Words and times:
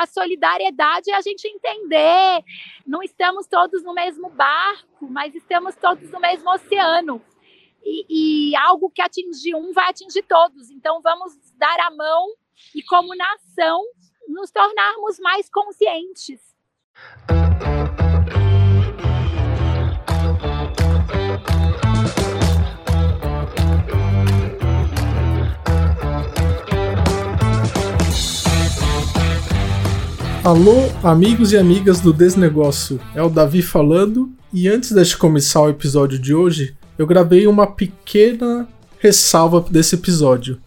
a 0.00 0.06
solidariedade 0.06 1.10
é 1.10 1.14
a 1.14 1.20
gente 1.20 1.46
entender, 1.46 2.42
não 2.86 3.02
estamos 3.02 3.46
todos 3.46 3.82
no 3.82 3.92
mesmo 3.92 4.30
barco, 4.30 5.06
mas 5.10 5.34
estamos 5.34 5.76
todos 5.76 6.10
no 6.10 6.18
mesmo 6.18 6.50
oceano. 6.50 7.22
E, 7.82 8.50
e 8.52 8.56
algo 8.56 8.90
que 8.90 9.02
atingir 9.02 9.54
um 9.54 9.72
vai 9.72 9.90
atingir 9.90 10.22
todos. 10.22 10.70
Então 10.70 11.02
vamos 11.02 11.34
dar 11.56 11.80
a 11.80 11.90
mão 11.90 12.28
e, 12.74 12.82
como 12.82 13.14
nação, 13.14 13.82
nos 14.26 14.50
tornarmos 14.50 15.18
mais 15.18 15.50
conscientes. 15.50 16.40
Alô, 30.42 30.88
amigos 31.02 31.52
e 31.52 31.58
amigas 31.58 32.00
do 32.00 32.14
Desnegócio, 32.14 32.98
é 33.14 33.22
o 33.22 33.28
Davi 33.28 33.60
falando. 33.60 34.32
E 34.50 34.68
antes 34.68 34.94
de 34.94 35.16
começar 35.16 35.60
o 35.60 35.68
episódio 35.68 36.18
de 36.18 36.34
hoje, 36.34 36.74
eu 36.96 37.06
gravei 37.06 37.46
uma 37.46 37.66
pequena 37.66 38.66
ressalva 38.98 39.62
desse 39.70 39.96
episódio. 39.96 40.58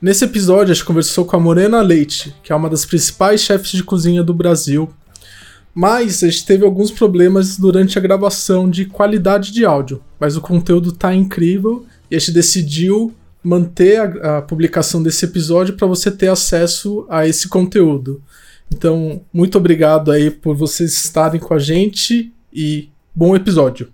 Nesse 0.00 0.24
episódio, 0.24 0.72
a 0.72 0.74
gente 0.74 0.84
conversou 0.84 1.24
com 1.24 1.36
a 1.36 1.40
Morena 1.40 1.80
Leite, 1.80 2.34
que 2.42 2.52
é 2.52 2.56
uma 2.56 2.68
das 2.68 2.84
principais 2.84 3.40
chefes 3.40 3.70
de 3.70 3.84
cozinha 3.84 4.24
do 4.24 4.34
Brasil. 4.34 4.92
Mas 5.72 6.24
a 6.24 6.28
gente 6.28 6.44
teve 6.44 6.64
alguns 6.64 6.90
problemas 6.90 7.56
durante 7.56 7.96
a 7.96 8.02
gravação 8.02 8.68
de 8.68 8.86
qualidade 8.86 9.52
de 9.52 9.64
áudio, 9.64 10.02
mas 10.18 10.36
o 10.36 10.40
conteúdo 10.40 10.90
tá 10.90 11.14
incrível 11.14 11.86
e 12.10 12.16
a 12.16 12.18
gente 12.18 12.32
decidiu 12.32 13.14
manter 13.42 14.00
a, 14.00 14.38
a 14.38 14.42
publicação 14.42 15.00
desse 15.00 15.24
episódio 15.24 15.76
para 15.76 15.86
você 15.86 16.10
ter 16.10 16.28
acesso 16.28 17.06
a 17.08 17.24
esse 17.24 17.48
conteúdo. 17.48 18.20
Então, 18.74 19.22
muito 19.30 19.58
obrigado 19.58 20.10
aí 20.10 20.30
por 20.30 20.56
vocês 20.56 20.92
estarem 20.92 21.38
com 21.38 21.52
a 21.52 21.58
gente 21.58 22.32
e 22.50 22.88
bom 23.14 23.36
episódio. 23.36 23.92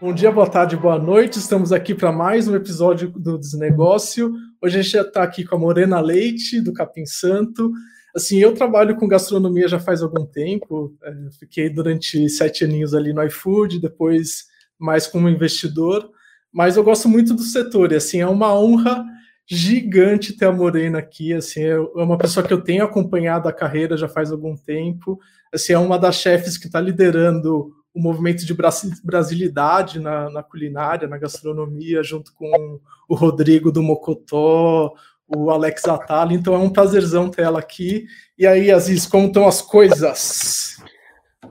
Bom 0.00 0.12
dia, 0.12 0.32
boa 0.32 0.50
tarde, 0.50 0.76
boa 0.76 0.98
noite. 0.98 1.38
Estamos 1.38 1.72
aqui 1.72 1.94
para 1.94 2.10
mais 2.10 2.48
um 2.48 2.56
episódio 2.56 3.10
do 3.10 3.38
Desnegócio. 3.38 4.34
Hoje 4.60 4.80
a 4.80 4.82
gente 4.82 4.96
está 4.98 5.22
aqui 5.22 5.44
com 5.44 5.54
a 5.54 5.58
Morena 5.58 6.00
Leite, 6.00 6.60
do 6.60 6.72
Capim 6.72 7.06
Santo. 7.06 7.70
Assim, 8.14 8.38
eu 8.38 8.52
trabalho 8.52 8.96
com 8.96 9.06
gastronomia 9.06 9.68
já 9.68 9.78
faz 9.78 10.02
algum 10.02 10.26
tempo. 10.26 10.96
É, 11.00 11.12
fiquei 11.38 11.70
durante 11.70 12.28
sete 12.28 12.64
aninhos 12.64 12.92
ali 12.92 13.12
no 13.12 13.22
iFood, 13.22 13.78
depois 13.78 14.46
mais 14.76 15.06
como 15.06 15.28
investidor. 15.28 16.10
Mas 16.52 16.76
eu 16.76 16.82
gosto 16.82 17.08
muito 17.08 17.34
do 17.34 17.42
setor 17.42 17.92
e 17.92 17.96
assim 17.96 18.20
é 18.20 18.26
uma 18.26 18.52
honra 18.52 19.06
gigante 19.48 20.36
ter 20.36 20.46
a 20.46 20.52
Morena 20.52 20.98
aqui, 20.98 21.32
assim, 21.32 21.62
é 21.62 21.78
uma 21.78 22.18
pessoa 22.18 22.44
que 22.44 22.52
eu 22.52 22.60
tenho 22.60 22.84
acompanhado 22.84 23.48
a 23.48 23.52
carreira 23.52 23.96
já 23.96 24.08
faz 24.08 24.32
algum 24.32 24.56
tempo, 24.56 25.20
assim, 25.52 25.72
é 25.72 25.78
uma 25.78 25.98
das 25.98 26.16
chefes 26.16 26.58
que 26.58 26.66
está 26.66 26.80
liderando 26.80 27.72
o 27.94 28.00
movimento 28.00 28.44
de 28.44 28.54
brasilidade 29.02 29.98
na, 29.98 30.28
na, 30.28 30.42
culinária, 30.42 31.08
na 31.08 31.16
gastronomia, 31.16 32.02
junto 32.02 32.34
com 32.34 32.78
o 33.08 33.14
Rodrigo 33.14 33.72
do 33.72 33.82
Mocotó, 33.82 34.92
o 35.26 35.50
Alex 35.50 35.86
Atala, 35.86 36.34
então 36.34 36.54
é 36.54 36.58
um 36.58 36.68
prazerzão 36.68 37.30
ter 37.30 37.42
ela 37.42 37.58
aqui. 37.58 38.06
E 38.38 38.46
aí, 38.46 38.70
Aziz, 38.70 39.06
como 39.06 39.28
estão 39.28 39.48
as 39.48 39.62
coisas? 39.62 40.76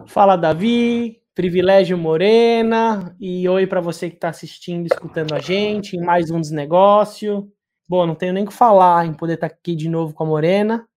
Fala, 0.06 0.36
Davi, 0.36 1.20
privilégio 1.34 1.98
Morena, 1.98 3.16
e 3.20 3.50
oi 3.50 3.66
para 3.66 3.82
você 3.82 4.10
que 4.10 4.16
está 4.16 4.30
assistindo, 4.30 4.86
escutando 4.86 5.34
a 5.34 5.40
gente 5.40 5.98
em 5.98 6.02
mais 6.02 6.30
um 6.30 6.40
desnegócio. 6.40 7.52
Bom, 7.88 8.06
não 8.06 8.16
tenho 8.16 8.34
nem 8.34 8.44
o 8.44 8.48
que 8.48 8.54
falar 8.54 9.06
em 9.06 9.14
poder 9.14 9.36
estar 9.36 9.50
tá 9.50 9.56
aqui 9.56 9.76
de 9.76 9.88
novo 9.88 10.14
com 10.14 10.24
a 10.24 10.28
Morena. 10.28 10.88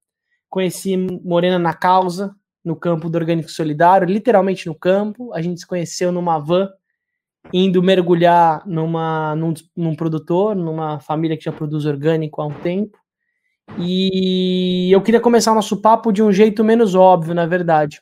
Conheci 0.49 0.97
Morena 0.97 1.59
na 1.59 1.75
causa, 1.75 2.35
no 2.65 2.75
campo 2.75 3.11
do 3.11 3.17
Orgânico 3.17 3.51
Solidário, 3.51 4.09
literalmente 4.09 4.67
no 4.67 4.75
campo. 4.75 5.33
A 5.35 5.43
gente 5.43 5.61
se 5.61 5.67
conheceu 5.67 6.11
numa 6.11 6.39
van, 6.39 6.71
indo 7.53 7.83
mergulhar 7.83 8.67
numa, 8.67 9.35
num, 9.37 9.53
num 9.77 9.95
produtor, 9.95 10.57
numa 10.57 10.99
família 11.01 11.37
que 11.37 11.45
já 11.45 11.53
produz 11.53 11.85
orgânico 11.85 12.41
há 12.41 12.47
um 12.47 12.55
tempo. 12.55 12.99
E 13.79 14.91
eu 14.91 15.03
queria 15.03 15.21
começar 15.21 15.53
o 15.53 15.57
nosso 15.57 15.83
papo 15.83 16.11
de 16.11 16.23
um 16.23 16.33
jeito 16.33 16.65
menos 16.65 16.95
óbvio, 16.95 17.35
na 17.35 17.45
verdade. 17.45 18.01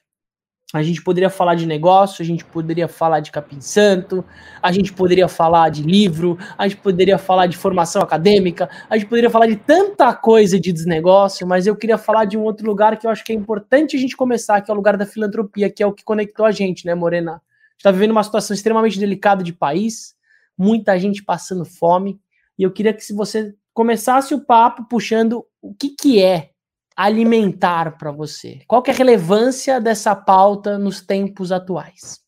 A 0.73 0.83
gente 0.83 1.01
poderia 1.01 1.31
falar 1.31 1.55
de 1.55 1.65
negócio, 1.65 2.23
a 2.23 2.27
gente 2.27 2.45
poderia 2.45 2.89
falar 2.89 3.21
de 3.21 3.31
capim 3.31 3.61
santo, 3.61 4.25
a 4.61 4.73
gente 4.73 4.93
poderia 4.93 5.29
falar 5.29 5.69
de 5.69 5.81
livro, 5.81 6.37
a 6.59 6.67
gente 6.67 6.81
poderia 6.81 7.19
falar 7.19 7.47
de 7.47 7.57
formação 7.57 8.03
acadêmica, 8.03 8.69
a 8.91 8.97
gente 8.99 9.09
poderia 9.09 9.31
falar 9.31 9.47
de 9.47 9.55
tanta 9.55 10.13
coisa 10.13 10.59
de 10.59 10.73
desnegócio, 10.73 11.47
mas 11.47 11.69
eu 11.69 11.77
queria 11.77 11.97
falar 11.97 12.25
de 12.25 12.37
um 12.37 12.43
outro 12.43 12.67
lugar 12.67 12.99
que 12.99 13.07
eu 13.07 13.11
acho 13.13 13.25
que 13.25 13.31
é 13.31 13.35
importante 13.35 13.97
a 13.97 13.99
gente 14.01 14.17
começar, 14.17 14.61
que 14.61 14.69
é 14.69 14.75
o 14.75 14.77
lugar 14.77 14.97
da 14.97 15.07
filantropia, 15.07 15.71
que 15.71 15.85
é 15.85 15.87
o 15.87 15.93
que 15.93 16.03
conectou 16.03 16.45
a 16.45 16.51
gente, 16.51 16.85
né, 16.85 16.97
Morena? 16.97 17.31
A 17.31 17.35
gente 17.35 17.79
está 17.79 17.93
vivendo 17.93 18.11
uma 18.11 18.25
situação 18.25 18.53
extremamente 18.53 18.99
delicada 18.99 19.45
de 19.45 19.53
país, 19.53 20.17
muita 20.59 20.99
gente 20.99 21.23
passando 21.23 21.65
fome, 21.65 22.19
e 22.59 22.65
eu 22.65 22.73
queria 22.73 22.93
que 22.93 23.05
se 23.05 23.15
você 23.15 23.55
começasse 23.73 24.35
o 24.35 24.45
papo 24.45 24.85
puxando 24.89 25.47
o 25.63 25.73
que, 25.73 25.91
que 25.91 26.21
é 26.21 26.56
alimentar 26.97 27.99
para 27.99 28.11
você? 28.11 28.61
Qual 28.67 28.83
que 28.83 28.91
é 28.91 28.95
a 28.95 28.97
relevância 28.97 29.79
dessa 29.81 30.17
pauta 30.17 30.79
nos 30.79 31.03
tempos 31.03 31.53
atuais? 31.53 32.25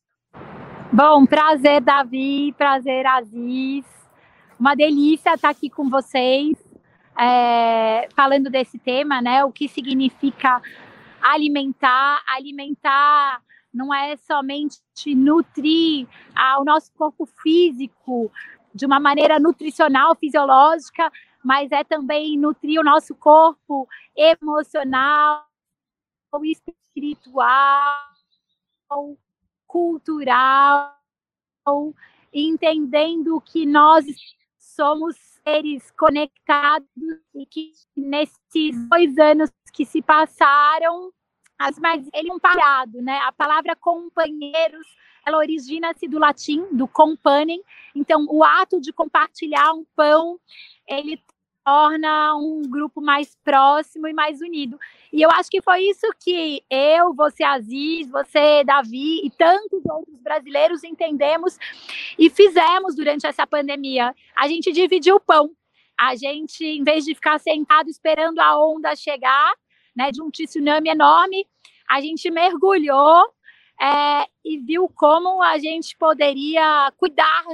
Bom, 0.93 1.25
prazer, 1.27 1.81
Davi, 1.81 2.55
prazer, 2.57 3.07
Aziz. 3.07 3.87
Uma 4.61 4.75
delícia 4.75 5.35
estar 5.35 5.51
aqui 5.51 5.71
com 5.71 5.89
vocês, 5.89 6.57
é, 7.19 8.09
falando 8.15 8.51
desse 8.51 8.79
tema, 8.79 9.23
né? 9.23 9.45
O 9.45 9.53
que 9.53 9.69
significa 9.69 10.61
alimentar. 11.23 12.23
Alimentar 12.27 13.41
não 13.73 13.93
é 13.95 14.17
somente 14.17 14.79
nutrir 15.15 16.07
o 16.59 16.65
nosso 16.65 16.93
corpo 16.95 17.27
físico 17.43 18.31
de 18.75 18.87
uma 18.87 19.01
maneira 19.01 19.39
nutricional, 19.39 20.15
fisiológica, 20.17 21.11
mas 21.45 21.71
é 21.73 21.85
também 21.85 22.39
nutrir 22.39 22.81
o 22.81 22.85
nosso 22.85 23.15
corpo 23.15 23.89
emocional, 24.17 25.47
espiritual, 26.43 28.09
cultural, 29.67 30.97
entendendo 32.33 33.41
que 33.41 33.65
nós 33.67 34.05
somos 34.59 35.17
seres 35.17 35.91
conectados 35.93 36.89
e 37.35 37.47
que 37.47 37.73
nesses 37.97 38.89
dois 38.89 39.17
anos 39.19 39.51
que 39.73 39.85
se 39.85 40.03
passaram, 40.03 41.13
as 41.59 41.79
mais 41.79 42.09
ele 42.13 42.31
é 42.31 42.35
um 42.35 42.39
parado, 42.39 43.01
né? 43.03 43.19
A 43.21 43.33
palavra 43.33 43.75
companheiros 43.75 44.87
ela 45.29 45.39
origina-se 45.39 46.09
do 46.09 46.19
latim, 46.19 46.65
do 46.73 46.89
companem. 46.89 47.63
Então, 47.95 48.27
o 48.29 48.43
ato 48.43 48.81
de 48.81 48.93
compartilhar 48.93 49.73
um 49.73 49.85
pão, 49.95 50.39
ele 50.87 51.21
torna 51.65 52.35
um 52.37 52.63
grupo 52.63 52.99
mais 52.99 53.37
próximo 53.45 54.09
e 54.09 54.13
mais 54.15 54.41
unido. 54.41 54.79
E 55.13 55.21
eu 55.21 55.31
acho 55.31 55.51
que 55.51 55.61
foi 55.61 55.83
isso 55.83 56.07
que 56.19 56.63
eu, 56.71 57.13
você 57.13 57.45
Aziz, 57.45 58.09
você 58.09 58.65
Davi 58.65 59.21
e 59.23 59.31
tantos 59.31 59.85
outros 59.85 60.19
brasileiros 60.23 60.83
entendemos 60.83 61.59
e 62.19 62.31
fizemos 62.31 62.97
durante 62.97 63.27
essa 63.27 63.47
pandemia. 63.47 64.15
A 64.35 64.49
gente 64.49 64.73
dividiu 64.73 65.17
o 65.17 65.21
pão. 65.21 65.51
A 66.01 66.15
gente, 66.15 66.65
em 66.65 66.83
vez 66.83 67.05
de 67.05 67.15
ficar 67.15 67.39
sentado 67.39 67.91
esperando 67.91 68.39
a 68.39 68.57
onda 68.67 68.97
chegar, 68.97 69.53
né, 69.95 70.11
de 70.11 70.23
um 70.23 70.31
tsunami 70.31 70.89
enorme, 70.89 71.47
a 71.87 72.01
gente 72.01 72.31
mergulhou 72.31 73.27
é, 73.81 74.27
e 74.45 74.59
viu 74.59 74.89
como 74.89 75.43
a 75.43 75.59
gente 75.59 75.97
poderia 75.97 76.93
cuidar 76.97 77.45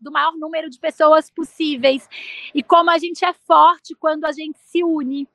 do 0.00 0.10
maior 0.10 0.32
número 0.36 0.68
de 0.68 0.78
pessoas 0.78 1.30
possíveis 1.30 2.08
e 2.54 2.62
como 2.62 2.90
a 2.90 2.98
gente 2.98 3.24
é 3.24 3.32
forte 3.32 3.94
quando 3.94 4.24
a 4.24 4.32
gente 4.32 4.58
se 4.58 4.82
une 4.82 5.28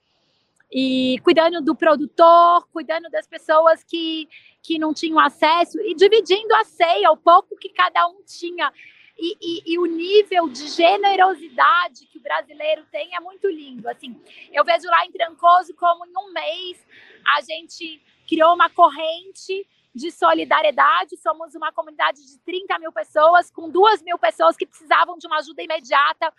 e 0.71 1.17
cuidando 1.23 1.61
do 1.61 1.75
produtor, 1.75 2.67
cuidando 2.73 3.09
das 3.09 3.25
pessoas 3.25 3.83
que, 3.83 4.27
que 4.61 4.77
não 4.77 4.93
tinham 4.93 5.19
acesso 5.19 5.79
e 5.79 5.95
dividindo 5.95 6.53
a 6.55 6.63
ceia, 6.65 7.11
o 7.11 7.17
pouco 7.17 7.55
que 7.57 7.69
cada 7.69 8.05
um 8.07 8.21
tinha. 8.23 8.71
E, 9.17 9.35
e, 9.41 9.73
e, 9.73 9.79
o 9.79 9.85
nível 9.85 10.47
de 10.47 10.67
generosidade 10.67 12.05
que 12.05 12.19
o 12.19 12.21
brasileiro 12.21 12.85
tem 12.91 13.15
é 13.15 13.19
muito 13.19 13.47
lindo. 13.47 13.89
Assim, 13.89 14.15
eu 14.53 14.63
vejo 14.63 14.85
lá 14.85 15.05
em 15.05 15.11
Trancoso 15.11 15.73
como 15.73 16.05
em 16.05 16.11
um 16.15 16.31
mês 16.31 16.85
a 17.25 17.41
gente 17.41 17.99
criou 18.27 18.53
uma 18.53 18.69
corrente 18.69 19.65
de 19.97 20.11
solidariedade. 20.11 21.17
Somos 21.17 21.55
uma 21.55 21.71
comunidade 21.73 22.25
de 22.25 22.39
30 22.39 22.79
mil 22.79 22.91
pessoas, 22.91 23.51
com 23.51 23.69
duas 23.69 24.01
mil 24.01 24.17
pessoas 24.17 24.55
que 24.55 24.65
precisavam 24.65 25.17
de 25.17 25.27
uma 25.27 25.39
ajuda 25.39 25.63
imediata. 25.63 26.31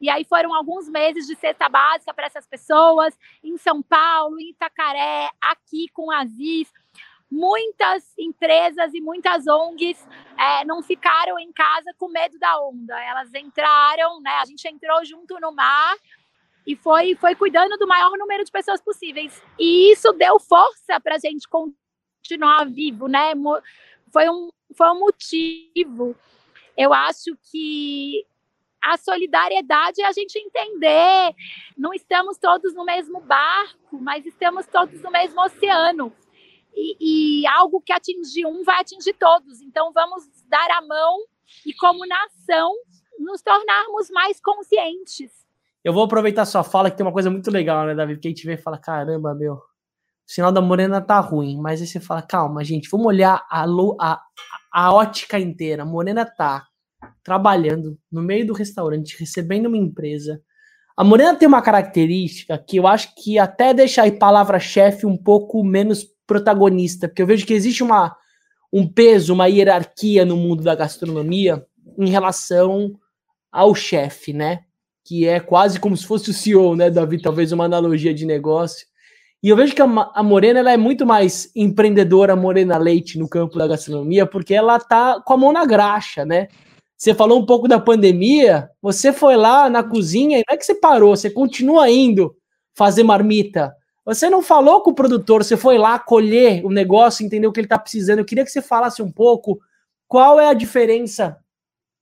E 0.00 0.08
aí 0.08 0.24
foram 0.24 0.54
alguns 0.54 0.88
meses 0.88 1.26
de 1.26 1.34
cesta 1.34 1.68
básica 1.68 2.14
para 2.14 2.26
essas 2.26 2.46
pessoas, 2.46 3.18
em 3.42 3.56
São 3.56 3.82
Paulo, 3.82 4.38
em 4.38 4.50
Itacaré, 4.50 5.30
aqui 5.40 5.88
com 5.92 6.12
Aziz. 6.12 6.70
Muitas 7.30 8.16
empresas 8.16 8.94
e 8.94 9.00
muitas 9.00 9.46
ONGs 9.46 10.06
é, 10.38 10.64
não 10.64 10.82
ficaram 10.82 11.38
em 11.38 11.52
casa 11.52 11.92
com 11.98 12.08
medo 12.08 12.38
da 12.38 12.60
onda. 12.60 12.98
Elas 13.02 13.34
entraram, 13.34 14.20
né? 14.20 14.30
A 14.40 14.46
gente 14.46 14.66
entrou 14.68 15.04
junto 15.04 15.38
no 15.40 15.52
mar 15.52 15.96
e 16.66 16.76
foi, 16.76 17.14
foi 17.16 17.34
cuidando 17.34 17.76
do 17.76 17.86
maior 17.86 18.16
número 18.16 18.44
de 18.44 18.52
pessoas 18.52 18.80
possíveis. 18.80 19.42
E 19.58 19.92
isso 19.92 20.12
deu 20.12 20.38
força 20.38 21.00
para 21.02 21.16
a 21.16 21.18
gente 21.18 21.46
continuar 21.48 21.87
vivo, 22.68 23.08
né? 23.08 23.32
Foi 24.12 24.28
um, 24.28 24.48
foi 24.74 24.88
um 24.90 25.00
motivo. 25.00 26.14
Eu 26.76 26.92
acho 26.92 27.36
que 27.50 28.24
a 28.82 28.96
solidariedade 28.96 30.00
é 30.00 30.06
a 30.06 30.12
gente 30.12 30.38
entender, 30.38 31.34
não 31.76 31.92
estamos 31.92 32.38
todos 32.38 32.74
no 32.74 32.84
mesmo 32.84 33.20
barco, 33.20 33.98
mas 34.00 34.24
estamos 34.24 34.66
todos 34.66 35.00
no 35.02 35.10
mesmo 35.10 35.40
oceano. 35.42 36.12
E, 36.74 37.40
e, 37.40 37.46
algo 37.48 37.80
que 37.80 37.92
atingir 37.92 38.46
um 38.46 38.62
vai 38.62 38.80
atingir 38.80 39.14
todos. 39.14 39.60
Então 39.60 39.92
vamos 39.92 40.24
dar 40.46 40.70
a 40.70 40.82
mão 40.82 41.18
e, 41.66 41.74
como 41.74 42.06
nação, 42.06 42.72
nos 43.18 43.42
tornarmos 43.42 44.08
mais 44.10 44.40
conscientes. 44.40 45.32
Eu 45.82 45.92
vou 45.92 46.04
aproveitar 46.04 46.44
sua 46.44 46.62
fala, 46.62 46.90
que 46.90 46.96
tem 46.96 47.04
uma 47.04 47.12
coisa 47.12 47.30
muito 47.30 47.50
legal, 47.50 47.86
né, 47.86 47.94
Davi? 47.94 48.14
Porque 48.14 48.28
a 48.28 48.30
gente 48.30 48.46
vê 48.46 48.54
e 48.54 48.58
fala: 48.62 48.78
caramba, 48.78 49.34
meu, 49.34 49.60
o 50.28 50.32
sinal 50.32 50.52
da 50.52 50.60
morena 50.60 51.00
tá 51.00 51.18
ruim. 51.20 51.58
Mas 51.60 51.80
aí 51.80 51.86
você 51.86 51.98
fala: 52.00 52.20
calma, 52.20 52.62
gente, 52.62 52.88
vamos 52.90 53.06
olhar 53.06 53.46
a, 53.50 53.64
a, 54.00 54.20
a 54.72 54.92
ótica 54.92 55.38
inteira. 55.38 55.84
A 55.84 55.86
morena 55.86 56.26
tá 56.26 56.66
trabalhando 57.22 57.98
no 58.10 58.22
meio 58.22 58.46
do 58.46 58.52
restaurante, 58.52 59.16
recebendo 59.18 59.66
uma 59.66 59.76
empresa. 59.76 60.42
A 60.98 61.04
Morena 61.04 61.36
tem 61.36 61.46
uma 61.46 61.62
característica 61.62 62.58
que 62.58 62.76
eu 62.76 62.84
acho 62.84 63.14
que 63.14 63.38
até 63.38 63.72
deixa 63.72 64.04
a 64.04 64.10
palavra-chefe 64.10 65.06
um 65.06 65.16
pouco 65.16 65.62
menos 65.62 66.04
protagonista, 66.26 67.06
porque 67.06 67.22
eu 67.22 67.26
vejo 67.26 67.46
que 67.46 67.54
existe 67.54 67.84
uma, 67.84 68.16
um 68.72 68.84
peso, 68.84 69.32
uma 69.32 69.46
hierarquia 69.46 70.24
no 70.24 70.36
mundo 70.36 70.64
da 70.64 70.74
gastronomia 70.74 71.64
em 71.96 72.10
relação 72.10 72.98
ao 73.52 73.76
chefe, 73.76 74.32
né? 74.32 74.64
Que 75.04 75.24
é 75.24 75.38
quase 75.38 75.78
como 75.78 75.96
se 75.96 76.04
fosse 76.04 76.30
o 76.30 76.34
CEO, 76.34 76.74
né, 76.74 76.90
Davi? 76.90 77.22
Talvez 77.22 77.52
uma 77.52 77.66
analogia 77.66 78.12
de 78.12 78.26
negócio. 78.26 78.84
E 79.42 79.48
eu 79.48 79.56
vejo 79.56 79.74
que 79.74 79.82
a, 79.82 79.86
a 80.14 80.22
Morena 80.22 80.58
ela 80.58 80.72
é 80.72 80.76
muito 80.76 81.06
mais 81.06 81.50
empreendedora, 81.54 82.34
Morena 82.34 82.76
Leite, 82.76 83.18
no 83.18 83.28
campo 83.28 83.56
da 83.56 83.68
gastronomia, 83.68 84.26
porque 84.26 84.52
ela 84.52 84.78
tá 84.80 85.20
com 85.20 85.32
a 85.32 85.36
mão 85.36 85.52
na 85.52 85.64
graxa, 85.64 86.24
né? 86.24 86.48
Você 86.96 87.14
falou 87.14 87.38
um 87.38 87.46
pouco 87.46 87.68
da 87.68 87.78
pandemia, 87.78 88.68
você 88.82 89.12
foi 89.12 89.36
lá 89.36 89.70
na 89.70 89.84
cozinha 89.84 90.38
e 90.38 90.44
não 90.48 90.54
é 90.54 90.56
que 90.56 90.66
você 90.66 90.74
parou, 90.74 91.16
você 91.16 91.30
continua 91.30 91.88
indo 91.88 92.34
fazer 92.74 93.04
marmita. 93.04 93.72
Você 94.04 94.28
não 94.28 94.42
falou 94.42 94.82
com 94.82 94.90
o 94.90 94.94
produtor, 94.94 95.44
você 95.44 95.56
foi 95.56 95.78
lá 95.78 95.98
colher 95.98 96.64
o 96.64 96.70
negócio, 96.70 97.24
entender 97.24 97.46
o 97.46 97.52
que 97.52 97.60
ele 97.60 97.66
está 97.66 97.78
precisando. 97.78 98.18
Eu 98.18 98.24
queria 98.24 98.44
que 98.44 98.50
você 98.50 98.60
falasse 98.60 99.00
um 99.00 99.12
pouco 99.12 99.60
qual 100.08 100.40
é 100.40 100.48
a 100.48 100.54
diferença 100.54 101.36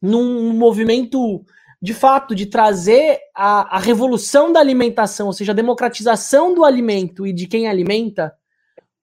num 0.00 0.52
movimento 0.54 1.44
de 1.80 1.94
fato 1.94 2.34
de 2.34 2.46
trazer 2.46 3.18
a, 3.34 3.76
a 3.76 3.78
revolução 3.78 4.52
da 4.52 4.60
alimentação, 4.60 5.26
ou 5.26 5.32
seja, 5.32 5.52
a 5.52 5.54
democratização 5.54 6.54
do 6.54 6.64
alimento 6.64 7.26
e 7.26 7.32
de 7.32 7.46
quem 7.46 7.68
alimenta, 7.68 8.34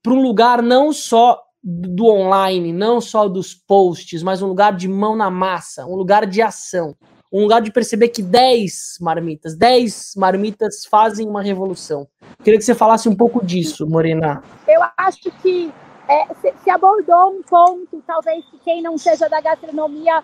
para 0.01 0.13
um 0.13 0.21
lugar 0.21 0.61
não 0.61 0.91
só 0.91 1.41
do 1.63 2.07
online, 2.07 2.73
não 2.73 2.99
só 2.99 3.29
dos 3.29 3.53
posts, 3.53 4.21
mas 4.21 4.41
um 4.41 4.47
lugar 4.47 4.75
de 4.75 4.87
mão 4.87 5.15
na 5.15 5.29
massa, 5.29 5.85
um 5.85 5.95
lugar 5.95 6.25
de 6.25 6.41
ação, 6.41 6.93
um 7.31 7.41
lugar 7.41 7.61
de 7.61 7.71
perceber 7.71 8.09
que 8.09 8.21
10 8.21 8.97
marmitas, 8.99 9.55
10 9.55 10.13
marmitas 10.17 10.85
fazem 10.85 11.27
uma 11.27 11.41
revolução. 11.41 12.07
Queria 12.43 12.59
que 12.59 12.65
você 12.65 12.75
falasse 12.75 13.07
um 13.07 13.15
pouco 13.15 13.43
disso, 13.43 13.87
Morena. 13.87 14.43
Eu 14.67 14.81
acho 14.97 15.31
que 15.41 15.71
é, 16.07 16.27
se, 16.63 16.69
abordou 16.69 17.31
um 17.31 17.41
ponto, 17.41 18.03
talvez 18.05 18.43
que 18.45 18.59
quem 18.59 18.81
não 18.81 18.97
seja 18.97 19.29
da 19.29 19.39
gastronomia 19.39 20.21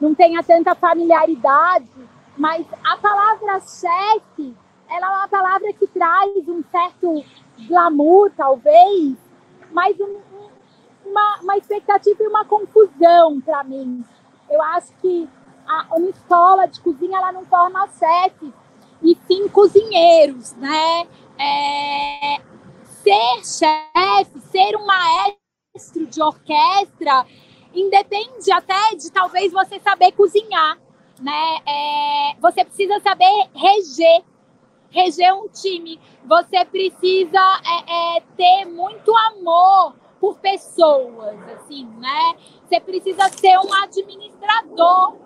não 0.00 0.14
tenha 0.14 0.42
tanta 0.42 0.74
familiaridade, 0.74 1.88
mas 2.36 2.66
a 2.84 2.96
palavra 2.96 3.60
chefe, 3.60 4.56
ela 4.88 5.06
é 5.06 5.16
uma 5.18 5.28
palavra 5.28 5.72
que 5.72 5.86
traz 5.86 6.48
um 6.48 6.62
certo 6.70 7.24
glamour, 7.68 8.30
talvez, 8.36 9.16
mas 9.72 9.98
um, 10.00 10.20
uma, 11.04 11.40
uma 11.42 11.56
expectativa 11.56 12.22
e 12.22 12.26
uma 12.26 12.44
confusão 12.44 13.40
para 13.40 13.62
mim. 13.64 14.04
Eu 14.48 14.62
acho 14.62 14.92
que 15.00 15.28
a, 15.66 15.86
uma 15.92 16.08
escola 16.08 16.66
de 16.66 16.80
cozinha 16.80 17.18
ela 17.18 17.32
não 17.32 17.44
forma 17.44 17.86
chefes, 17.88 18.52
e 19.02 19.16
sim 19.26 19.48
cozinheiros, 19.48 20.52
né? 20.54 21.06
É, 21.38 22.40
ser 23.02 23.44
chefe, 23.44 24.40
ser 24.50 24.76
um 24.76 24.86
maestro 24.86 26.06
de 26.06 26.22
orquestra, 26.22 27.26
independe 27.74 28.50
até 28.52 28.94
de 28.96 29.10
talvez 29.10 29.52
você 29.52 29.78
saber 29.80 30.12
cozinhar, 30.12 30.78
né? 31.20 31.58
É, 31.66 32.36
você 32.40 32.64
precisa 32.64 32.98
saber 33.00 33.48
reger, 33.54 34.22
reger 34.90 35.34
um 35.34 35.48
time. 35.48 36.00
Você 36.24 36.64
precisa 36.64 37.60
é, 37.64 38.16
é, 38.16 38.20
ter 38.36 38.64
muito 38.66 39.12
amor 39.16 39.94
por 40.18 40.38
pessoas, 40.38 41.38
assim, 41.54 41.86
né? 41.98 42.36
Você 42.66 42.80
precisa 42.80 43.28
ser 43.30 43.58
um 43.58 43.72
administrador 43.82 45.16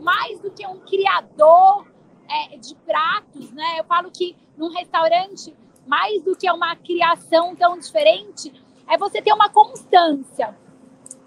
mais 0.00 0.40
do 0.40 0.50
que 0.50 0.66
um 0.66 0.80
criador 0.80 1.86
é, 2.28 2.56
de 2.56 2.74
pratos, 2.74 3.50
né? 3.52 3.78
Eu 3.78 3.84
falo 3.84 4.10
que 4.10 4.36
num 4.56 4.70
restaurante, 4.70 5.54
mais 5.86 6.22
do 6.22 6.36
que 6.36 6.50
uma 6.50 6.74
criação 6.76 7.54
tão 7.54 7.78
diferente, 7.78 8.52
é 8.88 8.98
você 8.98 9.22
ter 9.22 9.32
uma 9.32 9.48
constância. 9.48 10.56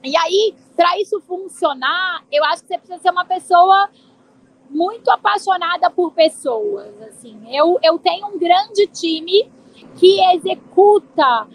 E 0.03 0.17
aí, 0.17 0.53
para 0.75 0.99
isso 0.99 1.21
funcionar, 1.21 2.25
eu 2.31 2.43
acho 2.45 2.63
que 2.63 2.67
você 2.67 2.77
precisa 2.77 2.99
ser 2.99 3.11
uma 3.11 3.25
pessoa 3.25 3.89
muito 4.69 5.09
apaixonada 5.09 5.89
por 5.89 6.11
pessoas. 6.11 7.01
Assim, 7.03 7.39
eu, 7.55 7.79
eu 7.81 7.97
tenho 7.99 8.27
um 8.27 8.37
grande 8.37 8.87
time 8.87 9.49
que 9.97 10.19
executa 10.35 11.47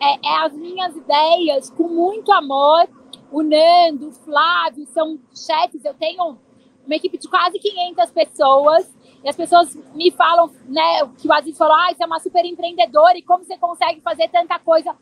é, 0.00 0.28
é 0.28 0.44
as 0.44 0.52
minhas 0.52 0.94
ideias 0.94 1.70
com 1.70 1.88
muito 1.88 2.30
amor. 2.32 2.86
O 3.32 3.42
Nando, 3.42 4.08
o 4.08 4.12
Flávio 4.12 4.86
são 4.86 5.18
chefes. 5.34 5.84
Eu 5.84 5.94
tenho 5.94 6.38
uma 6.84 6.94
equipe 6.94 7.16
de 7.16 7.28
quase 7.28 7.58
500 7.58 8.10
pessoas. 8.10 8.94
E 9.24 9.28
as 9.28 9.36
pessoas 9.36 9.74
me 9.94 10.10
falam, 10.10 10.50
né, 10.66 11.08
que 11.18 11.26
o 11.26 11.32
Aziz 11.32 11.56
falou, 11.56 11.74
ah, 11.74 11.88
você 11.92 12.02
é 12.02 12.06
uma 12.06 12.20
super 12.20 12.44
empreendedora 12.44 13.16
e 13.16 13.22
como 13.22 13.42
você 13.42 13.56
consegue 13.56 14.00
fazer 14.00 14.28
tanta 14.28 14.58
coisa? 14.58 14.94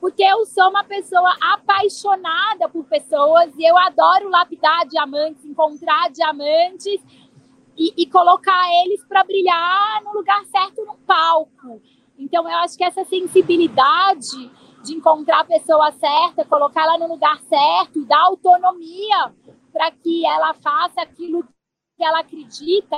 Porque 0.00 0.22
eu 0.22 0.44
sou 0.44 0.68
uma 0.68 0.84
pessoa 0.84 1.34
apaixonada 1.40 2.68
por 2.68 2.84
pessoas 2.84 3.52
e 3.56 3.64
eu 3.64 3.76
adoro 3.78 4.28
lapidar 4.28 4.86
diamantes, 4.86 5.44
encontrar 5.44 6.10
diamantes 6.10 7.00
e, 7.76 7.92
e 7.96 8.06
colocar 8.06 8.66
eles 8.84 9.04
para 9.04 9.24
brilhar 9.24 10.02
no 10.04 10.12
lugar 10.12 10.44
certo 10.46 10.84
no 10.84 10.96
palco. 11.06 11.80
Então, 12.18 12.48
eu 12.48 12.56
acho 12.58 12.76
que 12.76 12.84
essa 12.84 13.04
sensibilidade 13.04 14.50
de 14.82 14.94
encontrar 14.94 15.40
a 15.40 15.44
pessoa 15.44 15.90
certa, 15.92 16.44
colocá-la 16.44 16.96
no 16.98 17.08
lugar 17.08 17.40
certo 17.42 18.04
dar 18.06 18.22
autonomia 18.22 19.32
para 19.72 19.90
que 19.90 20.24
ela 20.24 20.54
faça 20.54 21.02
aquilo 21.02 21.42
que 21.96 22.04
ela 22.04 22.20
acredita 22.20 22.96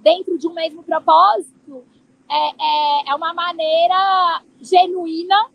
dentro 0.00 0.36
de 0.38 0.48
um 0.48 0.52
mesmo 0.52 0.82
propósito, 0.82 1.84
é, 2.28 2.48
é, 2.48 3.10
é 3.10 3.14
uma 3.14 3.32
maneira 3.34 4.42
genuína 4.60 5.50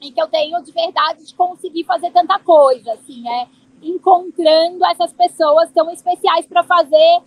em 0.00 0.12
que 0.12 0.20
eu 0.20 0.28
tenho 0.28 0.62
de 0.62 0.72
verdade 0.72 1.26
de 1.26 1.34
conseguir 1.34 1.84
fazer 1.84 2.10
tanta 2.10 2.38
coisa, 2.38 2.92
assim, 2.92 3.28
é 3.28 3.48
encontrando 3.82 4.84
essas 4.86 5.12
pessoas 5.12 5.70
tão 5.72 5.90
especiais 5.90 6.46
para 6.46 6.62
fazer 6.62 7.22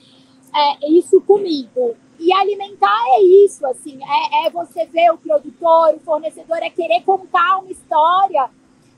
é, 0.55 0.89
isso 0.89 1.19
comigo. 1.21 1.95
E 2.19 2.31
alimentar 2.33 3.03
é 3.17 3.21
isso, 3.45 3.65
assim, 3.65 3.99
é, 4.03 4.47
é 4.47 4.49
você 4.49 4.85
ver 4.85 5.11
o 5.11 5.17
produtor, 5.17 5.95
o 5.95 5.99
fornecedor, 5.99 6.57
é 6.57 6.69
querer 6.69 7.01
contar 7.01 7.57
uma 7.57 7.71
história 7.71 8.49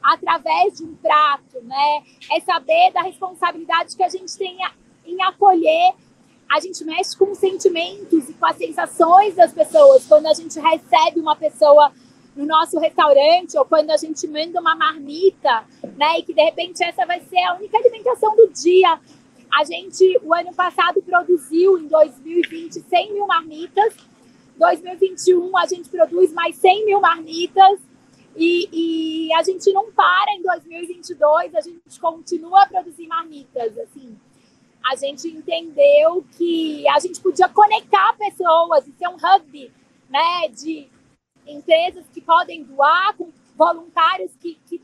através 0.04 0.78
de 0.78 0.84
um 0.84 0.94
prato, 0.96 1.64
né? 1.64 2.04
É 2.32 2.40
saber 2.42 2.92
da 2.94 3.02
responsabilidade 3.02 3.96
que 3.96 4.04
a 4.04 4.10
gente 4.10 4.38
tem 4.38 4.58
em 5.06 5.22
acolher. 5.24 5.94
A 6.52 6.60
gente 6.60 6.84
mexe 6.84 7.18
com 7.18 7.32
os 7.32 7.40
sentimentos 7.40 8.30
e 8.30 8.34
com 8.34 8.46
as 8.46 8.58
sensações 8.58 9.34
das 9.34 9.52
pessoas 9.52 10.06
quando 10.06 10.28
a 10.28 10.34
gente 10.34 10.60
recebe 10.60 11.20
uma 11.20 11.36
pessoa 11.36 11.92
no 12.36 12.46
nosso 12.46 12.78
restaurante 12.80 13.58
ou 13.58 13.66
quando 13.66 13.92
a 13.92 13.98
gente 13.98 14.28
manda 14.28 14.60
uma 14.60 14.76
marmita, 14.76 15.64
né? 15.96 16.20
E 16.20 16.24
que 16.24 16.34
de 16.34 16.44
repente 16.44 16.84
essa 16.84 17.06
vai 17.06 17.22
ser 17.22 17.40
a 17.40 17.56
única 17.56 17.78
alimentação 17.78 18.36
do 18.36 18.48
dia. 18.50 19.00
A 19.54 19.64
gente, 19.64 20.20
o 20.22 20.34
ano 20.34 20.54
passado, 20.54 21.02
produziu 21.02 21.78
em 21.78 21.88
2020 21.88 22.82
100 22.82 23.14
mil 23.14 23.26
marmitas. 23.26 23.96
2021 24.58 25.58
a 25.58 25.66
gente 25.66 25.90
produz 25.90 26.34
mais 26.34 26.56
100 26.58 26.86
mil 26.86 27.00
marmitas. 27.00 27.80
E, 28.36 29.28
e, 29.30 29.34
a 29.34 29.44
gente 29.44 29.72
não 29.72 29.90
para 29.94 30.34
em 30.34 30.42
2022, 30.42 31.56
a 31.56 31.62
gente 31.62 32.00
continua 32.02 32.64
a 32.64 32.68
produzir 32.68 33.08
marmitas. 33.08 33.78
Assim, 33.78 34.14
a 34.86 34.96
gente 34.98 35.30
entendeu 35.30 36.26
que 36.38 36.86
a 36.90 37.00
gente 37.00 37.22
podia 37.22 37.48
conectar 37.48 38.14
pessoas 38.18 38.86
e 38.88 38.92
ser 38.92 39.08
um 39.08 39.16
hub 39.16 39.72
né, 40.10 40.50
de 40.50 40.90
empresas 41.48 42.06
que 42.14 42.22
podem 42.22 42.64
doar, 42.64 43.16
com 43.18 43.32
voluntários 43.56 44.32
que, 44.40 44.60
que, 44.68 44.82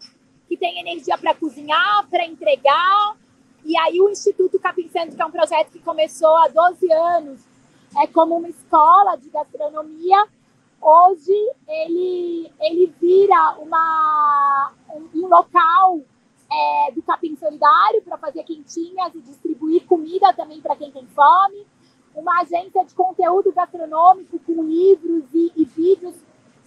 que 0.48 0.58
têm 0.58 0.80
energia 0.80 1.18
para 1.18 1.36
cozinhar, 1.36 2.08
para 2.10 2.26
entregar, 2.26 3.16
e 3.64 3.78
aí 3.78 4.02
o 4.02 4.10
Instituto 4.10 4.60
Capim 4.60 4.90
Santo, 4.90 5.16
que 5.16 5.22
é 5.22 5.26
um 5.26 5.32
projeto 5.32 5.72
que 5.72 5.80
começou 5.80 6.36
há 6.38 6.48
12 6.48 6.92
anos, 6.92 7.42
é 8.02 8.08
como 8.08 8.38
uma 8.38 8.50
escola 8.50 9.16
de 9.18 9.30
gastronomia, 9.30 10.28
hoje 10.82 11.34
ele, 11.68 12.52
ele 12.60 12.94
vira 13.00 13.58
uma, 13.60 14.72
um, 14.90 15.20
um 15.20 15.28
local 15.28 16.00
é, 16.52 16.92
do 16.92 17.02
Capim 17.04 17.36
Solidário 17.36 18.02
para 18.02 18.18
fazer 18.18 18.44
quentinhas 18.44 19.14
e 19.14 19.22
distribuir 19.22 19.86
comida 19.86 20.34
também 20.34 20.60
para 20.60 20.76
quem 20.76 20.92
tem 20.92 21.06
fome, 21.08 21.66
uma 22.16 22.42
agência 22.42 22.84
de 22.84 22.94
conteúdo 22.94 23.54
gastronômico 23.54 24.40
com 24.40 24.64
livros 24.64 25.24
e, 25.34 25.52
e 25.56 25.66
vídeos 25.66 26.16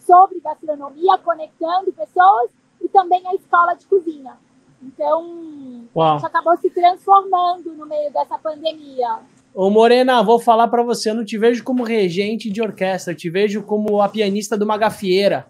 sobre 0.06 0.40
gastronomia, 0.40 1.18
conectando 1.18 1.92
pessoas, 1.92 2.50
e 2.80 2.88
também 2.88 3.23
a 3.26 3.34
escola 3.34 3.75
de 3.75 3.87
cozinha. 3.87 4.37
Então, 4.82 5.87
Uau. 5.96 6.12
a 6.12 6.16
gente 6.18 6.26
acabou 6.26 6.56
se 6.58 6.70
transformando 6.70 7.73
no 7.73 7.87
meio 7.87 8.12
dessa 8.12 8.38
pandemia. 8.38 9.18
Ô 9.54 9.70
Morena, 9.70 10.23
vou 10.23 10.38
falar 10.38 10.68
para 10.68 10.82
você, 10.82 11.11
eu 11.11 11.14
não 11.14 11.25
te 11.25 11.38
vejo 11.38 11.64
como 11.64 11.84
regente 11.84 12.50
de 12.50 12.61
orquestra, 12.61 13.12
eu 13.12 13.16
te 13.16 13.30
vejo 13.30 13.62
como 13.62 14.02
a 14.02 14.08
pianista 14.08 14.58
de 14.58 14.64
uma 14.64 14.76
gafieira. 14.76 15.46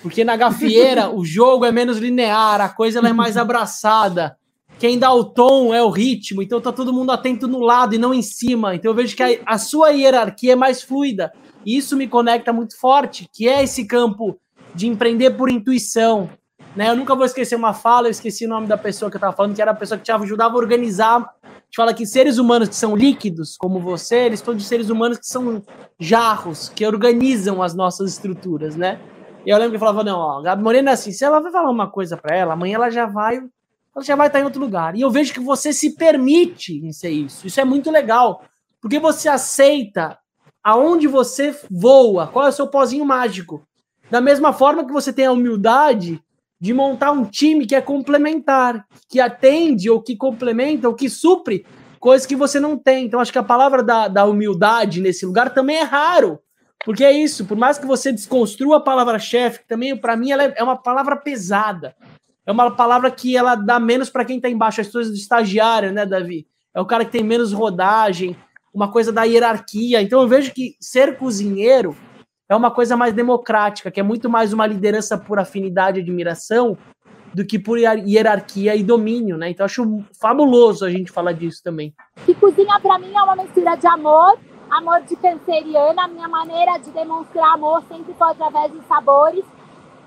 Porque 0.00 0.24
na 0.24 0.36
gafieira 0.36 1.10
o 1.12 1.24
jogo 1.24 1.64
é 1.64 1.72
menos 1.72 1.98
linear, 1.98 2.60
a 2.60 2.68
coisa 2.68 3.00
é 3.00 3.12
mais 3.12 3.36
abraçada. 3.36 4.36
Quem 4.78 4.98
dá 4.98 5.12
o 5.12 5.24
tom 5.24 5.74
é 5.74 5.82
o 5.82 5.90
ritmo, 5.90 6.42
então 6.42 6.60
tá 6.60 6.72
todo 6.72 6.92
mundo 6.92 7.10
atento 7.10 7.46
no 7.46 7.60
lado 7.60 7.94
e 7.94 7.98
não 7.98 8.14
em 8.14 8.22
cima. 8.22 8.74
Então 8.74 8.90
eu 8.90 8.94
vejo 8.94 9.16
que 9.16 9.22
a, 9.22 9.38
a 9.46 9.58
sua 9.58 9.90
hierarquia 9.90 10.52
é 10.52 10.56
mais 10.56 10.82
fluida. 10.82 11.32
Isso 11.64 11.96
me 11.96 12.06
conecta 12.06 12.52
muito 12.52 12.78
forte, 12.78 13.28
que 13.32 13.48
é 13.48 13.62
esse 13.62 13.86
campo 13.86 14.38
de 14.74 14.86
empreender 14.86 15.30
por 15.30 15.50
intuição. 15.50 16.28
Né? 16.74 16.88
Eu 16.88 16.96
nunca 16.96 17.14
vou 17.14 17.24
esquecer 17.24 17.54
uma 17.54 17.72
fala, 17.72 18.08
eu 18.08 18.10
esqueci 18.10 18.46
o 18.46 18.48
nome 18.48 18.66
da 18.66 18.76
pessoa 18.76 19.10
que 19.10 19.16
eu 19.16 19.18
estava 19.18 19.34
falando, 19.34 19.54
que 19.54 19.62
era 19.62 19.70
a 19.70 19.74
pessoa 19.74 19.96
que 19.96 20.04
te 20.04 20.12
ajudava 20.12 20.54
a 20.54 20.58
organizar. 20.58 21.16
A 21.42 21.48
gente 21.48 21.76
fala 21.76 21.94
que 21.94 22.04
seres 22.04 22.38
humanos 22.38 22.68
que 22.68 22.74
são 22.74 22.96
líquidos, 22.96 23.56
como 23.56 23.80
você, 23.80 24.16
eles 24.16 24.40
estão 24.40 24.54
de 24.54 24.64
seres 24.64 24.90
humanos 24.90 25.18
que 25.18 25.26
são 25.26 25.62
jarros, 25.98 26.68
que 26.68 26.84
organizam 26.84 27.62
as 27.62 27.74
nossas 27.74 28.12
estruturas, 28.12 28.76
né? 28.76 29.00
E 29.46 29.50
eu 29.50 29.58
lembro 29.58 29.72
que 29.72 29.78
falava, 29.78 30.02
não, 30.02 30.18
ó, 30.18 30.42
Gabi 30.42 30.62
Morena 30.62 30.90
é 30.90 30.94
assim, 30.94 31.12
se 31.12 31.24
ela 31.24 31.38
vai 31.38 31.52
falar 31.52 31.70
uma 31.70 31.88
coisa 31.88 32.16
para 32.16 32.34
ela, 32.34 32.54
amanhã 32.54 32.76
ela 32.76 32.90
já 32.90 33.06
vai, 33.06 33.36
ela 33.36 34.04
já 34.04 34.16
vai 34.16 34.26
estar 34.26 34.40
em 34.40 34.44
outro 34.44 34.60
lugar. 34.60 34.96
E 34.96 35.02
eu 35.02 35.10
vejo 35.10 35.32
que 35.32 35.40
você 35.40 35.72
se 35.72 35.94
permite 35.94 36.78
em 36.84 36.92
ser 36.92 37.10
isso. 37.10 37.46
Isso 37.46 37.60
é 37.60 37.64
muito 37.64 37.90
legal, 37.90 38.42
porque 38.80 38.98
você 38.98 39.28
aceita 39.28 40.18
aonde 40.64 41.06
você 41.06 41.54
voa, 41.70 42.26
qual 42.26 42.46
é 42.46 42.48
o 42.48 42.52
seu 42.52 42.66
pozinho 42.66 43.04
mágico. 43.04 43.62
Da 44.10 44.20
mesma 44.20 44.52
forma 44.52 44.86
que 44.86 44.92
você 44.92 45.12
tem 45.12 45.26
a 45.26 45.32
humildade 45.32 46.18
de 46.58 46.72
montar 46.72 47.12
um 47.12 47.26
time 47.26 47.66
que 47.66 47.74
é 47.74 47.80
complementar, 47.82 48.86
que 49.10 49.20
atende 49.20 49.90
ou 49.90 50.00
que 50.00 50.16
complementa 50.16 50.88
ou 50.88 50.94
que 50.94 51.10
supre 51.10 51.66
coisas 52.00 52.26
que 52.26 52.36
você 52.36 52.58
não 52.58 52.78
tem. 52.78 53.04
Então, 53.04 53.20
acho 53.20 53.32
que 53.32 53.38
a 53.38 53.42
palavra 53.42 53.82
da, 53.82 54.08
da 54.08 54.24
humildade 54.24 55.00
nesse 55.00 55.26
lugar 55.26 55.52
também 55.52 55.76
é 55.76 55.82
raro. 55.82 56.38
Porque 56.84 57.04
é 57.04 57.12
isso, 57.12 57.46
por 57.46 57.56
mais 57.56 57.78
que 57.78 57.86
você 57.86 58.12
desconstrua 58.12 58.76
a 58.76 58.80
palavra 58.80 59.18
chefe, 59.18 59.60
que 59.60 59.68
também 59.68 59.96
para 59.96 60.16
mim 60.16 60.30
ela 60.30 60.44
é, 60.44 60.54
é 60.56 60.62
uma 60.62 60.76
palavra 60.76 61.16
pesada. 61.16 61.94
É 62.46 62.52
uma 62.52 62.70
palavra 62.70 63.10
que 63.10 63.36
ela 63.36 63.54
dá 63.54 63.80
menos 63.80 64.10
para 64.10 64.24
quem 64.24 64.36
está 64.36 64.50
embaixo, 64.50 64.80
as 64.80 64.88
coisas 64.88 65.12
do 65.12 65.18
estagiário, 65.18 65.92
né, 65.92 66.04
Davi? 66.04 66.46
É 66.74 66.80
o 66.80 66.86
cara 66.86 67.04
que 67.04 67.12
tem 67.12 67.22
menos 67.22 67.52
rodagem, 67.52 68.36
uma 68.74 68.90
coisa 68.90 69.12
da 69.12 69.22
hierarquia. 69.22 70.02
Então 70.02 70.20
eu 70.20 70.28
vejo 70.28 70.52
que 70.52 70.74
ser 70.80 71.16
cozinheiro 71.16 71.96
é 72.48 72.56
uma 72.56 72.70
coisa 72.70 72.96
mais 72.96 73.14
democrática, 73.14 73.90
que 73.90 74.00
é 74.00 74.02
muito 74.02 74.28
mais 74.28 74.52
uma 74.52 74.66
liderança 74.66 75.16
por 75.16 75.38
afinidade 75.38 75.98
e 75.98 76.02
admiração 76.02 76.76
do 77.32 77.44
que 77.44 77.58
por 77.58 77.78
hierarquia 77.78 78.76
e 78.76 78.82
domínio, 78.82 79.36
né? 79.36 79.50
Então 79.50 79.64
acho 79.64 80.04
fabuloso 80.20 80.84
a 80.84 80.90
gente 80.90 81.10
falar 81.10 81.32
disso 81.32 81.62
também. 81.62 81.94
E 82.28 82.34
cozinha 82.34 82.78
para 82.80 82.98
mim 82.98 83.12
é 83.14 83.22
uma 83.22 83.36
mistura 83.36 83.76
de 83.76 83.86
amor 83.86 84.38
amor 84.70 85.02
de 85.02 85.14
canceriana, 85.16 86.04
a 86.04 86.08
minha 86.08 86.28
maneira 86.28 86.78
de 86.78 86.90
demonstrar 86.90 87.54
amor 87.54 87.82
sempre 87.88 88.12
foi 88.14 88.30
através 88.30 88.72
de 88.72 88.80
sabores. 88.86 89.44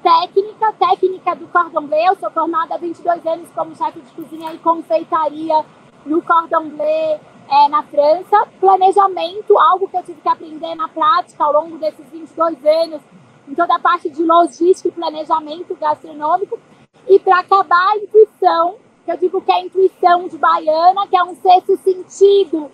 Técnica, 0.03 0.73
técnica 0.73 1.35
do 1.35 1.47
cordon 1.47 1.87
bleu, 1.87 1.99
eu 1.99 2.15
sou 2.17 2.29
formada 2.31 2.75
há 2.75 2.77
22 2.77 3.25
anos 3.25 3.49
como 3.55 3.75
chefe 3.75 3.99
de 4.01 4.11
cozinha 4.11 4.53
e 4.53 4.57
confeitaria 4.59 5.65
no 6.05 6.21
cordon 6.21 6.69
bleu 6.69 7.19
é, 7.49 7.69
na 7.69 7.83
França. 7.83 8.47
Planejamento, 8.59 9.57
algo 9.57 9.87
que 9.87 9.97
eu 9.97 10.03
tive 10.03 10.21
que 10.21 10.29
aprender 10.29 10.75
na 10.75 10.87
prática 10.87 11.43
ao 11.43 11.53
longo 11.53 11.77
desses 11.77 12.05
22 12.09 12.65
anos, 12.65 13.01
em 13.47 13.55
toda 13.55 13.75
a 13.75 13.79
parte 13.79 14.09
de 14.09 14.23
logística 14.23 14.89
e 14.89 14.91
planejamento 14.91 15.75
gastronômico. 15.75 16.59
E 17.07 17.19
para 17.19 17.39
acabar, 17.39 17.93
a 17.93 17.97
intuição, 17.97 18.75
que 19.05 19.11
eu 19.11 19.17
digo 19.17 19.41
que 19.41 19.51
é 19.51 19.55
a 19.55 19.61
intuição 19.61 20.27
de 20.27 20.37
baiana, 20.37 21.07
que 21.07 21.15
é 21.15 21.23
um 21.23 21.35
sexto 21.35 21.77
sentido, 21.77 22.69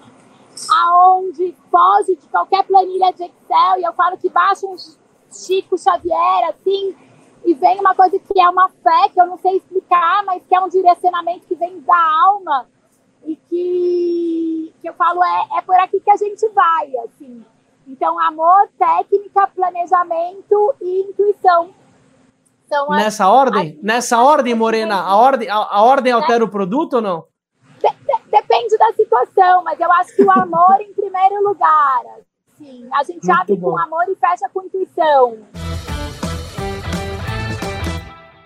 aonde 0.69 1.55
foge 1.69 2.15
de 2.15 2.27
qualquer 2.27 2.63
planilha 2.63 3.11
de 3.13 3.23
Excel 3.23 3.79
e 3.79 3.83
eu 3.83 3.93
falo 3.93 4.17
que 4.17 4.29
baixa 4.29 4.65
um 4.67 4.75
Chico 5.31 5.77
Xavier, 5.77 6.49
assim, 6.49 6.95
e 7.43 7.53
vem 7.55 7.79
uma 7.79 7.95
coisa 7.95 8.17
que 8.19 8.39
é 8.39 8.49
uma 8.49 8.69
fé, 8.69 9.09
que 9.11 9.19
eu 9.19 9.25
não 9.25 9.37
sei 9.37 9.57
explicar, 9.57 10.23
mas 10.25 10.43
que 10.45 10.55
é 10.55 10.59
um 10.59 10.69
direcionamento 10.69 11.47
que 11.47 11.55
vem 11.55 11.79
da 11.81 12.23
alma 12.27 12.67
e 13.25 13.35
que, 13.35 14.73
que 14.81 14.89
eu 14.89 14.93
falo 14.93 15.23
é, 15.23 15.57
é 15.57 15.61
por 15.61 15.75
aqui 15.75 15.99
que 15.99 16.11
a 16.11 16.17
gente 16.17 16.47
vai, 16.49 16.91
assim. 17.05 17.43
Então, 17.87 18.19
amor, 18.19 18.69
técnica, 18.77 19.47
planejamento 19.47 20.75
e 20.81 21.01
intuição. 21.01 21.69
Então, 22.65 22.89
Nessa 22.89 23.27
ordem? 23.27 23.79
Nessa 23.83 24.21
ordem, 24.21 24.55
Morena, 24.55 25.01
a 25.01 25.15
ordem, 25.15 25.49
a, 25.49 25.55
a 25.55 25.83
ordem 25.83 26.11
altera 26.11 26.43
o 26.43 26.49
produto 26.49 26.95
ou 26.95 27.01
não? 27.01 27.25
Depende 28.29 28.77
da 28.77 28.91
situação, 28.93 29.63
mas 29.63 29.79
eu 29.79 29.91
acho 29.91 30.15
que 30.15 30.23
o 30.23 30.31
amor 30.31 30.79
em 30.79 30.93
primeiro 30.93 31.43
lugar. 31.43 32.01
Assim, 32.51 32.87
a 32.93 33.03
gente 33.03 33.25
Muito 33.25 33.39
abre 33.41 33.55
bom. 33.55 33.71
com 33.71 33.79
amor 33.79 34.05
e 34.09 34.15
fecha 34.15 34.49
com 34.51 34.63
intuição. 34.63 35.37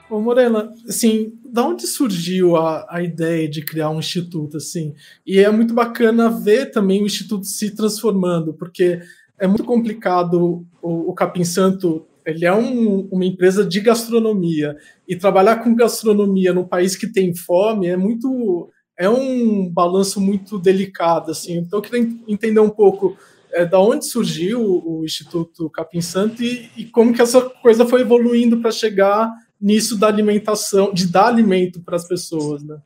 Ô 0.10 0.22
Morena, 0.22 0.74
assim, 0.88 1.34
da 1.44 1.66
onde 1.66 1.86
surgiu 1.86 2.56
a, 2.56 2.86
a 2.90 3.04
ideia 3.04 3.48
de 3.48 3.62
criar 3.62 3.90
um 3.90 4.00
instituto, 4.00 4.56
assim? 4.56 4.94
E 5.26 5.40
é 5.40 5.52
muito 5.52 5.74
bacana 5.74 6.30
ver 6.30 6.72
também 6.72 7.04
o 7.04 7.06
instituto 7.06 7.46
se 7.46 7.76
transformando, 7.76 8.54
porque 8.54 9.02
é 9.38 9.46
muito 9.46 9.66
complicado 9.66 10.66
o, 10.82 11.12
o 11.12 11.14
Capim 11.14 11.44
Santo, 11.44 12.06
ele 12.26 12.46
é 12.46 12.54
um, 12.54 13.08
uma 13.12 13.26
empresa 13.26 13.66
de 13.66 13.82
gastronomia, 13.82 14.78
e 15.06 15.16
trabalhar 15.16 15.58
com 15.58 15.76
gastronomia 15.76 16.54
num 16.54 16.66
país 16.66 16.96
que 16.96 17.08
tem 17.08 17.36
fome 17.36 17.88
é 17.88 17.98
muito 17.98 18.70
é 18.98 19.08
um 19.08 19.70
balanço 19.70 20.20
muito 20.20 20.58
delicado, 20.58 21.30
assim. 21.30 21.58
Então, 21.58 21.78
eu 21.78 21.84
queria 21.84 22.10
entender 22.28 22.60
um 22.60 22.70
pouco 22.70 23.16
é, 23.54 23.64
da 23.64 23.80
onde 23.80 24.06
surgiu 24.06 24.60
o, 24.62 25.06
Instituto 25.06 25.70
Capim 25.70 26.02
Santo 26.02 26.44
e, 26.44 26.70
e, 26.76 26.86
como 26.86 27.14
que 27.14 27.22
essa 27.22 27.42
coisa 27.42 27.86
foi 27.86 28.02
evoluindo 28.02 28.58
para 28.58 28.72
chegar 28.72 29.32
nisso 29.60 29.98
da 29.98 30.08
alimentação, 30.08 30.94
de 30.94 31.12
dar 31.12 31.28
alimento 31.28 31.82
para 31.82 31.96
as 31.96 32.08
pessoas, 32.08 32.64
né? 32.64 32.80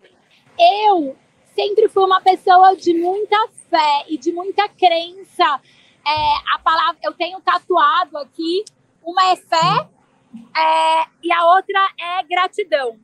Eu 0.59 1.15
sempre 1.55 1.89
fui 1.89 2.03
uma 2.03 2.21
pessoa 2.21 2.75
de 2.75 2.93
muita 2.93 3.37
fé 3.69 4.05
e 4.07 4.17
de 4.17 4.31
muita 4.31 4.67
crença. 4.69 5.61
É, 6.05 6.55
a 6.55 6.59
palavra, 6.59 6.97
eu 7.03 7.13
tenho 7.13 7.39
tatuado 7.41 8.17
aqui, 8.17 8.63
uma 9.03 9.31
é 9.31 9.35
fé 9.35 9.89
é, 10.55 11.05
e 11.23 11.31
a 11.31 11.45
outra 11.45 11.79
é 11.99 12.23
gratidão. 12.23 12.99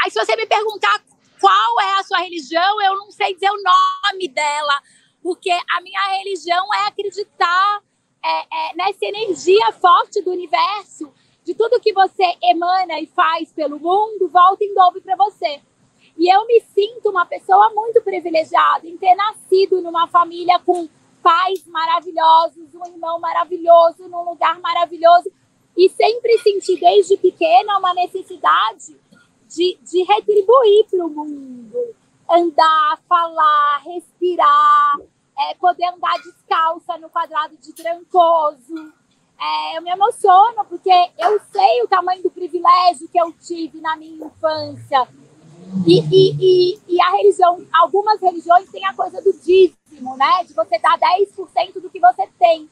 Aí, 0.00 0.10
se 0.10 0.18
você 0.18 0.36
me 0.36 0.46
perguntar 0.46 1.02
qual 1.40 1.80
é 1.80 1.98
a 1.98 2.04
sua 2.04 2.18
religião, 2.18 2.80
eu 2.82 2.96
não 2.96 3.10
sei 3.10 3.34
dizer 3.34 3.50
o 3.50 3.62
nome 3.62 4.28
dela, 4.28 4.80
porque 5.22 5.50
a 5.50 5.80
minha 5.80 6.18
religião 6.18 6.72
é 6.74 6.86
acreditar 6.88 7.82
é, 8.24 8.40
é, 8.40 8.76
nessa 8.76 9.04
energia 9.04 9.72
forte 9.72 10.22
do 10.22 10.30
universo, 10.30 11.12
de 11.48 11.54
tudo 11.54 11.80
que 11.80 11.94
você 11.94 12.36
emana 12.42 13.00
e 13.00 13.06
faz 13.06 13.50
pelo 13.54 13.80
mundo, 13.80 14.28
volta 14.28 14.62
em 14.62 14.74
dobro 14.74 15.00
para 15.00 15.16
você. 15.16 15.62
E 16.14 16.28
eu 16.28 16.46
me 16.46 16.60
sinto 16.60 17.08
uma 17.08 17.24
pessoa 17.24 17.70
muito 17.70 18.02
privilegiada 18.02 18.86
em 18.86 18.98
ter 18.98 19.14
nascido 19.14 19.80
numa 19.80 20.06
família 20.08 20.58
com 20.58 20.86
pais 21.22 21.66
maravilhosos, 21.66 22.74
um 22.74 22.86
irmão 22.86 23.18
maravilhoso, 23.18 24.10
num 24.10 24.28
lugar 24.28 24.60
maravilhoso, 24.60 25.32
e 25.74 25.88
sempre 25.88 26.36
senti 26.40 26.78
desde 26.78 27.16
pequena 27.16 27.78
uma 27.78 27.94
necessidade 27.94 28.94
de, 29.48 29.78
de 29.80 30.02
retribuir 30.02 30.84
para 30.90 31.06
o 31.06 31.08
mundo. 31.08 31.96
Andar, 32.28 33.00
falar, 33.08 33.80
respirar, 33.86 34.98
é, 35.38 35.54
poder 35.54 35.86
andar 35.94 36.18
descalça 36.18 36.98
no 36.98 37.08
quadrado 37.08 37.56
de 37.56 37.72
Trancoso. 37.72 38.92
É, 39.40 39.78
eu 39.78 39.82
me 39.82 39.90
emociono 39.90 40.64
porque 40.68 40.90
eu 40.90 41.40
sei 41.52 41.82
o 41.82 41.88
tamanho 41.88 42.22
do 42.22 42.30
privilégio 42.30 43.08
que 43.08 43.20
eu 43.20 43.32
tive 43.32 43.80
na 43.80 43.96
minha 43.96 44.26
infância. 44.26 45.06
E, 45.86 46.00
e, 46.00 46.36
e, 46.40 46.78
e 46.88 47.00
a 47.00 47.10
religião, 47.10 47.64
algumas 47.72 48.20
religiões 48.20 48.68
têm 48.70 48.84
a 48.84 48.94
coisa 48.94 49.22
do 49.22 49.32
dízimo, 49.32 50.16
né? 50.16 50.44
De 50.44 50.54
você 50.54 50.78
dar 50.78 50.98
10% 50.98 51.80
do 51.80 51.88
que 51.88 52.00
você 52.00 52.26
tem. 52.38 52.68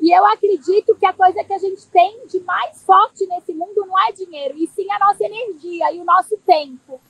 E 0.00 0.10
eu 0.10 0.24
acredito 0.26 0.96
que 0.96 1.06
a 1.06 1.12
coisa 1.12 1.44
que 1.44 1.52
a 1.52 1.58
gente 1.58 1.86
tem 1.86 2.26
de 2.26 2.40
mais 2.40 2.82
forte 2.82 3.26
nesse 3.26 3.52
mundo 3.52 3.86
não 3.86 3.98
é 3.98 4.12
dinheiro, 4.12 4.56
e 4.56 4.66
sim 4.68 4.90
a 4.90 4.98
nossa 4.98 5.24
energia 5.24 5.92
e 5.92 6.00
o 6.00 6.04
nosso 6.04 6.36
tempo. 6.38 7.00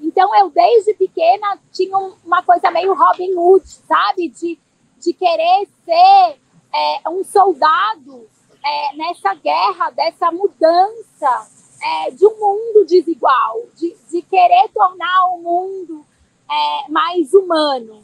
Então, 0.00 0.34
eu, 0.36 0.50
desde 0.50 0.92
pequena, 0.94 1.58
tinha 1.72 1.96
uma 1.96 2.42
coisa 2.42 2.70
meio 2.70 2.94
Robin 2.94 3.34
Hood, 3.34 3.66
sabe? 3.66 4.28
De, 4.28 4.58
de 4.98 5.12
querer 5.14 5.66
ser 5.84 6.43
é, 6.74 7.08
um 7.08 7.22
soldado 7.22 8.28
é, 8.64 8.96
nessa 8.96 9.34
guerra, 9.34 9.90
dessa 9.90 10.32
mudança 10.32 11.48
é, 11.82 12.10
de 12.10 12.26
um 12.26 12.38
mundo 12.38 12.84
desigual, 12.86 13.62
de, 13.76 13.94
de 14.10 14.22
querer 14.22 14.68
tornar 14.74 15.28
o 15.34 15.38
mundo 15.38 16.04
é, 16.50 16.90
mais 16.90 17.32
humano, 17.32 18.02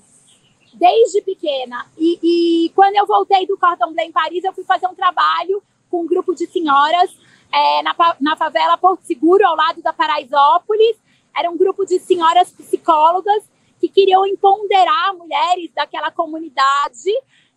desde 0.75 1.23
pequena. 1.23 1.87
E, 1.99 2.19
e, 2.23 2.69
quando 2.71 2.95
eu 2.97 3.07
voltei 3.07 3.47
do 3.47 3.59
Cordon 3.59 3.93
Bleu 3.93 4.07
em 4.07 4.13
Paris, 4.13 4.45
eu 4.45 4.53
fui 4.53 4.65
fazer 4.65 4.87
um 4.87 4.95
trabalho 4.95 5.63
com 5.91 6.03
um 6.03 6.07
grupo 6.07 6.35
de 6.35 6.47
senhoras 6.47 7.11
é, 7.53 7.83
na, 7.83 7.95
na 8.21 8.37
favela 8.37 8.79
Porto 8.79 9.03
Seguro, 9.03 9.45
ao 9.47 9.57
lado 9.57 9.83
da 9.83 9.93
Paraisópolis. 9.93 10.97
Era 11.37 11.51
um 11.51 11.57
grupo 11.57 11.85
de 11.85 11.99
senhoras 11.99 12.51
psicólogas 12.51 13.45
que 13.81 13.89
queriam 13.89 14.27
empoderar 14.27 15.15
mulheres 15.15 15.71
daquela 15.75 16.11
comunidade 16.11 17.11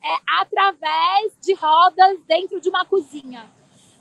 é, 0.03 0.41
através 0.41 1.33
de 1.41 1.53
rodas 1.53 2.19
dentro 2.27 2.59
de 2.59 2.69
uma 2.69 2.85
cozinha. 2.85 3.49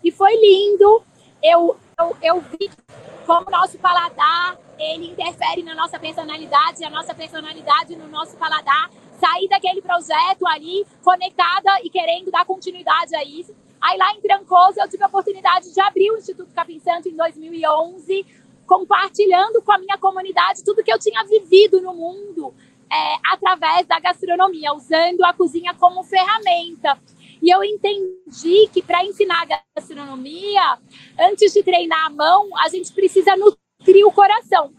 E 0.02 0.10
foi 0.10 0.34
lindo. 0.34 1.02
Eu, 1.42 1.76
eu, 1.98 2.16
eu 2.22 2.40
vi 2.40 2.70
como 3.26 3.50
nosso 3.50 3.78
paladar 3.78 4.58
ele 4.82 5.12
interfere 5.12 5.62
na 5.62 5.74
nossa 5.74 5.98
personalidade, 5.98 6.84
a 6.84 6.90
nossa 6.90 7.14
personalidade 7.14 7.94
no 7.96 8.08
nosso 8.08 8.36
paladar. 8.36 8.90
Sair 9.20 9.48
daquele 9.48 9.80
projeto 9.80 10.44
ali, 10.46 10.84
conectada 11.04 11.80
e 11.84 11.90
querendo 11.90 12.30
dar 12.30 12.44
continuidade 12.44 13.14
a 13.14 13.22
isso. 13.22 13.54
Aí 13.80 13.96
lá 13.96 14.12
em 14.14 14.20
Trancoso 14.20 14.80
eu 14.80 14.88
tive 14.88 15.04
a 15.04 15.06
oportunidade 15.06 15.72
de 15.72 15.80
abrir 15.80 16.10
o 16.10 16.16
Instituto 16.16 16.52
Capim 16.52 16.80
Santo 16.80 17.08
em 17.08 17.14
2011, 17.14 18.26
compartilhando 18.66 19.62
com 19.62 19.70
a 19.70 19.78
minha 19.78 19.96
comunidade 19.98 20.64
tudo 20.64 20.82
que 20.82 20.92
eu 20.92 20.98
tinha 20.98 21.22
vivido 21.24 21.80
no 21.80 21.94
mundo 21.94 22.52
é, 22.92 23.16
através 23.32 23.86
da 23.86 23.98
gastronomia, 23.98 24.74
usando 24.74 25.24
a 25.24 25.32
cozinha 25.32 25.72
como 25.74 26.04
ferramenta. 26.04 27.00
E 27.40 27.48
eu 27.50 27.64
entendi 27.64 28.68
que 28.72 28.82
para 28.82 29.04
ensinar 29.04 29.46
gastronomia, 29.74 30.78
antes 31.18 31.52
de 31.52 31.62
treinar 31.62 32.06
a 32.06 32.10
mão, 32.10 32.50
a 32.58 32.68
gente 32.68 32.92
precisa 32.92 33.34
nutrir 33.36 34.06
o 34.06 34.12
coração. 34.12 34.74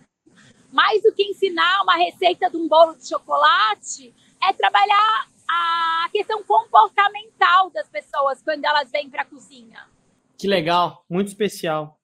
Mais 0.71 1.01
do 1.01 1.11
que 1.11 1.23
ensinar 1.23 1.81
uma 1.81 1.95
receita 1.95 2.49
de 2.49 2.57
um 2.57 2.67
bolo 2.67 2.95
de 2.95 3.07
chocolate, 3.07 4.13
é 4.41 4.53
trabalhar 4.53 5.27
a 5.49 6.09
questão 6.11 6.43
comportamental 6.43 7.69
das 7.71 7.87
pessoas 7.89 8.41
quando 8.41 8.63
elas 8.63 8.91
vêm 8.91 9.09
para 9.09 9.23
a 9.23 9.25
cozinha. 9.25 9.87
Que 10.37 10.47
legal, 10.47 11.03
muito 11.09 11.27
especial. 11.27 11.99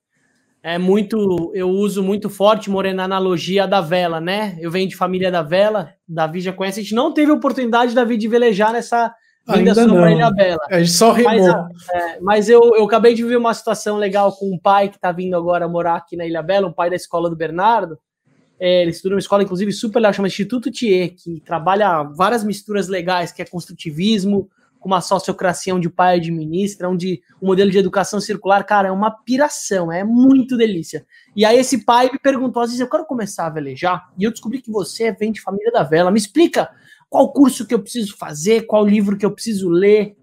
É 0.61 0.77
muito, 0.77 1.51
eu 1.53 1.69
uso 1.69 2.03
muito 2.03 2.29
forte, 2.29 2.69
Morena, 2.69 3.03
a 3.03 3.05
analogia 3.05 3.65
da 3.65 3.79
vela, 3.79 4.19
né? 4.19 4.57
Eu 4.59 4.69
venho 4.69 4.89
de 4.89 4.95
família 4.95 5.31
da 5.31 5.41
vela, 5.41 5.93
Davi 6.07 6.41
já 6.41 6.51
conhece, 6.51 6.79
a 6.79 6.83
gente 6.83 6.95
não 6.95 7.13
teve 7.13 7.31
oportunidade, 7.31 7.95
Davi, 7.95 8.17
de 8.17 8.27
velejar 8.27 8.73
nessa 8.73 9.13
Ainda 9.47 9.73
não. 9.87 10.09
Ilha 10.09 10.31
Bela. 10.31 10.59
A 10.69 10.79
gente 10.79 10.91
só 10.91 11.11
remou. 11.11 11.33
Mas, 11.33 11.89
é, 11.89 12.19
mas 12.21 12.49
eu, 12.49 12.61
eu 12.75 12.83
acabei 12.83 13.13
de 13.13 13.23
viver 13.23 13.37
uma 13.37 13.53
situação 13.53 13.97
legal 13.97 14.31
com 14.35 14.53
um 14.53 14.59
pai 14.59 14.89
que 14.89 14.95
está 14.95 15.11
vindo 15.11 15.35
agora 15.35 15.67
morar 15.67 15.95
aqui 15.95 16.15
na 16.15 16.25
Ilha 16.25 16.43
Bela, 16.43 16.67
um 16.67 16.73
pai 16.73 16.89
da 16.89 16.95
escola 16.95 17.29
do 17.29 17.35
Bernardo. 17.35 17.97
É, 18.59 18.81
ele 18.81 18.91
estuda 18.91 19.15
uma 19.15 19.19
escola, 19.19 19.41
inclusive, 19.41 19.71
super 19.71 19.99
legal, 19.99 20.13
chama 20.13 20.27
Instituto 20.27 20.69
Thier, 20.69 21.15
que 21.15 21.41
trabalha 21.45 22.03
várias 22.03 22.43
misturas 22.43 22.87
legais, 22.87 23.31
que 23.31 23.41
é 23.41 23.45
construtivismo, 23.45 24.49
com 24.79 24.87
uma 24.87 25.01
sociocracia 25.01 25.75
onde 25.75 25.87
o 25.87 25.91
pai 25.91 26.17
administra, 26.17 26.89
onde 26.89 27.21
o 27.41 27.45
modelo 27.45 27.69
de 27.69 27.77
educação 27.77 28.19
circular, 28.21 28.63
cara, 28.63 28.87
é 28.87 28.91
uma 28.91 29.11
piração, 29.11 29.91
é 29.91 30.03
muito 30.03 30.55
delícia. 30.55 31.05
E 31.35 31.43
aí 31.43 31.57
esse 31.57 31.83
pai 31.83 32.09
me 32.11 32.17
perguntou, 32.17 32.61
às 32.61 32.69
vezes, 32.69 32.79
eu 32.79 32.89
quero 32.89 33.05
começar 33.05 33.47
a 33.47 33.49
velejar, 33.49 34.09
e 34.17 34.23
eu 34.23 34.31
descobri 34.31 34.61
que 34.61 34.71
você 34.71 35.11
vem 35.11 35.31
de 35.31 35.41
família 35.41 35.71
da 35.71 35.83
vela, 35.83 36.11
me 36.11 36.17
explica 36.17 36.69
qual 37.09 37.33
curso 37.33 37.65
que 37.65 37.73
eu 37.73 37.79
preciso 37.79 38.15
fazer, 38.17 38.65
qual 38.67 38.85
livro 38.85 39.17
que 39.17 39.25
eu 39.25 39.31
preciso 39.31 39.69
ler. 39.69 40.15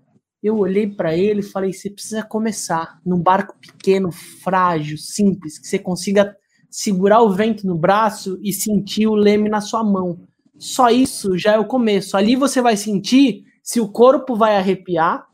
Eu 0.43 0.59
olhei 0.59 0.87
para 0.87 1.17
ele 1.17 1.41
e 1.41 1.43
falei, 1.43 1.73
você 1.73 1.91
precisa 1.91 2.23
começar 2.23 3.01
num 3.05 3.21
barco 3.21 3.57
pequeno, 3.61 4.13
frágil, 4.13 4.97
simples, 4.97 5.59
que 5.59 5.67
você 5.67 5.79
consiga 5.79 6.37
segurar 6.71 7.23
o 7.23 7.31
vento 7.31 7.67
no 7.67 7.77
braço 7.77 8.39
e 8.43 8.53
sentir 8.53 9.07
o 9.07 9.15
leme 9.15 9.49
na 9.49 9.61
sua 9.61 9.83
mão. 9.83 10.21
Só 10.59 10.89
isso 10.89 11.37
já 11.37 11.55
é 11.55 11.59
o 11.59 11.67
começo. 11.67 12.17
Ali 12.17 12.37
você 12.37 12.63
vai 12.63 12.77
sentir 12.77 13.45
se 13.67 13.81
o 13.81 13.89
corpo 13.89 14.37
vai 14.37 14.57
arrepiar 14.57 15.27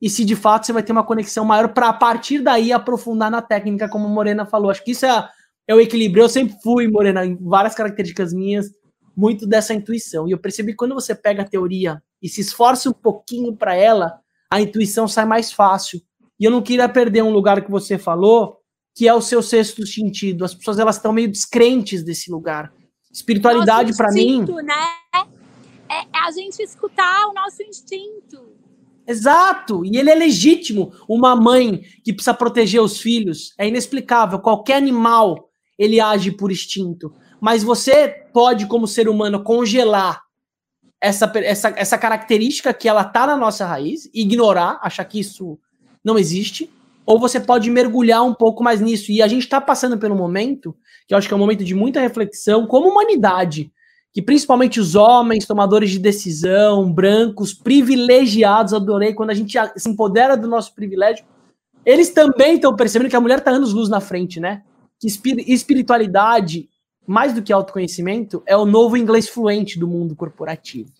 e 0.00 0.08
se 0.08 0.24
de 0.24 0.36
fato 0.36 0.64
você 0.64 0.72
vai 0.72 0.82
ter 0.82 0.92
uma 0.92 1.02
conexão 1.02 1.44
maior 1.44 1.74
para 1.74 1.88
a 1.88 1.92
partir 1.92 2.38
daí 2.38 2.72
aprofundar 2.72 3.32
na 3.32 3.42
técnica, 3.42 3.88
como 3.88 4.06
a 4.06 4.08
Morena 4.08 4.46
falou. 4.46 4.70
Acho 4.70 4.84
que 4.84 4.92
isso 4.92 5.04
é, 5.04 5.28
é 5.66 5.74
o 5.74 5.80
equilíbrio. 5.80 6.22
Eu 6.22 6.28
sempre 6.28 6.54
fui, 6.62 6.86
Morena, 6.86 7.26
em 7.26 7.36
várias 7.36 7.74
características 7.74 8.32
minhas, 8.32 8.70
muito 9.16 9.44
dessa 9.44 9.74
intuição. 9.74 10.28
E 10.28 10.30
eu 10.30 10.38
percebi 10.38 10.70
que 10.70 10.76
quando 10.76 10.94
você 10.94 11.16
pega 11.16 11.42
a 11.42 11.48
teoria 11.48 12.00
e 12.22 12.28
se 12.28 12.40
esforça 12.40 12.88
um 12.88 12.92
pouquinho 12.92 13.56
para 13.56 13.74
ela, 13.74 14.20
a 14.48 14.60
intuição 14.60 15.08
sai 15.08 15.24
mais 15.24 15.52
fácil. 15.52 16.00
E 16.38 16.44
eu 16.44 16.50
não 16.50 16.62
queria 16.62 16.88
perder 16.88 17.22
um 17.22 17.32
lugar 17.32 17.60
que 17.60 17.70
você 17.72 17.98
falou, 17.98 18.58
que 18.94 19.08
é 19.08 19.14
o 19.14 19.20
seu 19.20 19.42
sexto 19.42 19.84
sentido. 19.84 20.44
As 20.44 20.54
pessoas 20.54 20.78
elas 20.78 20.94
estão 20.94 21.12
meio 21.12 21.28
descrentes 21.28 22.04
desse 22.04 22.30
lugar. 22.30 22.72
Espiritualidade 23.12 23.96
para 23.96 24.12
mim, 24.12 24.44
né? 24.62 25.32
É, 25.92 26.18
é 26.18 26.26
a 26.26 26.30
gente 26.30 26.62
escutar 26.62 27.28
o 27.28 27.34
nosso 27.34 27.62
instinto. 27.62 28.52
Exato, 29.06 29.84
e 29.84 29.96
ele 29.96 30.10
é 30.10 30.14
legítimo. 30.14 30.92
Uma 31.08 31.34
mãe 31.34 31.82
que 32.04 32.12
precisa 32.12 32.32
proteger 32.32 32.80
os 32.80 33.00
filhos 33.00 33.52
é 33.58 33.66
inexplicável. 33.66 34.38
Qualquer 34.38 34.76
animal 34.76 35.50
ele 35.78 36.00
age 36.00 36.30
por 36.30 36.52
instinto. 36.52 37.12
Mas 37.40 37.62
você 37.62 38.08
pode, 38.32 38.66
como 38.66 38.86
ser 38.86 39.08
humano, 39.08 39.42
congelar 39.42 40.22
essa, 41.00 41.30
essa, 41.34 41.68
essa 41.70 41.98
característica 41.98 42.72
que 42.72 42.88
ela 42.88 43.04
tá 43.04 43.26
na 43.26 43.36
nossa 43.36 43.66
raiz, 43.66 44.08
ignorar, 44.14 44.78
achar 44.80 45.04
que 45.04 45.18
isso 45.18 45.58
não 46.04 46.16
existe, 46.16 46.70
ou 47.04 47.18
você 47.18 47.40
pode 47.40 47.68
mergulhar 47.68 48.22
um 48.22 48.32
pouco 48.32 48.62
mais 48.62 48.80
nisso. 48.80 49.10
E 49.10 49.20
a 49.20 49.26
gente 49.26 49.42
está 49.42 49.60
passando 49.60 49.98
pelo 49.98 50.14
momento, 50.14 50.76
que 51.08 51.12
eu 51.12 51.18
acho 51.18 51.26
que 51.26 51.34
é 51.34 51.36
um 51.36 51.40
momento 51.40 51.64
de 51.64 51.74
muita 51.74 52.00
reflexão, 52.00 52.66
como 52.66 52.88
humanidade, 52.88 53.72
que 54.12 54.20
principalmente 54.20 54.78
os 54.78 54.94
homens, 54.94 55.46
tomadores 55.46 55.90
de 55.90 55.98
decisão, 55.98 56.92
brancos, 56.92 57.54
privilegiados, 57.54 58.74
adorei 58.74 59.14
quando 59.14 59.30
a 59.30 59.34
gente 59.34 59.56
se 59.76 59.88
empodera 59.88 60.36
do 60.36 60.46
nosso 60.46 60.74
privilégio, 60.74 61.24
eles 61.84 62.10
também 62.10 62.56
estão 62.56 62.76
percebendo 62.76 63.08
que 63.08 63.16
a 63.16 63.20
mulher 63.20 63.38
está 63.38 63.50
anos 63.50 63.72
luz 63.72 63.88
na 63.88 64.00
frente, 64.00 64.38
né? 64.38 64.62
Que 65.00 65.08
espiritualidade, 65.46 66.68
mais 67.06 67.32
do 67.32 67.42
que 67.42 67.52
autoconhecimento, 67.52 68.42
é 68.46 68.56
o 68.56 68.66
novo 68.66 68.96
inglês 68.96 69.28
fluente 69.28 69.78
do 69.78 69.88
mundo 69.88 70.14
corporativo. 70.14 70.92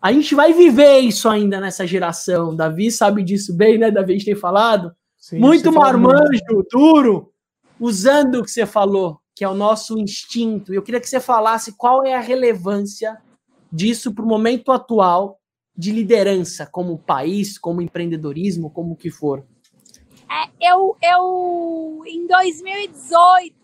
A 0.00 0.12
gente 0.12 0.34
vai 0.34 0.52
viver 0.52 0.98
isso 0.98 1.28
ainda 1.28 1.58
nessa 1.58 1.86
geração. 1.86 2.54
Davi 2.54 2.90
sabe 2.90 3.22
disso 3.22 3.54
bem, 3.54 3.78
né, 3.78 3.90
Davi? 3.90 4.12
A 4.12 4.16
gente 4.16 4.26
tem 4.26 4.36
falado. 4.36 4.92
Sim, 5.18 5.38
muito 5.38 5.72
marmanjo, 5.72 6.64
duro, 6.70 7.32
usando 7.78 8.36
o 8.36 8.42
que 8.42 8.50
você 8.50 8.64
falou 8.64 9.19
que 9.40 9.44
é 9.44 9.48
o 9.48 9.54
nosso 9.54 9.98
instinto. 9.98 10.74
Eu 10.74 10.82
queria 10.82 11.00
que 11.00 11.08
você 11.08 11.18
falasse 11.18 11.72
qual 11.72 12.04
é 12.04 12.12
a 12.12 12.20
relevância 12.20 13.16
disso 13.72 14.14
para 14.14 14.22
o 14.22 14.28
momento 14.28 14.70
atual 14.70 15.40
de 15.74 15.92
liderança, 15.92 16.66
como 16.66 16.98
país, 16.98 17.56
como 17.56 17.80
empreendedorismo, 17.80 18.70
como 18.70 18.94
que 18.94 19.10
for. 19.10 19.42
É, 20.30 20.70
eu, 20.70 20.94
eu, 21.02 22.02
em 22.04 22.26
2018, 22.26 23.56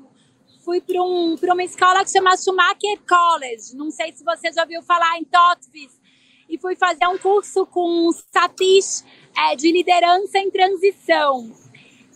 fui 0.65 0.81
para 0.81 1.03
um, 1.03 1.35
uma 1.35 1.65
escola 1.65 2.03
que 2.03 2.11
chama 2.11 2.39
Schumacher 2.39 2.99
College. 3.07 3.77
Não 3.77 3.91
sei 3.91 4.15
se 4.15 4.25
você 4.25 4.51
já 4.51 4.63
ouviu 4.63 4.83
falar 4.83 5.19
em 5.19 5.25
Totvis. 5.25 6.01
E 6.49 6.57
fui 6.57 6.75
fazer 6.75 7.07
um 7.07 7.19
curso 7.19 7.67
com 7.67 8.11
Satish 8.33 9.05
é, 9.37 9.55
de 9.55 9.71
liderança 9.71 10.39
em 10.39 10.51
transição. 10.51 11.53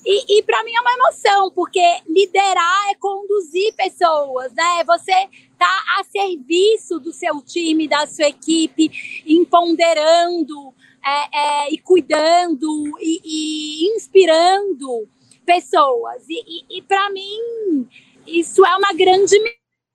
E, 0.05 0.39
e 0.39 0.43
para 0.43 0.65
mim 0.65 0.73
é 0.75 0.81
uma 0.81 0.93
emoção, 0.93 1.51
porque 1.51 1.83
liderar 2.09 2.91
é 2.91 2.95
conduzir 2.95 3.75
pessoas, 3.75 4.53
né? 4.55 4.85
Você 4.87 5.13
tá 5.59 5.85
a 5.99 6.05
serviço 6.05 6.99
do 6.99 7.13
seu 7.13 7.43
time, 7.43 7.87
da 7.87 8.07
sua 8.07 8.29
equipe, 8.29 8.91
empoderando 9.27 10.75
é, 11.05 11.39
é, 11.39 11.73
e 11.73 11.79
cuidando 11.79 12.67
e, 12.99 13.21
e, 13.25 13.95
inspirando 13.95 15.09
pessoas. 15.45 16.25
E, 16.29 16.45
e, 16.47 16.79
e 16.79 16.83
para 16.83 17.11
mim, 17.11 17.87
isso 18.27 18.65
é 18.65 18.77
uma 18.77 18.93
grande 18.95 19.37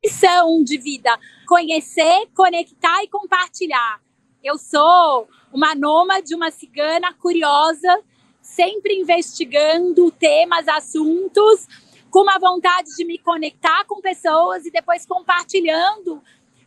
missão 0.04 0.64
de 0.64 0.78
vida: 0.78 1.18
conhecer, 1.48 2.28
conectar 2.36 3.04
e 3.04 3.08
compartilhar. 3.08 4.02
Eu 4.44 4.60
sou 4.60 5.28
uma 5.52 5.74
nômade, 5.74 6.36
uma 6.36 6.52
cigana 6.52 7.12
curiosa 7.14 8.04
sempre 8.46 8.94
investigando 8.94 10.12
temas, 10.12 10.68
assuntos, 10.68 11.68
com 12.12 12.22
uma 12.22 12.38
vontade 12.40 12.96
de 12.96 13.04
me 13.04 13.18
conectar 13.18 13.84
com 13.86 14.00
pessoas 14.00 14.66
e 14.66 14.72
depois 14.72 15.06
compartilhando 15.06 16.22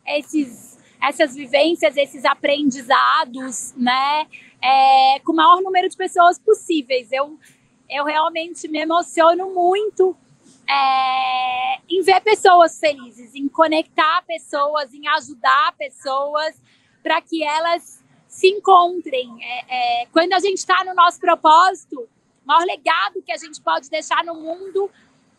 esses, 0.04 0.76
essas 1.00 1.34
vivências, 1.34 1.96
esses 1.96 2.24
aprendizados, 2.24 3.72
né? 3.76 4.26
É, 4.60 5.20
com 5.20 5.32
o 5.32 5.36
maior 5.36 5.62
número 5.62 5.88
de 5.88 5.96
pessoas 5.96 6.38
possíveis. 6.38 7.10
Eu, 7.12 7.38
eu 7.88 8.04
realmente 8.04 8.66
me 8.68 8.80
emociono 8.80 9.54
muito 9.54 10.16
é, 10.68 11.78
em 11.88 12.02
ver 12.02 12.20
pessoas 12.20 12.78
felizes, 12.78 13.34
em 13.34 13.48
conectar 13.48 14.22
pessoas, 14.26 14.92
em 14.92 15.06
ajudar 15.08 15.74
pessoas 15.78 16.60
para 17.02 17.22
que 17.22 17.42
elas 17.42 17.97
se 18.28 18.46
encontrem. 18.48 19.28
É, 19.40 20.02
é, 20.02 20.06
quando 20.12 20.34
a 20.34 20.38
gente 20.38 20.58
está 20.58 20.84
no 20.84 20.94
nosso 20.94 21.18
propósito, 21.18 22.00
o 22.00 22.46
maior 22.46 22.64
legado 22.64 23.22
que 23.24 23.32
a 23.32 23.36
gente 23.36 23.60
pode 23.60 23.90
deixar 23.90 24.22
no 24.24 24.34
mundo 24.34 24.90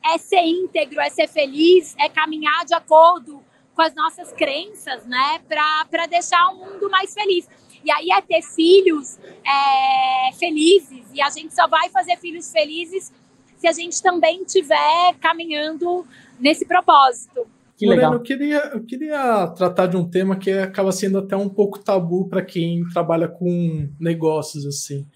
é 0.04 0.18
ser 0.18 0.44
íntegro, 0.44 1.00
é 1.00 1.10
ser 1.10 1.28
feliz, 1.28 1.96
é 1.98 2.10
caminhar 2.10 2.66
de 2.66 2.74
acordo 2.74 3.44
com 3.76 3.82
as 3.82 3.94
nossas 3.94 4.32
crenças, 4.34 5.06
né? 5.06 5.42
Para 5.48 6.06
deixar 6.08 6.50
o 6.50 6.56
mundo 6.56 6.90
mais 6.90 7.14
feliz. 7.14 7.48
E 7.84 7.92
aí 7.92 8.10
é 8.12 8.22
ter 8.22 8.42
filhos 8.42 9.18
é, 9.46 10.34
felizes. 10.34 11.06
E 11.14 11.22
a 11.22 11.30
gente 11.30 11.54
só 11.54 11.68
vai 11.68 11.90
fazer 11.90 12.18
filhos 12.18 12.52
felizes 12.52 13.14
se 13.58 13.68
a 13.68 13.72
gente 13.72 14.02
também 14.02 14.42
estiver 14.44 15.16
caminhando 15.20 16.06
nesse 16.40 16.66
propósito. 16.66 17.48
Que 17.80 17.86
Moreno, 17.86 18.16
eu 18.16 18.20
queria, 18.20 18.72
eu 18.74 18.84
queria 18.84 19.48
tratar 19.56 19.88
de 19.88 19.96
um 19.96 20.04
tema 20.04 20.36
que 20.36 20.52
acaba 20.52 20.92
sendo 20.92 21.18
até 21.18 21.38
um 21.38 21.48
pouco 21.48 21.80
tabu 21.80 22.28
para 22.28 22.44
quem 22.44 22.84
trabalha 22.90 23.26
com 23.26 23.90
negócios 23.98 24.66
assim. 24.66 25.08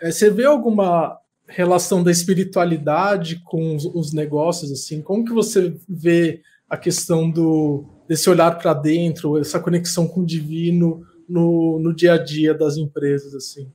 É, 0.00 0.12
você 0.12 0.30
vê 0.30 0.44
alguma 0.44 1.18
relação 1.48 2.04
da 2.04 2.12
espiritualidade 2.12 3.42
com 3.44 3.74
os, 3.74 3.84
os, 3.84 4.12
negócios 4.12 4.70
assim? 4.70 5.02
Como 5.02 5.24
que 5.24 5.32
você 5.32 5.76
vê 5.88 6.40
a 6.70 6.76
questão 6.76 7.28
do 7.28 7.84
desse 8.06 8.30
olhar 8.30 8.58
para 8.58 8.74
dentro, 8.74 9.36
essa 9.36 9.58
conexão 9.58 10.06
com 10.06 10.20
o 10.20 10.26
divino 10.26 11.04
no, 11.28 11.80
no 11.80 11.92
dia 11.92 12.12
a 12.12 12.18
dia 12.18 12.54
das 12.54 12.76
empresas 12.76 13.34
assim? 13.34 13.72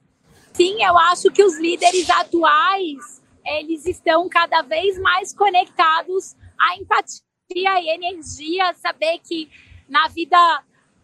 Sim, 0.53 0.81
eu 0.81 0.97
acho 0.97 1.29
que 1.29 1.43
os 1.43 1.59
líderes 1.59 2.09
atuais 2.09 3.21
eles 3.45 3.85
estão 3.85 4.29
cada 4.29 4.61
vez 4.61 4.97
mais 4.97 5.33
conectados 5.33 6.37
à 6.57 6.77
empatia 6.77 7.28
e 7.55 7.89
energia, 7.89 8.73
saber 8.75 9.19
que 9.19 9.49
na 9.87 10.07
vida 10.07 10.37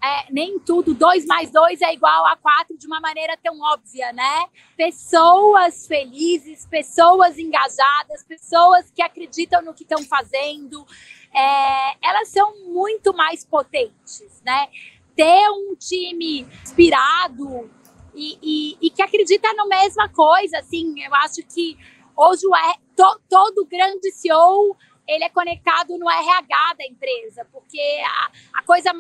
é, 0.04 0.32
nem 0.32 0.60
tudo, 0.60 0.94
dois 0.94 1.26
mais 1.26 1.50
dois 1.50 1.82
é 1.82 1.92
igual 1.92 2.28
a 2.28 2.36
quatro 2.36 2.78
de 2.78 2.86
uma 2.86 3.00
maneira 3.00 3.36
tão 3.38 3.60
óbvia, 3.60 4.14
né? 4.14 4.48
Pessoas 4.78 5.88
felizes, 5.88 6.68
pessoas 6.68 7.40
engajadas, 7.40 8.24
pessoas 8.28 8.92
que 8.92 9.02
acreditam 9.02 9.64
no 9.64 9.74
que 9.74 9.82
estão 9.82 10.04
fazendo, 10.04 10.86
é, 11.34 12.08
elas 12.08 12.28
são 12.28 12.54
muito 12.66 13.12
mais 13.12 13.44
potentes, 13.44 14.42
né? 14.46 14.68
Ter 15.16 15.50
um 15.50 15.76
time 15.76 16.42
inspirado 16.64 17.72
e, 18.14 18.38
e, 18.44 18.78
e 18.88 18.90
que 18.92 19.02
acredita 19.02 19.52
na 19.54 19.66
mesma 19.66 20.08
coisa, 20.10 20.60
assim, 20.60 20.94
eu 21.04 21.16
acho 21.16 21.42
que 21.42 21.76
hoje 22.16 22.46
o, 22.46 22.52
to, 22.96 23.20
todo 23.28 23.66
grande 23.66 24.12
CEO 24.12 24.78
ele 25.08 25.24
é 25.24 25.30
conectado 25.30 25.98
no 25.98 26.10
RH 26.10 26.76
da 26.78 26.86
empresa, 26.86 27.46
porque 27.52 27.80
a, 28.04 28.60
a 28.60 28.64
coisa 28.64 28.92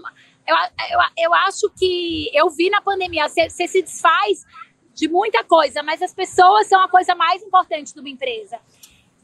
eu, 0.47 0.55
eu, 0.91 0.99
eu 1.17 1.33
acho 1.33 1.69
que 1.77 2.29
eu 2.33 2.49
vi 2.49 2.69
na 2.69 2.81
pandemia, 2.81 3.27
você, 3.27 3.49
se 3.49 3.81
desfaz 3.81 4.45
de 4.93 5.07
muita 5.07 5.43
coisa, 5.43 5.81
mas 5.83 6.01
as 6.01 6.13
pessoas 6.13 6.67
são 6.67 6.81
a 6.81 6.87
coisa 6.87 7.15
mais 7.15 7.41
importante 7.41 7.93
de 7.93 7.99
uma 7.99 8.09
empresa. 8.09 8.57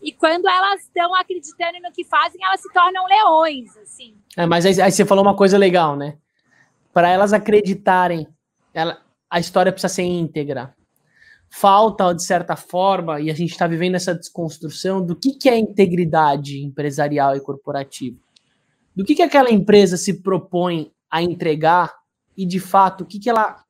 E 0.01 0.11
quando 0.11 0.49
elas 0.49 0.81
estão 0.81 1.13
acreditando 1.15 1.79
no 1.83 1.91
que 1.91 2.03
fazem, 2.03 2.43
elas 2.43 2.59
se 2.59 2.73
tornam 2.73 3.05
leões, 3.05 3.77
assim. 3.77 4.15
É, 4.35 4.45
mas 4.47 4.65
aí, 4.65 4.81
aí, 4.81 4.91
você 4.91 5.05
falou 5.05 5.23
uma 5.23 5.35
coisa 5.35 5.57
legal, 5.57 5.95
né? 5.95 6.17
Para 6.91 7.07
elas 7.07 7.33
acreditarem, 7.33 8.27
ela, 8.73 8.99
a 9.29 9.39
história 9.39 9.71
precisa 9.71 9.93
ser 9.93 10.03
íntegra. 10.03 10.75
Falta, 11.53 12.13
de 12.13 12.23
certa 12.23 12.55
forma, 12.55 13.19
e 13.19 13.29
a 13.29 13.33
gente 13.33 13.51
está 13.51 13.67
vivendo 13.67 13.95
essa 13.95 14.15
desconstrução 14.15 15.05
do 15.05 15.15
que, 15.15 15.33
que 15.33 15.49
é 15.49 15.57
integridade 15.57 16.63
empresarial 16.63 17.35
e 17.35 17.41
corporativa. 17.41 18.17
Do 18.95 19.03
que, 19.03 19.15
que 19.15 19.21
aquela 19.21 19.51
empresa 19.51 19.97
se 19.97 20.21
propõe 20.21 20.91
a 21.09 21.21
entregar 21.21 21.93
e 22.37 22.45
de 22.45 22.59
fato 22.59 23.03
o 23.03 23.05
que, 23.05 23.19
que 23.19 23.29
ela 23.29 23.63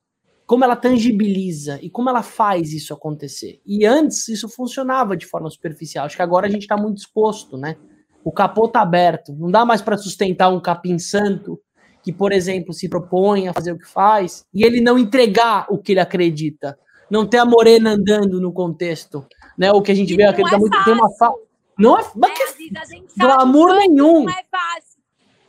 como 0.46 0.65
ela 0.65 0.76
tangibiliza 0.76 1.80
e 1.82 1.89
como 1.89 2.10
ela 2.10 2.22
faz 2.22 2.74
isso 2.74 2.94
acontecer. 2.94 3.62
E 3.65 3.86
antes 3.86 4.28
isso 4.28 4.50
funcionava 4.50 5.15
de 5.15 5.26
forma 5.26 5.50
superficial. 5.50 6.06
Acho 6.06 6.17
que 6.17 6.22
agora 6.22 6.46
a 6.46 6.50
gente 6.50 6.63
está 6.63 6.76
muito 6.76 6.98
exposto, 6.98 7.58
né? 7.58 7.78
O 8.22 8.34
capô 8.34 8.65
está 8.65 8.82
aberto. 8.82 9.34
Não 9.34 9.50
dá 9.50 9.63
mais 9.63 9.82
para 9.82 9.98
sustentar 9.98 10.50
um 10.50 10.60
capim 10.60 11.00
santo 11.00 11.58
que, 12.04 12.12
por 12.12 12.34
exemplo, 12.34 12.74
se 12.74 12.89
propõe 12.89 13.48
a 13.48 13.54
fazer 13.54 13.72
o 13.72 13.78
que 13.78 13.88
faz 13.88 14.44
e 14.54 14.65
ele 14.65 14.82
não 14.82 15.00
entregar 15.00 15.67
o 15.70 15.78
que 15.78 15.94
ele 15.94 16.02
acredita. 16.02 16.78
Não 17.12 17.28
ter 17.28 17.39
a 17.39 17.45
morena 17.45 17.91
andando 17.91 18.39
no 18.39 18.54
contexto, 18.54 19.28
né? 19.58 19.71
O 19.71 19.82
que 19.82 19.91
a 19.91 19.95
gente 19.95 20.13
e 20.13 20.15
vê 20.15 20.24
acredita 20.24 20.56
é 20.56 20.60
muito 20.60 20.84
tem 20.84 20.93
uma 20.93 21.10
fa... 21.17 21.32
não 21.78 22.00
é, 22.00 22.12
mas 22.15 22.32
é, 22.32 22.54
que... 22.56 22.71
glamour 23.19 23.76
nenhum. 23.76 24.24
Não 24.24 24.30
é 24.32 24.45
fácil 24.50 25.02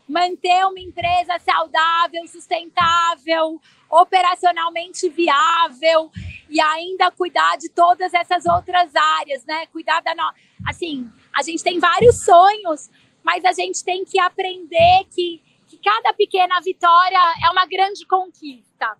manter 0.09 0.67
uma 0.67 0.79
empresa 0.79 1.39
saudável, 1.39 2.27
sustentável, 2.27 3.61
operacionalmente 3.89 5.09
viável 5.09 6.11
e 6.51 6.61
ainda 6.61 7.11
cuidar 7.11 7.57
de 7.57 7.71
todas 7.71 8.13
essas 8.13 8.45
outras 8.45 8.95
áreas, 8.95 9.45
né? 9.47 9.67
Cuidar 9.67 10.03
da 10.03 10.15
no... 10.15 10.23
assim, 10.67 11.11
a 11.33 11.43
gente 11.43 11.63
tem 11.63 11.79
vários 11.79 12.25
sonhos, 12.25 12.91
mas 13.23 13.45
a 13.45 13.53
gente 13.53 13.83
tem 13.85 14.05
que 14.05 14.21
aprender 14.21 15.05
que, 15.15 15.41
que 15.69 15.79
cada 15.79 16.13
pequena 16.13 16.61
vitória 16.63 17.19
é 17.47 17.51
uma 17.51 17.67
grande 17.67 18.05
conquista. 18.07 18.97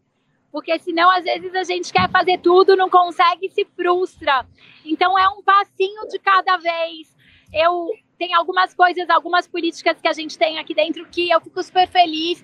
Porque 0.53 0.79
senão, 0.79 1.11
às 1.11 1.25
vezes, 1.25 1.55
a 1.55 1.65
gente 1.65 1.91
quer 1.91 2.11
fazer 2.11 2.39
tudo, 2.39 2.77
não 2.77 2.91
consegue 2.91 3.47
e 3.47 3.51
se 3.51 3.65
frustra. 3.75 4.47
Então, 4.85 5.19
é 5.19 5.27
um 5.31 5.43
passinho 5.43 6.07
de 6.09 6.19
cada 6.19 6.59
vez. 6.59 7.17
Eu 7.53 7.89
tem 8.23 8.35
algumas 8.35 8.73
coisas, 8.73 9.11
algumas 9.11 9.49
políticas 9.49 10.01
que 10.01 10.07
a 10.07 10.13
gente 10.13 10.39
tem 10.39 10.57
aqui 10.61 10.73
dentro 10.73 11.05
que 11.09 11.29
eu 11.29 11.41
fico 11.41 11.61
super 11.61 11.89
feliz. 11.89 12.41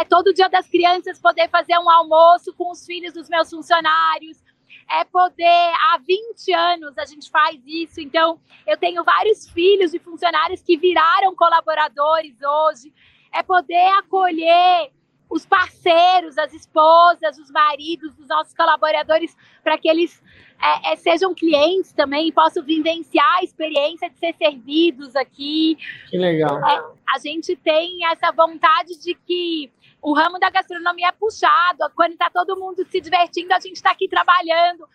É 0.00 0.04
todo 0.04 0.34
dia 0.34 0.48
das 0.48 0.66
crianças 0.68 1.20
poder 1.20 1.48
fazer 1.48 1.78
um 1.78 1.88
almoço 1.88 2.52
com 2.54 2.72
os 2.72 2.84
filhos 2.84 3.14
dos 3.14 3.28
meus 3.28 3.48
funcionários. 3.48 4.42
É 4.90 5.04
poder, 5.04 5.44
há 5.44 5.98
20 6.04 6.52
anos 6.52 6.98
a 6.98 7.04
gente 7.04 7.30
faz 7.30 7.60
isso. 7.64 8.00
Então, 8.00 8.40
eu 8.66 8.76
tenho 8.76 9.04
vários 9.04 9.48
filhos 9.48 9.92
de 9.92 10.00
funcionários 10.00 10.60
que 10.60 10.76
viraram 10.76 11.36
colaboradores 11.36 12.34
hoje. 12.42 12.92
É 13.32 13.44
poder 13.44 13.92
acolher 13.98 14.90
os 15.32 15.46
parceiros, 15.46 16.36
as 16.36 16.52
esposas, 16.52 17.38
os 17.38 17.50
maridos 17.50 18.14
dos 18.14 18.28
nossos 18.28 18.52
colaboradores, 18.52 19.34
para 19.64 19.78
que 19.78 19.88
eles 19.88 20.22
é, 20.60 20.92
é, 20.92 20.96
sejam 20.96 21.34
clientes 21.34 21.90
também 21.92 22.28
e 22.28 22.32
possam 22.32 22.62
vivenciar 22.62 23.38
a 23.38 23.42
experiência 23.42 24.10
de 24.10 24.18
ser 24.18 24.34
servidos 24.34 25.16
aqui. 25.16 25.78
Que 26.10 26.18
legal. 26.18 26.58
É, 26.68 26.84
a 27.14 27.18
gente 27.18 27.56
tem 27.56 28.04
essa 28.06 28.30
vontade 28.30 29.00
de 29.00 29.14
que 29.14 29.72
o 30.02 30.12
ramo 30.12 30.38
da 30.38 30.50
gastronomia 30.50 31.08
é 31.08 31.12
puxado, 31.12 31.90
quando 31.96 32.12
está 32.12 32.28
todo 32.28 32.60
mundo 32.60 32.84
se 32.84 33.00
divertindo, 33.00 33.54
a 33.54 33.60
gente 33.60 33.76
está 33.76 33.90
aqui 33.90 34.08
trabalhando, 34.08 34.86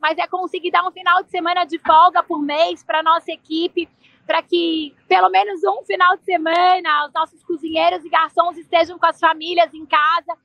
mas 0.00 0.18
é 0.18 0.26
conseguir 0.26 0.72
dar 0.72 0.86
um 0.86 0.90
final 0.90 1.22
de 1.22 1.30
semana 1.30 1.64
de 1.64 1.78
folga 1.78 2.20
por 2.22 2.42
mês 2.42 2.82
para 2.82 3.00
nossa 3.00 3.30
equipe, 3.30 3.88
para 4.26 4.42
que 4.42 4.94
pelo 5.08 5.28
menos 5.28 5.62
um 5.64 5.84
final 5.84 6.16
de 6.16 6.24
semana 6.24 7.06
os 7.06 7.12
nossos 7.12 7.42
cozinheiros 7.44 8.04
e 8.04 8.08
garçons 8.08 8.56
estejam 8.56 8.98
com 8.98 9.06
as 9.06 9.18
famílias 9.18 9.72
em 9.74 9.84
casa, 9.86 10.36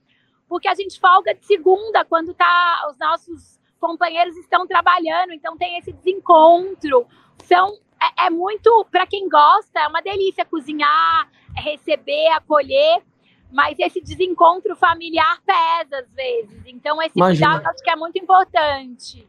porque 0.47 0.67
a 0.67 0.75
gente 0.75 0.99
folga 0.99 1.33
de 1.33 1.45
segunda 1.45 2.03
quando 2.05 2.33
tá 2.33 2.87
os 2.89 2.97
nossos 2.97 3.59
companheiros 3.79 4.35
estão 4.37 4.67
trabalhando, 4.67 5.31
então 5.31 5.57
tem 5.57 5.77
esse 5.77 5.93
desencontro. 5.93 7.07
São, 7.45 7.77
é, 8.01 8.27
é 8.27 8.29
muito, 8.29 8.85
para 8.91 9.07
quem 9.07 9.29
gosta, 9.29 9.79
é 9.79 9.87
uma 9.87 10.01
delícia 10.01 10.43
cozinhar, 10.45 11.29
é 11.55 11.61
receber, 11.61 12.27
acolher, 12.33 13.01
mas 13.51 13.77
esse 13.79 14.01
desencontro 14.01 14.75
familiar 14.75 15.39
pesa 15.45 15.99
às 15.99 16.13
vezes. 16.13 16.61
Então, 16.65 17.01
esse 17.01 17.17
Imagina. 17.17 17.47
cuidado 17.47 17.67
acho 17.73 17.83
que 17.83 17.89
é 17.89 17.95
muito 17.95 18.19
importante. 18.19 19.27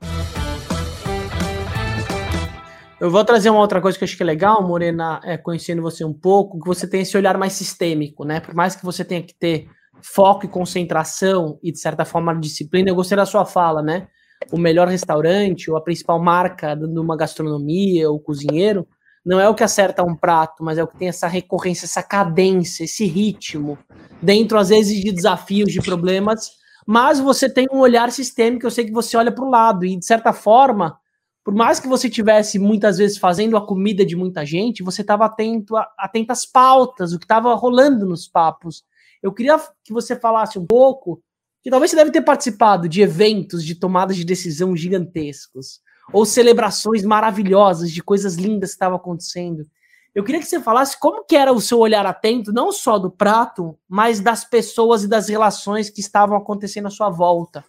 Eu 3.01 3.11
vou 3.11 3.25
trazer 3.25 3.51
uma 3.51 3.61
outra 3.61 3.81
coisa 3.81 3.97
que 3.97 4.05
eu 4.05 4.07
acho 4.07 4.17
que 4.17 4.23
é 4.23 4.27
legal, 4.27 4.63
Morena, 4.63 5.21
é, 5.25 5.39
conhecendo 5.39 5.81
você 5.81 6.05
um 6.05 6.13
pouco, 6.13 6.61
que 6.61 6.67
você 6.67 6.87
tem 6.87 7.01
esse 7.01 7.17
olhar 7.17 7.39
mais 7.39 7.55
sistêmico, 7.55 8.25
né? 8.25 8.41
Por 8.41 8.55
mais 8.55 8.77
que 8.77 8.85
você 8.85 9.05
tenha 9.05 9.23
que 9.23 9.35
ter 9.35 9.69
foco 10.03 10.45
e 10.45 10.49
concentração 10.49 11.59
e, 11.63 11.73
de 11.73 11.79
certa 11.79 12.05
forma, 12.05 12.39
disciplina, 12.39 12.91
eu 12.91 12.95
gostei 12.95 13.17
da 13.17 13.25
sua 13.25 13.47
fala, 13.47 13.83
né? 13.83 14.07
o 14.51 14.59
melhor 14.59 14.89
restaurante 14.89 15.71
ou 15.71 15.77
a 15.77 15.83
principal 15.83 16.19
marca 16.19 16.75
de 16.75 16.99
uma 16.99 17.17
gastronomia 17.17 18.11
ou 18.11 18.19
cozinheiro, 18.19 18.87
não 19.25 19.39
é 19.39 19.49
o 19.49 19.55
que 19.55 19.63
acerta 19.63 20.03
um 20.03 20.17
prato, 20.17 20.65
mas 20.65 20.79
é 20.79 20.83
o 20.83 20.87
que 20.87 20.97
tem 20.97 21.09
essa 21.09 21.27
recorrência, 21.27 21.85
essa 21.85 22.03
cadência, 22.03 22.85
esse 22.85 23.05
ritmo, 23.05 23.79
dentro 24.23 24.59
às 24.59 24.71
vezes 24.71 24.99
de 24.99 25.13
desafios, 25.13 25.71
de 25.71 25.83
problemas, 25.83 26.53
mas 26.87 27.21
você 27.21 27.49
tem 27.53 27.67
um 27.71 27.79
olhar 27.79 28.11
sistêmico, 28.11 28.67
eu 28.67 28.71
sei 28.71 28.87
que 28.87 28.93
você 28.93 29.17
olha 29.17 29.31
para 29.31 29.45
o 29.45 29.51
lado 29.51 29.85
e 29.85 29.97
de 29.97 30.07
certa 30.07 30.33
forma, 30.33 30.99
por 31.45 31.55
mais 31.55 31.81
que 31.81 31.89
você 31.89 32.09
tivesse 32.09 32.59
muitas 32.59 32.99
vezes 32.99 33.17
fazendo 33.17 33.57
a 33.57 33.67
comida 33.67 34.05
de 34.05 34.15
muita 34.15 34.45
gente, 34.45 34.83
você 34.83 35.01
estava 35.01 35.25
atento, 35.25 35.77
a, 35.77 35.91
atento 35.99 36.33
às 36.33 36.45
pautas, 36.45 37.13
o 37.13 37.19
que 37.19 37.25
estava 37.25 37.55
rolando 37.55 38.07
nos 38.07 38.29
papos. 38.29 38.85
Eu 39.23 39.33
queria 39.33 39.59
que 39.83 39.93
você 39.93 40.15
falasse 40.15 40.59
um 40.59 40.67
pouco 40.67 41.23
que 41.63 41.71
talvez 41.71 41.91
você 41.91 41.97
deve 41.97 42.11
ter 42.11 42.23
participado 42.23 42.89
de 42.89 43.03
eventos 43.03 43.65
de 43.65 43.75
tomadas 43.75 44.17
de 44.17 44.25
decisão 44.25 44.75
gigantescos, 44.75 45.81
ou 46.13 46.25
celebrações 46.25 47.05
maravilhosas 47.05 47.91
de 47.91 48.03
coisas 48.03 48.35
lindas 48.35 48.71
que 48.71 48.77
estavam 48.77 48.97
acontecendo. 48.97 49.67
Eu 50.15 50.25
queria 50.25 50.41
que 50.41 50.47
você 50.47 50.61
falasse 50.61 50.99
como 50.99 51.25
que 51.25 51.37
era 51.37 51.53
o 51.53 51.61
seu 51.61 51.79
olhar 51.79 52.05
atento, 52.05 52.53
não 52.53 52.73
só 52.73 52.99
do 52.99 53.11
prato, 53.11 53.79
mas 53.89 54.19
das 54.19 54.45
pessoas 54.45 55.05
e 55.05 55.09
das 55.09 55.29
relações 55.29 55.89
que 55.89 56.01
estavam 56.01 56.37
acontecendo 56.37 56.87
à 56.87 56.91
sua 56.91 57.11
volta. 57.11 57.65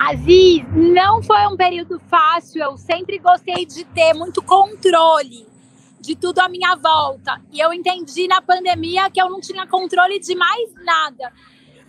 Aziz, 0.00 0.64
não 0.72 1.22
foi 1.22 1.46
um 1.46 1.58
período 1.58 2.00
fácil. 2.08 2.62
Eu 2.62 2.78
sempre 2.78 3.18
gostei 3.18 3.66
de 3.66 3.84
ter 3.84 4.14
muito 4.14 4.40
controle 4.40 5.46
de 6.00 6.16
tudo 6.16 6.38
à 6.38 6.48
minha 6.48 6.74
volta. 6.74 7.38
E 7.52 7.60
eu 7.60 7.70
entendi 7.70 8.26
na 8.26 8.40
pandemia 8.40 9.10
que 9.10 9.20
eu 9.20 9.28
não 9.28 9.42
tinha 9.42 9.66
controle 9.66 10.18
de 10.18 10.34
mais 10.34 10.72
nada, 10.82 11.30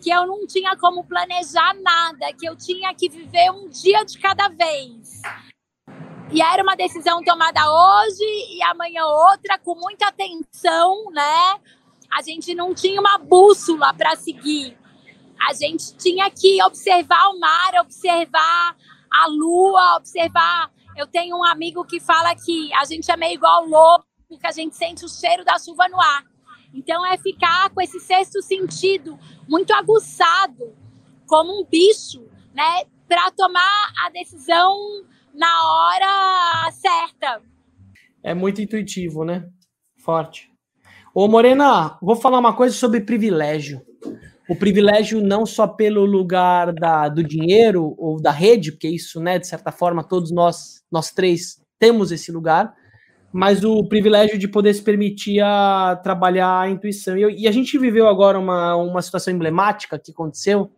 que 0.03 0.09
eu 0.09 0.27
não 0.27 0.45
tinha 0.45 0.75
como 0.75 1.05
planejar 1.05 1.73
nada, 1.81 2.33
que 2.37 2.45
eu 2.45 2.53
tinha 2.57 2.93
que 2.93 3.07
viver 3.07 3.49
um 3.49 3.69
dia 3.69 4.03
de 4.03 4.19
cada 4.19 4.49
vez. 4.49 5.21
E 6.33 6.41
era 6.41 6.61
uma 6.63 6.75
decisão 6.75 7.23
tomada 7.23 7.61
hoje 7.61 8.25
e 8.57 8.61
amanhã 8.63 9.05
outra, 9.05 9.57
com 9.57 9.75
muita 9.75 10.09
atenção, 10.09 11.09
né? 11.11 11.61
A 12.11 12.21
gente 12.21 12.53
não 12.53 12.75
tinha 12.75 12.99
uma 12.99 13.17
bússola 13.17 13.93
para 13.93 14.17
seguir. 14.17 14.80
A 15.47 15.53
gente 15.53 15.95
tinha 15.97 16.29
que 16.29 16.61
observar 16.63 17.29
o 17.29 17.39
mar, 17.39 17.81
observar 17.81 18.75
a 19.11 19.27
lua, 19.27 19.97
observar. 19.97 20.71
Eu 20.95 21.07
tenho 21.07 21.37
um 21.37 21.43
amigo 21.43 21.83
que 21.83 21.99
fala 21.99 22.35
que 22.35 22.71
a 22.73 22.85
gente 22.85 23.09
é 23.11 23.17
meio 23.17 23.33
igual 23.33 23.65
lobo, 23.65 24.05
que 24.29 24.47
a 24.47 24.51
gente 24.51 24.75
sente 24.75 25.03
o 25.03 25.09
cheiro 25.09 25.43
da 25.43 25.57
chuva 25.57 25.87
no 25.89 25.99
ar. 25.99 26.23
Então 26.73 27.05
é 27.05 27.17
ficar 27.17 27.69
com 27.71 27.81
esse 27.81 27.99
sexto 27.99 28.41
sentido 28.41 29.17
muito 29.47 29.73
aguçado, 29.73 30.73
como 31.27 31.59
um 31.59 31.65
bicho, 31.65 32.25
né, 32.53 32.85
para 33.07 33.29
tomar 33.31 33.93
a 34.05 34.09
decisão 34.09 35.03
na 35.33 35.47
hora 35.47 36.71
certa. 36.71 37.41
É 38.23 38.33
muito 38.33 38.61
intuitivo, 38.61 39.25
né? 39.25 39.49
Forte. 39.97 40.49
Ô 41.13 41.27
Morena, 41.27 41.97
vou 42.01 42.15
falar 42.15 42.39
uma 42.39 42.55
coisa 42.55 42.75
sobre 42.75 43.01
privilégio 43.01 43.81
o 44.51 44.55
privilégio 44.55 45.21
não 45.21 45.45
só 45.45 45.65
pelo 45.65 46.03
lugar 46.03 46.73
da, 46.73 47.07
do 47.07 47.23
dinheiro 47.23 47.95
ou 47.97 48.21
da 48.21 48.31
rede, 48.31 48.73
porque 48.73 48.89
isso, 48.89 49.21
né, 49.21 49.39
de 49.39 49.47
certa 49.47 49.71
forma, 49.71 50.03
todos 50.03 50.29
nós, 50.29 50.83
nós 50.91 51.09
três 51.09 51.63
temos 51.79 52.11
esse 52.11 52.33
lugar, 52.33 52.73
mas 53.31 53.63
o 53.63 53.81
privilégio 53.87 54.37
de 54.37 54.49
poder 54.49 54.73
se 54.73 54.83
permitir 54.83 55.39
a 55.39 55.97
trabalhar 56.03 56.59
a 56.59 56.69
intuição. 56.69 57.17
E, 57.17 57.43
e 57.43 57.47
a 57.47 57.51
gente 57.53 57.77
viveu 57.77 58.09
agora 58.09 58.37
uma, 58.37 58.75
uma 58.75 59.01
situação 59.01 59.33
emblemática 59.33 59.97
que 59.97 60.11
aconteceu, 60.11 60.69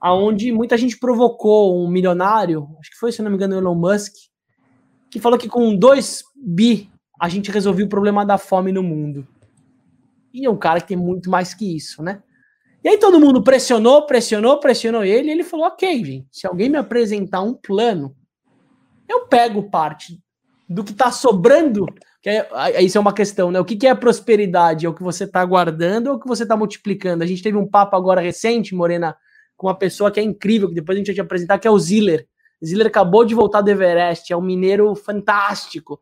aonde 0.00 0.52
muita 0.52 0.78
gente 0.78 0.96
provocou 0.96 1.84
um 1.84 1.88
milionário, 1.88 2.68
acho 2.78 2.92
que 2.92 2.96
foi, 2.96 3.10
se 3.10 3.20
não 3.22 3.28
me 3.28 3.36
engano, 3.36 3.56
Elon 3.56 3.74
Musk, 3.74 4.12
que 5.10 5.18
falou 5.18 5.36
que 5.36 5.48
com 5.48 5.74
dois 5.74 6.22
bi 6.36 6.88
a 7.20 7.28
gente 7.28 7.50
resolveu 7.50 7.86
o 7.86 7.88
problema 7.88 8.24
da 8.24 8.38
fome 8.38 8.70
no 8.70 8.84
mundo. 8.84 9.26
E 10.32 10.46
é 10.46 10.50
um 10.50 10.56
cara 10.56 10.80
que 10.80 10.86
tem 10.86 10.96
muito 10.96 11.28
mais 11.28 11.54
que 11.54 11.74
isso, 11.76 12.00
né? 12.00 12.22
E 12.84 12.88
aí 12.90 12.98
todo 12.98 13.18
mundo 13.18 13.42
pressionou, 13.42 14.04
pressionou, 14.04 14.60
pressionou 14.60 15.02
ele, 15.02 15.28
e 15.28 15.30
ele 15.30 15.42
falou: 15.42 15.66
ok, 15.66 16.04
gente, 16.04 16.28
se 16.30 16.46
alguém 16.46 16.68
me 16.68 16.76
apresentar 16.76 17.40
um 17.40 17.54
plano, 17.54 18.14
eu 19.08 19.26
pego 19.26 19.70
parte 19.70 20.20
do 20.68 20.84
que 20.84 20.92
está 20.92 21.10
sobrando. 21.10 21.86
Que 22.22 22.28
é, 22.28 22.82
isso 22.82 22.98
é 22.98 23.00
uma 23.00 23.12
questão, 23.12 23.50
né? 23.50 23.58
O 23.58 23.64
que, 23.64 23.76
que 23.76 23.86
é 23.86 23.94
prosperidade? 23.94 24.84
É 24.84 24.88
o 24.88 24.94
que 24.94 25.02
você 25.02 25.24
está 25.24 25.42
guardando 25.44 26.08
ou 26.08 26.16
o 26.16 26.20
que 26.20 26.28
você 26.28 26.42
está 26.42 26.56
multiplicando? 26.56 27.24
A 27.24 27.26
gente 27.26 27.42
teve 27.42 27.56
um 27.56 27.66
papo 27.66 27.96
agora 27.96 28.20
recente, 28.20 28.74
Morena, 28.74 29.16
com 29.56 29.66
uma 29.66 29.74
pessoa 29.74 30.10
que 30.10 30.20
é 30.20 30.22
incrível, 30.22 30.68
que 30.68 30.74
depois 30.74 30.96
a 30.96 30.98
gente 30.98 31.06
vai 31.06 31.14
te 31.14 31.20
apresentar, 31.20 31.58
que 31.58 31.68
é 31.68 31.70
o 31.70 31.78
Ziller. 31.78 32.26
Ziller 32.64 32.86
acabou 32.86 33.24
de 33.24 33.34
voltar 33.34 33.60
do 33.60 33.70
Everest, 33.70 34.32
é 34.32 34.36
um 34.36 34.42
mineiro 34.42 34.94
fantástico. 34.94 36.00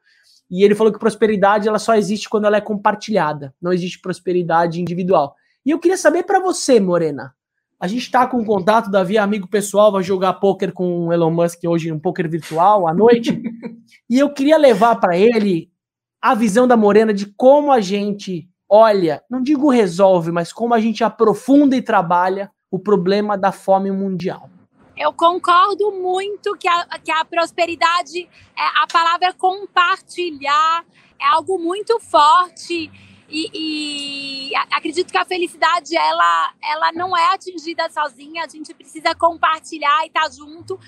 E 0.51 0.65
ele 0.65 0.75
falou 0.75 0.93
que 0.93 0.99
prosperidade 0.99 1.67
ela 1.67 1.79
só 1.79 1.95
existe 1.95 2.29
quando 2.29 2.47
ela 2.47 2.57
é 2.57 2.61
compartilhada, 2.61 3.55
não 3.61 3.73
existe 3.73 4.01
prosperidade 4.01 4.81
individual. 4.81 5.35
E 5.65 5.71
eu 5.71 5.79
queria 5.79 5.97
saber 5.97 6.25
para 6.25 6.41
você, 6.41 6.81
Morena. 6.81 7.35
A 7.79 7.89
gente 7.89 8.03
está 8.03 8.27
com 8.27 8.45
contato, 8.45 8.91
Davi, 8.91 9.19
amigo 9.19 9.49
pessoal, 9.49 9.91
vai 9.91 10.03
jogar 10.03 10.35
poker 10.35 10.73
com 10.73 11.09
o 11.09 11.13
Elon 11.13 11.31
Musk 11.31 11.59
hoje, 11.67 11.91
um 11.91 11.99
poker 11.99 12.29
virtual 12.29 12.87
à 12.87 12.95
noite. 12.95 13.43
e 14.09 14.19
eu 14.19 14.33
queria 14.33 14.57
levar 14.57 14.97
para 14.97 15.17
ele 15.17 15.71
a 16.21 16.35
visão 16.35 16.69
da 16.69 16.77
Morena 16.77 17.13
de 17.13 17.27
como 17.27 17.73
a 17.73 17.81
gente 17.81 18.49
olha, 18.75 19.23
não 19.29 19.43
digo 19.43 19.69
resolve, 19.69 20.33
mas 20.33 20.53
como 20.53 20.73
a 20.73 20.81
gente 20.81 21.05
aprofunda 21.05 21.77
e 21.77 21.83
trabalha 21.83 22.51
o 22.71 22.79
problema 22.79 23.37
da 23.37 23.53
fome 23.53 23.91
mundial. 23.91 24.49
Eu 24.97 25.13
concordo 25.13 25.91
muito 25.91 26.57
que 26.57 26.69
a, 26.69 26.87
que 26.99 27.11
a 27.11 27.25
prosperidade, 27.25 28.29
é, 28.57 28.83
a 28.83 28.87
palavra 28.91 29.35
compartilhar, 29.35 30.85
é 31.21 31.27
algo 31.27 31.59
muito 31.59 31.99
forte 32.01 32.91
e, 33.33 34.51
e, 34.51 34.57
acredito 34.71 35.11
que 35.11 35.17
a 35.17 35.25
felicidade 35.25 35.97
ela, 35.97 36.55
ela 36.63 36.93
não 36.93 37.17
é 37.17 37.33
atingida 37.33 37.89
sozinha, 37.89 38.45
a 38.45 38.49
gente 38.49 38.75
precisa 38.75 39.15
compartilhar 39.15 40.05
e 40.05 40.09
estar 40.09 40.25
tá 40.25 40.31
junto. 40.31 40.79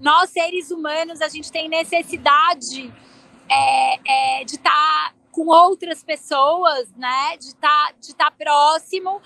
Nós, 0.00 0.30
seres 0.30 0.72
humanos, 0.72 1.22
a 1.22 1.28
gente 1.28 1.52
tem 1.52 1.68
necessidade 1.68 2.92
é, 3.48 4.40
é, 4.40 4.44
de 4.44 4.56
estar 4.56 4.70
tá 4.70 5.14
com 5.30 5.46
outras 5.46 6.02
pessoas, 6.02 6.90
né? 6.96 7.36
de 7.38 7.46
estar 7.46 7.92
tá, 7.92 7.94
estar 8.00 8.30
tá 8.30 8.30
próximo. 8.32 9.22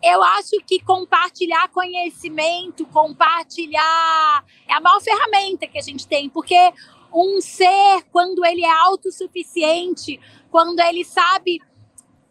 Eu 0.00 0.22
acho 0.22 0.56
que 0.64 0.78
compartilhar 0.80 1.68
conhecimento, 1.70 2.86
compartilhar 2.86 4.44
é 4.68 4.74
a 4.74 4.80
maior 4.80 5.00
ferramenta 5.00 5.66
que 5.66 5.78
a 5.78 5.82
gente 5.82 6.06
tem, 6.06 6.30
porque 6.30 6.72
um 7.12 7.40
ser, 7.40 8.04
quando 8.12 8.44
ele 8.46 8.64
é 8.64 8.70
autossuficiente, 8.70 10.20
quando 10.50 10.78
ele 10.80 11.04
sabe 11.04 11.60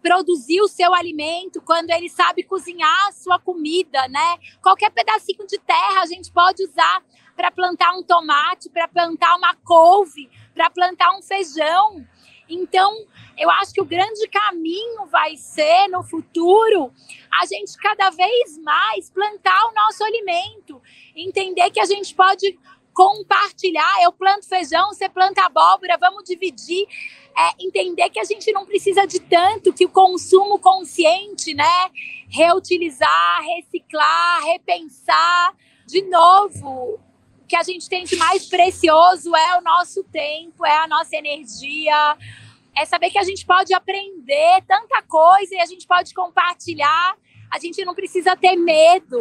produzir 0.01 0.61
o 0.61 0.67
seu 0.67 0.93
alimento, 0.93 1.61
quando 1.61 1.89
ele 1.89 2.09
sabe 2.09 2.43
cozinhar 2.43 3.07
a 3.07 3.11
sua 3.11 3.39
comida, 3.39 4.07
né? 4.07 4.37
Qualquer 4.61 4.91
pedacinho 4.91 5.45
de 5.47 5.57
terra 5.59 6.01
a 6.01 6.05
gente 6.05 6.31
pode 6.31 6.63
usar 6.63 7.03
para 7.35 7.51
plantar 7.51 7.93
um 7.93 8.03
tomate, 8.03 8.69
para 8.69 8.87
plantar 8.87 9.35
uma 9.35 9.55
couve, 9.55 10.29
para 10.53 10.69
plantar 10.69 11.15
um 11.17 11.21
feijão. 11.21 12.05
Então, 12.49 13.05
eu 13.37 13.49
acho 13.51 13.73
que 13.73 13.81
o 13.81 13.85
grande 13.85 14.27
caminho 14.27 15.05
vai 15.05 15.37
ser 15.37 15.87
no 15.87 16.03
futuro 16.03 16.91
a 17.31 17.45
gente 17.45 17.77
cada 17.77 18.09
vez 18.09 18.57
mais 18.57 19.09
plantar 19.09 19.67
o 19.67 19.73
nosso 19.73 20.03
alimento, 20.03 20.81
entender 21.15 21.69
que 21.69 21.79
a 21.79 21.85
gente 21.85 22.13
pode 22.15 22.57
compartilhar. 22.93 24.03
Eu 24.03 24.11
planto 24.11 24.47
feijão, 24.47 24.87
você 24.89 25.07
planta 25.07 25.45
abóbora, 25.45 25.97
vamos 25.97 26.23
dividir 26.25 26.85
é 27.39 27.53
entender 27.57 28.09
que 28.09 28.19
a 28.19 28.25
gente 28.25 28.51
não 28.51 28.65
precisa 28.65 29.07
de 29.07 29.17
tanto, 29.17 29.71
que 29.71 29.85
o 29.85 29.89
consumo 29.89 30.59
consciente, 30.59 31.53
né? 31.53 31.89
Reutilizar, 32.27 33.41
reciclar, 33.43 34.43
repensar. 34.43 35.55
De 35.87 36.01
novo, 36.01 36.99
o 37.41 37.45
que 37.47 37.55
a 37.55 37.63
gente 37.63 37.87
tem 37.87 38.03
de 38.03 38.17
mais 38.17 38.45
precioso 38.45 39.33
é 39.33 39.57
o 39.57 39.61
nosso 39.61 40.03
tempo, 40.03 40.65
é 40.65 40.77
a 40.79 40.87
nossa 40.87 41.15
energia, 41.15 42.17
é 42.77 42.85
saber 42.85 43.09
que 43.09 43.17
a 43.17 43.23
gente 43.23 43.45
pode 43.45 43.73
aprender 43.73 44.61
tanta 44.67 45.01
coisa 45.03 45.55
e 45.55 45.61
a 45.61 45.65
gente 45.65 45.87
pode 45.87 46.13
compartilhar. 46.13 47.15
A 47.49 47.57
gente 47.57 47.85
não 47.85 47.95
precisa 47.95 48.35
ter 48.35 48.57
medo, 48.57 49.17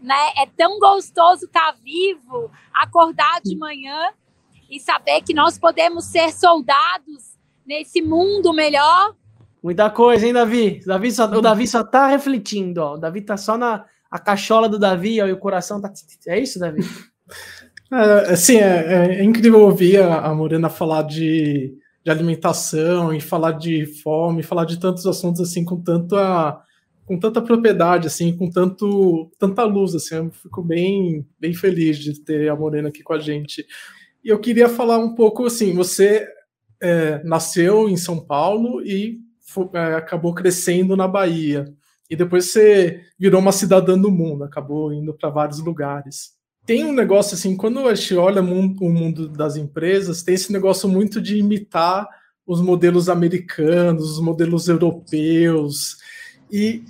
né? 0.00 0.32
É 0.38 0.46
tão 0.46 0.78
gostoso 0.78 1.44
estar 1.44 1.72
tá 1.72 1.78
vivo, 1.84 2.50
acordar 2.72 3.42
de 3.42 3.54
manhã 3.54 4.14
e 4.70 4.80
saber 4.80 5.20
que 5.20 5.34
nós 5.34 5.58
podemos 5.58 6.06
ser 6.06 6.32
soldados 6.32 7.29
nesse 7.70 8.02
mundo 8.02 8.52
melhor. 8.52 9.14
Muita 9.62 9.88
coisa, 9.88 10.26
hein, 10.26 10.32
Davi? 10.32 10.80
Davi 10.84 11.12
só, 11.12 11.26
o 11.26 11.40
Davi 11.40 11.68
só 11.68 11.84
tá 11.84 12.08
refletindo, 12.08 12.80
ó. 12.80 12.94
O 12.94 12.98
Davi 12.98 13.20
tá 13.20 13.36
só 13.36 13.56
na 13.56 13.84
a 14.10 14.18
cachola 14.18 14.68
do 14.68 14.76
Davi, 14.76 15.22
ó, 15.22 15.26
e 15.28 15.32
o 15.32 15.38
coração 15.38 15.80
tá. 15.80 15.92
É 16.26 16.40
isso, 16.40 16.58
Davi? 16.58 16.82
É, 17.92 18.34
assim, 18.34 18.56
é, 18.56 19.18
é, 19.18 19.24
incrível 19.24 19.62
ouvir 19.62 20.00
a, 20.00 20.26
a 20.26 20.32
Morena 20.32 20.68
falar 20.68 21.02
de, 21.02 21.76
de, 22.04 22.08
alimentação 22.08 23.12
e 23.12 23.20
falar 23.20 23.50
de 23.50 23.84
fome, 23.84 24.44
falar 24.44 24.64
de 24.64 24.78
tantos 24.78 25.04
assuntos 25.08 25.40
assim 25.40 25.64
com 25.64 25.80
tanta 25.80 26.62
com 27.04 27.18
tanta 27.18 27.42
propriedade, 27.42 28.06
assim, 28.06 28.36
com 28.36 28.48
tanto 28.48 29.28
tanta 29.40 29.64
luz, 29.64 29.96
assim, 29.96 30.14
eu 30.14 30.30
fico 30.30 30.62
bem 30.62 31.26
bem 31.40 31.52
feliz 31.52 31.98
de 31.98 32.20
ter 32.20 32.48
a 32.48 32.54
Morena 32.54 32.90
aqui 32.90 33.02
com 33.02 33.12
a 33.12 33.18
gente. 33.18 33.66
E 34.24 34.28
eu 34.28 34.38
queria 34.38 34.68
falar 34.68 34.98
um 34.98 35.12
pouco 35.16 35.46
assim, 35.46 35.74
você 35.74 36.28
é, 36.80 37.22
nasceu 37.24 37.88
em 37.88 37.96
São 37.96 38.18
Paulo 38.18 38.82
e 38.82 39.20
é, 39.74 39.94
acabou 39.94 40.34
crescendo 40.34 40.96
na 40.96 41.06
Bahia. 41.06 41.72
E 42.08 42.16
depois 42.16 42.50
você 42.50 43.02
virou 43.18 43.40
uma 43.40 43.52
cidadã 43.52 43.98
do 43.98 44.10
mundo, 44.10 44.44
acabou 44.44 44.92
indo 44.92 45.14
para 45.14 45.30
vários 45.30 45.60
lugares. 45.60 46.32
Tem 46.66 46.84
um 46.84 46.92
negócio 46.92 47.34
assim, 47.34 47.56
quando 47.56 47.86
a 47.86 47.94
gente 47.94 48.14
olha 48.16 48.42
o 48.42 48.44
mundo 48.44 49.28
das 49.28 49.56
empresas, 49.56 50.22
tem 50.22 50.34
esse 50.34 50.52
negócio 50.52 50.88
muito 50.88 51.20
de 51.20 51.38
imitar 51.38 52.08
os 52.46 52.60
modelos 52.60 53.08
americanos, 53.08 54.12
os 54.12 54.20
modelos 54.20 54.68
europeus. 54.68 55.98
E 56.50 56.82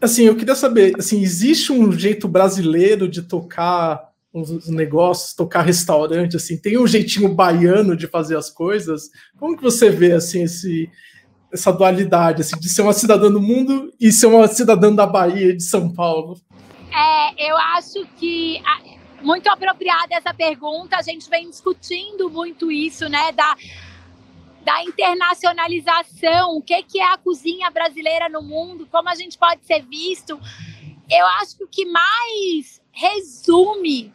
assim, 0.00 0.24
eu 0.24 0.36
queria 0.36 0.54
saber, 0.54 0.94
assim, 0.98 1.20
existe 1.20 1.70
um 1.70 1.92
jeito 1.92 2.26
brasileiro 2.26 3.08
de 3.08 3.22
tocar 3.22 4.11
uns 4.34 4.68
negócios, 4.68 5.34
tocar 5.34 5.62
restaurante, 5.62 6.36
assim, 6.36 6.56
tem 6.56 6.78
um 6.78 6.86
jeitinho 6.86 7.34
baiano 7.34 7.96
de 7.96 8.06
fazer 8.06 8.36
as 8.36 8.48
coisas. 8.50 9.10
Como 9.38 9.56
que 9.56 9.62
você 9.62 9.90
vê 9.90 10.12
assim 10.12 10.44
esse, 10.44 10.90
essa 11.52 11.70
dualidade 11.70 12.40
assim, 12.40 12.58
de 12.58 12.68
ser 12.68 12.82
uma 12.82 12.94
cidadã 12.94 13.30
do 13.30 13.40
mundo 13.40 13.92
e 14.00 14.10
ser 14.10 14.26
uma 14.26 14.48
cidadã 14.48 14.94
da 14.94 15.06
Bahia 15.06 15.54
de 15.54 15.62
São 15.62 15.92
Paulo? 15.92 16.40
É, 16.90 17.50
eu 17.50 17.56
acho 17.56 18.06
que 18.18 18.60
muito 19.22 19.48
apropriada 19.48 20.14
essa 20.14 20.32
pergunta. 20.32 20.96
A 20.96 21.02
gente 21.02 21.28
vem 21.28 21.48
discutindo 21.48 22.28
muito 22.30 22.72
isso, 22.72 23.08
né? 23.08 23.32
Da, 23.32 23.56
da 24.64 24.82
internacionalização, 24.84 26.56
o 26.56 26.62
que, 26.62 26.82
que 26.82 27.00
é 27.00 27.12
a 27.12 27.18
cozinha 27.18 27.70
brasileira 27.70 28.28
no 28.28 28.42
mundo, 28.42 28.86
como 28.90 29.08
a 29.08 29.14
gente 29.14 29.38
pode 29.38 29.64
ser 29.64 29.82
visto. 29.82 30.40
Eu 31.10 31.26
acho 31.40 31.56
que 31.58 31.64
o 31.64 31.68
que 31.68 31.84
mais 31.84 32.80
resume 32.90 34.12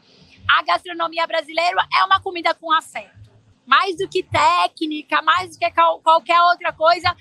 a 0.49 0.63
gastronomia 0.63 1.27
brasileira 1.27 1.87
é 1.93 2.03
uma 2.05 2.21
comida 2.21 2.53
com 2.53 2.71
afeto. 2.71 3.31
Mais 3.65 3.97
do 3.97 4.07
que 4.07 4.23
técnica, 4.23 5.21
mais 5.21 5.51
do 5.51 5.59
que 5.59 5.71
qualquer 6.01 6.41
outra 6.43 6.71
coisa, 6.71 7.15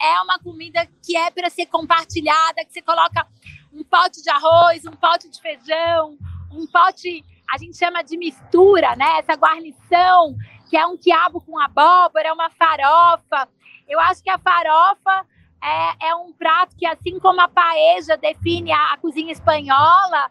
é 0.00 0.20
uma 0.20 0.38
comida 0.38 0.86
que 1.04 1.16
é 1.16 1.30
para 1.30 1.48
ser 1.48 1.66
compartilhada, 1.66 2.64
que 2.64 2.72
você 2.72 2.82
coloca 2.82 3.26
um 3.72 3.84
pote 3.84 4.22
de 4.22 4.28
arroz, 4.28 4.84
um 4.84 4.96
pote 4.96 5.30
de 5.30 5.40
feijão, 5.40 6.18
um 6.50 6.66
pote, 6.66 7.24
a 7.50 7.56
gente 7.56 7.76
chama 7.76 8.02
de 8.02 8.16
mistura, 8.16 8.96
né? 8.96 9.18
Essa 9.18 9.34
guarnição, 9.34 10.36
que 10.68 10.76
é 10.76 10.84
um 10.86 10.96
quiabo 10.96 11.40
com 11.40 11.58
abóbora, 11.58 12.28
é 12.28 12.32
uma 12.32 12.50
farofa. 12.50 13.48
Eu 13.88 14.00
acho 14.00 14.22
que 14.22 14.30
a 14.30 14.38
farofa 14.38 15.26
é, 15.62 16.08
é 16.08 16.14
um 16.16 16.32
prato 16.32 16.74
que, 16.76 16.84
assim 16.84 17.18
como 17.20 17.40
a 17.40 17.48
paeja 17.48 18.16
define 18.16 18.72
a, 18.72 18.94
a 18.94 18.96
cozinha 18.98 19.32
espanhola, 19.32 20.30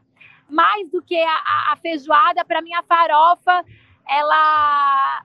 mais 0.51 0.89
do 0.91 1.01
que 1.01 1.19
a, 1.19 1.71
a 1.71 1.77
feijoada, 1.81 2.43
para 2.45 2.61
mim 2.61 2.73
a 2.73 2.83
farofa 2.83 3.63
ela, 4.07 5.23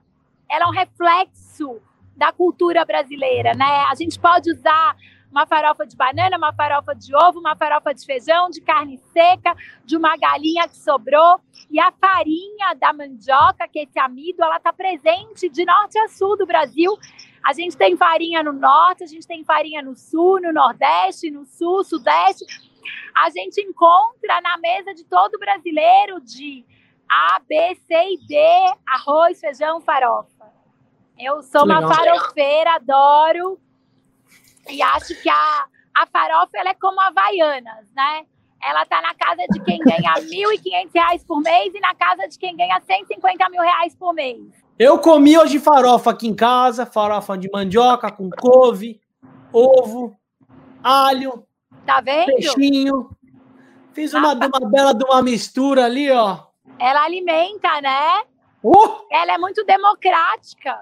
ela 0.49 0.65
é 0.65 0.69
um 0.69 0.71
reflexo 0.71 1.81
da 2.17 2.33
cultura 2.33 2.85
brasileira, 2.85 3.53
né? 3.55 3.85
A 3.91 3.95
gente 3.95 4.19
pode 4.19 4.51
usar 4.51 4.97
uma 5.31 5.47
farofa 5.47 5.87
de 5.87 5.97
banana, 5.97 6.39
uma 6.39 6.53
farofa 6.53 6.95
de 6.95 7.15
ovo, 7.15 7.41
uma 7.41 7.55
farofa 7.57 7.93
de 7.93 8.07
feijão, 8.07 8.49
de 8.49 8.61
carne 8.61 8.97
seca, 9.13 9.55
de 9.85 9.97
uma 9.97 10.17
galinha 10.17 10.67
que 10.67 10.77
sobrou. 10.77 11.41
E 11.71 11.79
a 11.79 11.93
farinha 11.93 12.75
da 12.81 12.93
mandioca, 12.93 13.69
que 13.69 13.81
é 13.81 13.83
esse 13.83 13.99
amido, 13.99 14.43
ela 14.43 14.57
está 14.57 14.73
presente 14.73 15.49
de 15.51 15.65
norte 15.65 15.99
a 15.99 16.09
sul 16.09 16.39
do 16.39 16.47
Brasil. 16.47 16.97
A 17.45 17.53
gente 17.53 17.77
tem 17.77 17.97
farinha 17.97 18.43
no 18.43 18.53
norte, 18.53 19.05
a 19.05 19.07
gente 19.07 19.27
tem 19.27 19.45
farinha 19.45 19.83
no 19.83 19.95
sul, 19.95 20.41
no 20.41 20.53
nordeste, 20.53 21.31
no 21.31 21.45
sul, 21.45 21.85
sudeste 21.85 22.45
a 23.15 23.31
gente 23.31 23.61
encontra 23.61 24.41
na 24.41 24.59
mesa 24.59 24.95
de 24.95 25.05
todo 25.05 25.39
brasileiro 25.39 26.21
de 26.21 26.65
A, 27.09 27.41
B, 27.41 27.75
C 27.87 27.95
e 27.95 28.27
D, 28.27 28.37
arroz, 28.89 29.41
feijão, 29.41 29.81
farofa. 29.81 30.53
Eu 31.19 31.43
sou 31.43 31.65
uma 31.65 31.81
farofeira, 31.89 32.75
adoro. 32.75 33.59
E 34.69 34.83
acho 34.83 35.21
que 35.23 35.29
a, 35.29 35.65
a 35.95 36.07
farofa 36.07 36.51
ela 36.55 36.71
é 36.71 36.75
como 36.75 37.01
a 37.01 37.07
Havaianas, 37.07 37.87
né? 37.95 38.27
Ela 38.63 38.85
tá 38.85 39.01
na 39.01 39.15
casa 39.15 39.43
de 39.51 39.63
quem 39.63 39.79
ganha 39.79 40.15
R$ 40.19 40.23
1.500 40.23 41.27
por 41.27 41.41
mês 41.41 41.73
e 41.75 41.81
na 41.81 41.95
casa 41.95 42.27
de 42.29 42.39
quem 42.39 42.57
ganha 42.57 42.81
150 42.81 43.49
mil 43.49 43.63
reais 43.63 43.95
por 43.95 44.13
mês. 44.13 44.43
Eu 44.79 44.99
comi 44.99 45.39
hoje 45.39 45.59
farofa 45.59 46.11
aqui 46.11 46.27
em 46.27 46.35
casa, 46.35 46.85
farofa 46.85 47.39
de 47.39 47.49
mandioca 47.51 48.13
com 48.13 48.29
couve, 48.29 49.01
ovo, 49.51 50.15
alho, 50.83 51.46
Tá 51.87 52.01
vendo? 52.01 52.27
Peixinho. 52.27 53.11
Fiz 53.95 54.13
uma, 54.13 54.33
ah, 54.33 54.35
uma 54.35 54.71
bela 54.71 54.93
de 54.93 55.05
uma 55.05 55.23
mistura 55.23 55.85
ali, 55.85 56.11
ó. 56.11 56.41
Ela 56.79 57.05
alimenta, 57.05 57.81
né? 57.81 58.25
Uh! 58.63 59.07
Ela 59.11 59.35
é 59.35 59.39
muito 59.39 59.65
democrática. 59.65 60.77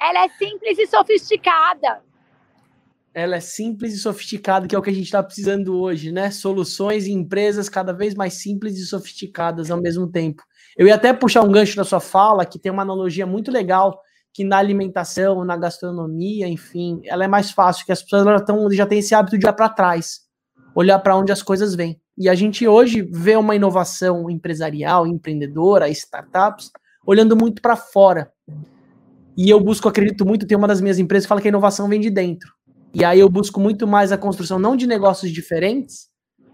Ela 0.00 0.24
é 0.24 0.28
simples 0.30 0.78
e 0.78 0.86
sofisticada. 0.86 2.00
Ela 3.12 3.36
é 3.36 3.40
simples 3.40 3.94
e 3.94 3.98
sofisticada, 3.98 4.66
que 4.66 4.74
é 4.74 4.78
o 4.78 4.82
que 4.82 4.90
a 4.90 4.94
gente 4.94 5.04
está 5.04 5.22
precisando 5.22 5.78
hoje, 5.78 6.10
né? 6.10 6.30
Soluções 6.30 7.06
e 7.06 7.12
empresas 7.12 7.68
cada 7.68 7.92
vez 7.92 8.14
mais 8.14 8.34
simples 8.34 8.78
e 8.78 8.86
sofisticadas 8.86 9.70
ao 9.70 9.80
mesmo 9.80 10.10
tempo. 10.10 10.42
Eu 10.76 10.86
ia 10.86 10.94
até 10.94 11.12
puxar 11.12 11.42
um 11.42 11.52
gancho 11.52 11.76
da 11.76 11.84
sua 11.84 12.00
fala, 12.00 12.46
que 12.46 12.58
tem 12.58 12.72
uma 12.72 12.82
analogia 12.82 13.26
muito 13.26 13.50
legal, 13.50 14.00
que 14.32 14.42
na 14.42 14.58
alimentação, 14.58 15.44
na 15.44 15.56
gastronomia, 15.56 16.48
enfim, 16.48 17.02
ela 17.04 17.24
é 17.24 17.28
mais 17.28 17.50
fácil, 17.50 17.84
que 17.84 17.92
as 17.92 18.02
pessoas 18.02 18.24
já, 18.24 18.40
tão, 18.40 18.70
já 18.72 18.86
têm 18.86 18.98
esse 19.00 19.14
hábito 19.14 19.38
de 19.38 19.44
olhar 19.44 19.52
para 19.52 19.68
trás 19.68 20.23
olhar 20.74 20.98
para 20.98 21.16
onde 21.16 21.32
as 21.32 21.42
coisas 21.42 21.74
vêm. 21.74 22.00
E 22.16 22.28
a 22.28 22.34
gente 22.34 22.66
hoje 22.66 23.02
vê 23.02 23.36
uma 23.36 23.56
inovação 23.56 24.28
empresarial, 24.30 25.06
empreendedora, 25.06 25.88
startups, 25.88 26.70
olhando 27.06 27.36
muito 27.36 27.60
para 27.60 27.76
fora. 27.76 28.30
E 29.36 29.50
eu 29.50 29.60
busco, 29.60 29.88
acredito 29.88 30.24
muito, 30.24 30.46
tem 30.46 30.56
uma 30.56 30.68
das 30.68 30.80
minhas 30.80 30.98
empresas 30.98 31.26
que 31.26 31.28
fala 31.28 31.40
que 31.40 31.48
a 31.48 31.50
inovação 31.50 31.88
vem 31.88 32.00
de 32.00 32.10
dentro. 32.10 32.52
E 32.94 33.04
aí 33.04 33.18
eu 33.18 33.28
busco 33.28 33.58
muito 33.58 33.86
mais 33.86 34.12
a 34.12 34.18
construção 34.18 34.58
não 34.58 34.76
de 34.76 34.86
negócios 34.86 35.32
diferentes, 35.32 36.08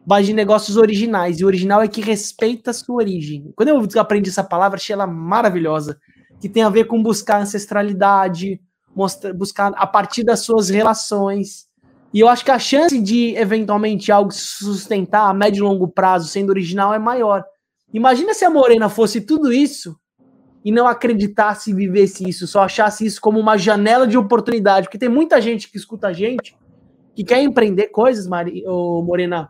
mas 0.07 0.27
de 0.27 0.33
negócios 0.33 0.79
originais. 0.79 1.39
E 1.39 1.45
o 1.45 1.47
original 1.47 1.83
é 1.83 1.89
que 1.89 2.01
respeita 2.01 2.71
a 2.71 2.75
sua 2.75 2.97
origem. 2.97 3.53
Quando 3.55 3.69
eu 3.69 4.01
aprendi 4.01 4.31
essa 4.31 4.43
palavra, 4.43 4.79
achei 4.79 4.95
ela 4.95 5.07
maravilhosa, 5.07 5.99
que 6.41 6.49
tem 6.49 6.63
a 6.63 6.71
ver 6.71 6.85
com 6.85 7.03
buscar 7.03 7.43
ancestralidade, 7.43 8.59
mostrar, 8.97 9.35
buscar 9.35 9.73
a 9.77 9.87
partir 9.87 10.25
das 10.25 10.41
suas 10.41 10.71
relações, 10.71 11.67
e 12.12 12.20
eu 12.20 12.29
acho 12.29 12.44
que 12.44 12.51
a 12.51 12.59
chance 12.59 13.01
de 13.01 13.37
eventualmente 13.37 14.11
algo 14.11 14.33
se 14.33 14.64
sustentar 14.64 15.29
a 15.29 15.35
médio 15.35 15.61
e 15.61 15.68
longo 15.68 15.87
prazo 15.87 16.29
sendo 16.29 16.51
original 16.51 16.92
é 16.92 16.99
maior. 16.99 17.44
Imagina 17.92 18.35
se 18.35 18.44
a 18.44 18.51
Morena 18.51 18.88
fosse 18.88 19.20
tudo 19.20 19.53
isso 19.53 19.96
e 20.64 20.73
não 20.73 20.87
acreditasse 20.87 21.70
e 21.70 21.75
vivesse 21.75 22.29
isso, 22.29 22.46
só 22.46 22.62
achasse 22.62 23.07
isso 23.07 23.20
como 23.20 23.38
uma 23.38 23.57
janela 23.57 24.07
de 24.07 24.18
oportunidade, 24.18 24.87
porque 24.87 24.99
tem 24.99 25.09
muita 25.09 25.40
gente 25.40 25.70
que 25.70 25.77
escuta 25.77 26.09
a 26.09 26.12
gente 26.12 26.57
que 27.14 27.25
quer 27.25 27.42
empreender 27.42 27.88
coisas, 27.88 28.27
Mari, 28.27 28.64
ou 28.66 29.05
Morena, 29.05 29.49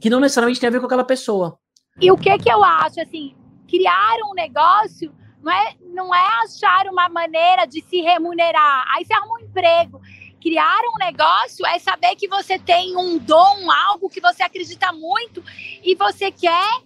que 0.00 0.10
não 0.10 0.20
necessariamente 0.20 0.60
tem 0.60 0.68
a 0.68 0.72
ver 0.72 0.80
com 0.80 0.86
aquela 0.86 1.04
pessoa. 1.04 1.58
E 2.00 2.10
o 2.10 2.16
que 2.16 2.36
que 2.38 2.50
eu 2.50 2.62
acho 2.62 3.00
assim, 3.00 3.34
criar 3.68 4.16
um 4.30 4.34
negócio 4.34 5.12
não 5.42 5.52
é, 5.52 5.74
não 5.94 6.14
é 6.14 6.26
achar 6.44 6.86
uma 6.90 7.08
maneira 7.08 7.66
de 7.66 7.82
se 7.82 8.00
remunerar. 8.00 8.84
Aí 8.94 9.04
você 9.04 9.14
arruma 9.14 9.36
um 9.36 9.44
emprego 9.44 10.00
criar 10.40 10.80
um 10.94 10.98
negócio 10.98 11.66
é 11.66 11.78
saber 11.78 12.14
que 12.16 12.28
você 12.28 12.58
tem 12.58 12.96
um 12.96 13.18
dom, 13.18 13.70
algo 13.70 14.08
que 14.08 14.20
você 14.20 14.42
acredita 14.42 14.92
muito 14.92 15.42
e 15.82 15.94
você 15.94 16.30
quer 16.30 16.82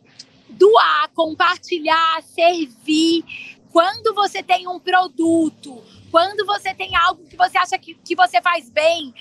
doar, 0.49 1.11
compartilhar, 1.15 2.23
servir. 2.23 3.25
Quando 3.71 4.15
você 4.15 4.43
tem 4.43 4.69
um 4.69 4.79
produto, 4.79 5.83
quando 6.11 6.45
você 6.45 6.75
tem 6.75 6.95
algo 6.95 7.25
que 7.27 7.37
você 7.37 7.57
acha 7.57 7.79
que, 7.79 7.95
que 7.95 8.15
você 8.15 8.41
faz 8.43 8.69
bem, 8.69 9.15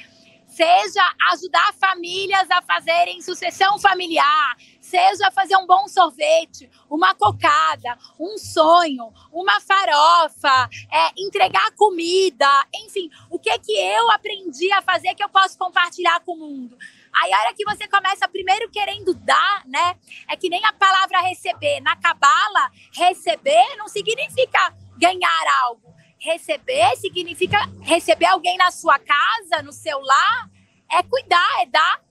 seja 0.47 1.01
ajudar 1.31 1.73
famílias 1.79 2.51
a 2.51 2.61
fazerem 2.61 3.21
sucessão 3.21 3.79
familiar, 3.79 4.57
seja 4.91 5.31
fazer 5.31 5.55
um 5.55 5.65
bom 5.65 5.87
sorvete, 5.87 6.69
uma 6.89 7.15
cocada, 7.15 7.97
um 8.19 8.37
sonho, 8.37 9.13
uma 9.31 9.61
farofa, 9.61 10.69
é, 10.91 11.11
entregar 11.17 11.71
comida, 11.77 12.45
enfim, 12.75 13.09
o 13.29 13.39
que 13.39 13.57
que 13.59 13.71
eu 13.71 14.11
aprendi 14.11 14.69
a 14.73 14.81
fazer 14.81 15.15
que 15.15 15.23
eu 15.23 15.29
posso 15.29 15.57
compartilhar 15.57 16.19
com 16.25 16.33
o 16.33 16.37
mundo. 16.37 16.77
Aí 17.13 17.31
a 17.31 17.39
hora 17.39 17.53
que 17.53 17.63
você 17.63 17.87
começa 17.87 18.27
primeiro 18.27 18.69
querendo 18.69 19.13
dar, 19.13 19.63
né? 19.65 19.95
É 20.29 20.35
que 20.35 20.49
nem 20.49 20.63
a 20.65 20.73
palavra 20.73 21.21
receber. 21.21 21.79
Na 21.81 21.95
cabala, 21.95 22.71
receber 22.93 23.75
não 23.77 23.87
significa 23.87 24.73
ganhar 24.97 25.43
algo. 25.63 25.93
Receber 26.19 26.95
significa 26.97 27.57
receber 27.81 28.27
alguém 28.27 28.57
na 28.57 28.71
sua 28.71 28.99
casa, 28.99 29.61
no 29.63 29.73
seu 29.73 29.99
lar, 29.99 30.49
é 30.91 31.01
cuidar, 31.03 31.61
é 31.61 31.65
dar. 31.65 32.01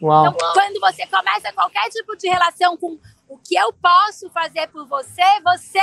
Uau. 0.00 0.28
Então, 0.28 0.52
quando 0.52 0.80
você 0.80 1.06
começa 1.06 1.52
qualquer 1.52 1.88
tipo 1.90 2.16
de 2.16 2.28
relação 2.28 2.76
com 2.76 2.98
o 3.28 3.36
que 3.38 3.56
eu 3.56 3.72
posso 3.72 4.30
fazer 4.30 4.68
por 4.68 4.86
você, 4.86 5.22
você, 5.44 5.80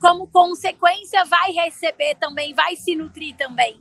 como 0.00 0.26
consequência, 0.26 1.24
vai 1.24 1.52
receber 1.52 2.16
também, 2.16 2.54
vai 2.54 2.76
se 2.76 2.94
nutrir 2.96 3.34
também. 3.36 3.80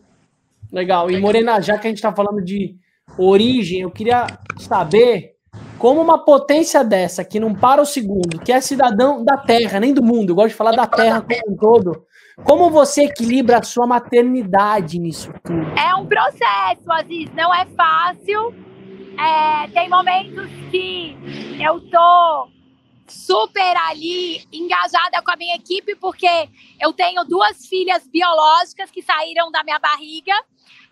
Legal. 0.72 1.12
E 1.12 1.20
Morena, 1.20 1.60
já 1.60 1.78
que 1.78 1.88
a 1.88 1.90
gente 1.90 1.98
está 1.98 2.14
falando 2.14 2.42
de 2.42 2.76
origem, 3.18 3.82
eu 3.82 3.92
queria 3.92 4.28
saber 4.58 5.32
como 5.78 6.00
uma 6.00 6.24
potência 6.24 6.84
dessa, 6.84 7.26
que 7.26 7.40
não 7.40 7.54
para 7.54 7.82
o 7.82 7.86
segundo, 7.86 8.40
que 8.40 8.52
é 8.52 8.62
cidadão 8.62 9.26
da 9.26 9.36
Terra, 9.36 9.80
nem 9.80 9.94
do 9.94 10.04
mundo, 10.04 10.30
eu 10.30 10.36
gosto 10.36 10.50
de 10.50 10.56
falar 10.56 10.72
da 10.72 10.86
Terra 10.86 11.22
como 11.22 11.54
um 11.54 11.58
todo, 11.58 12.06
como 12.44 12.70
você 12.70 13.06
equilibra 13.06 13.58
a 13.58 13.64
sua 13.64 13.86
maternidade 13.88 15.00
nisso 15.00 15.34
tudo? 15.44 15.78
É 15.78 15.94
um 15.96 16.06
processo, 16.06 16.90
Aziz, 16.92 17.34
não 17.34 17.54
é 17.54 17.66
fácil 17.66 18.54
é, 19.18 19.68
tem 19.70 19.90
momentos 19.90 20.50
que 20.70 21.16
eu 21.60 21.80
tô 21.90 22.50
super 23.08 23.78
ali 23.90 24.46
engajada 24.52 25.22
com 25.22 25.32
a 25.32 25.36
minha 25.36 25.56
equipe, 25.56 25.96
porque 25.96 26.50
eu 26.80 26.94
tenho 26.94 27.24
duas 27.26 27.66
filhas 27.68 28.08
biológicas 28.08 28.90
que 28.90 29.02
saíram 29.02 29.52
da 29.52 29.64
minha 29.64 29.80
barriga. 29.80 30.34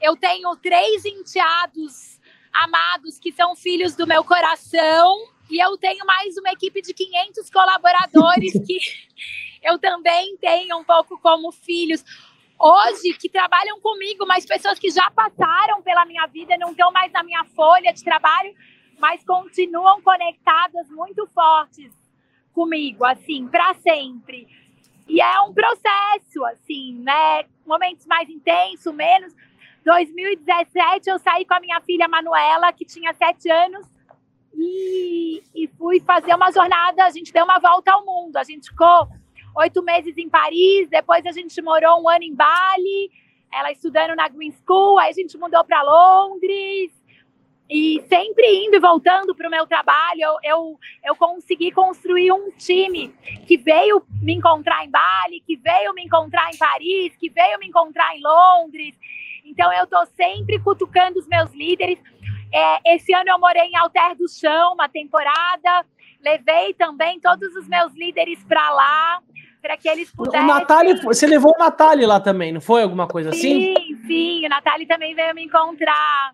Eu 0.02 0.16
tenho 0.16 0.56
três 0.58 1.06
enteados 1.06 2.20
amados 2.54 3.20
que 3.20 3.32
são 3.32 3.56
filhos 3.56 3.96
do 3.96 4.06
meu 4.06 4.24
coração. 4.24 5.18
E 5.50 5.60
eu 5.60 5.78
tenho 5.78 6.06
mais 6.06 6.38
uma 6.38 6.52
equipe 6.52 6.82
de 6.82 6.94
500 6.94 7.50
colaboradores 7.50 8.54
que 8.68 8.80
eu 9.64 9.80
também 9.80 10.38
tenho 10.38 10.78
um 10.78 10.84
pouco 10.84 11.18
como 11.20 11.52
filhos 11.52 12.04
hoje 12.60 13.14
que 13.14 13.30
trabalham 13.30 13.80
comigo, 13.80 14.26
mas 14.28 14.46
pessoas 14.46 14.78
que 14.78 14.90
já 14.90 15.10
passaram 15.12 15.82
pela 15.82 16.06
minha 16.06 16.26
vida, 16.28 16.58
não 16.58 16.72
estão 16.72 16.92
mais 16.92 17.12
na 17.12 17.24
minha 17.24 17.44
folha 17.56 17.94
de 17.94 18.04
trabalho, 18.04 18.54
mas 19.00 19.24
continuam 19.24 20.02
conectadas 20.02 20.90
muito 20.90 21.26
fortes 21.28 21.92
comigo, 22.54 23.06
assim, 23.06 23.48
para 23.48 23.74
sempre. 23.76 24.48
E 25.08 25.22
é 25.22 25.42
um 25.42 25.54
processo, 25.54 26.46
assim, 26.46 26.94
né? 27.00 27.46
Momentos 27.66 28.06
mais 28.06 28.30
intensos, 28.30 28.94
menos. 28.94 29.34
2017 29.86 31.10
eu 31.10 31.18
saí 31.18 31.46
com 31.46 31.54
a 31.54 31.60
minha 31.60 31.80
filha 31.82 32.08
Manuela, 32.08 32.74
que 32.74 32.84
tinha 32.86 33.14
sete 33.14 33.50
anos, 33.50 33.88
e, 34.54 35.42
e 35.56 35.68
fui 35.78 36.00
fazer 36.02 36.36
uma 36.36 36.52
jornada. 36.52 37.06
A 37.06 37.10
gente 37.10 37.32
deu 37.32 37.46
uma 37.46 37.60
volta 37.60 37.92
ao 37.92 38.06
mundo. 38.06 38.36
A 38.36 38.44
gente 38.44 38.70
ficou 38.70 39.08
oito 39.58 39.82
meses 39.84 40.18
em 40.18 40.30
Paris, 40.30 40.90
depois 40.90 41.26
a 41.26 41.32
gente 41.32 41.62
morou 41.62 42.02
um 42.02 42.10
ano 42.10 42.24
em 42.24 42.36
Bali, 42.36 43.12
ela 43.52 43.72
estudando 43.72 44.16
na 44.16 44.28
Green 44.28 44.52
School, 44.52 45.00
aí 45.00 45.10
a 45.10 45.14
gente 45.14 45.38
mudou 45.38 45.64
para 45.64 45.82
Londres. 45.82 47.00
E 47.72 48.04
sempre 48.10 48.66
indo 48.66 48.78
e 48.78 48.80
voltando 48.80 49.36
para 49.36 49.48
o 49.48 49.52
meu 49.52 49.68
trabalho, 49.68 50.20
eu, 50.20 50.38
eu, 50.44 50.80
eu 51.06 51.16
consegui 51.16 51.72
construir 51.72 52.32
um 52.32 52.50
time 52.58 53.14
que 53.46 53.58
veio 53.58 54.04
me 54.24 54.34
encontrar 54.34 54.84
em 54.84 54.90
Bali, 54.90 55.40
que 55.46 55.56
veio 55.56 55.94
me 55.94 56.04
encontrar 56.04 56.50
em 56.52 56.58
Paris, 56.58 57.16
que 57.18 57.30
veio 57.30 57.60
me 57.60 57.68
encontrar 57.68 58.18
em 58.18 58.22
Londres. 58.24 58.98
Então, 59.46 59.72
eu 59.72 59.84
estou 59.84 60.04
sempre 60.16 60.60
cutucando 60.60 61.20
os 61.20 61.28
meus 61.28 61.54
líderes. 61.54 62.00
É, 62.52 62.96
esse 62.96 63.14
ano 63.14 63.30
eu 63.30 63.40
morei 63.40 63.68
em 63.68 63.76
Alter 63.76 64.16
do 64.18 64.28
Chão, 64.28 64.74
uma 64.74 64.90
temporada. 64.90 65.86
Levei 66.22 66.74
também 66.74 67.20
todos 67.20 67.56
os 67.56 67.68
meus 67.68 67.94
líderes 67.94 68.44
para 68.44 68.70
lá 68.72 69.22
para 69.62 69.78
que 69.78 69.88
eles 69.88 70.12
pudessem. 70.12 70.42
O 70.42 70.48
Natália, 70.48 71.02
você 71.02 71.28
levou 71.28 71.54
o 71.56 71.60
Natália 71.60 72.08
lá 72.08 72.20
também, 72.20 72.52
não 72.52 72.62
foi 72.62 72.84
alguma 72.84 73.08
coisa 73.08 73.32
sim, 73.32 73.38
assim? 73.38 73.76
Sim, 73.76 74.08
sim. 74.08 74.46
O 74.46 74.50
Natália 74.50 74.88
também 74.88 75.14
veio 75.14 75.36
me 75.36 75.44
encontrar. 75.44 76.34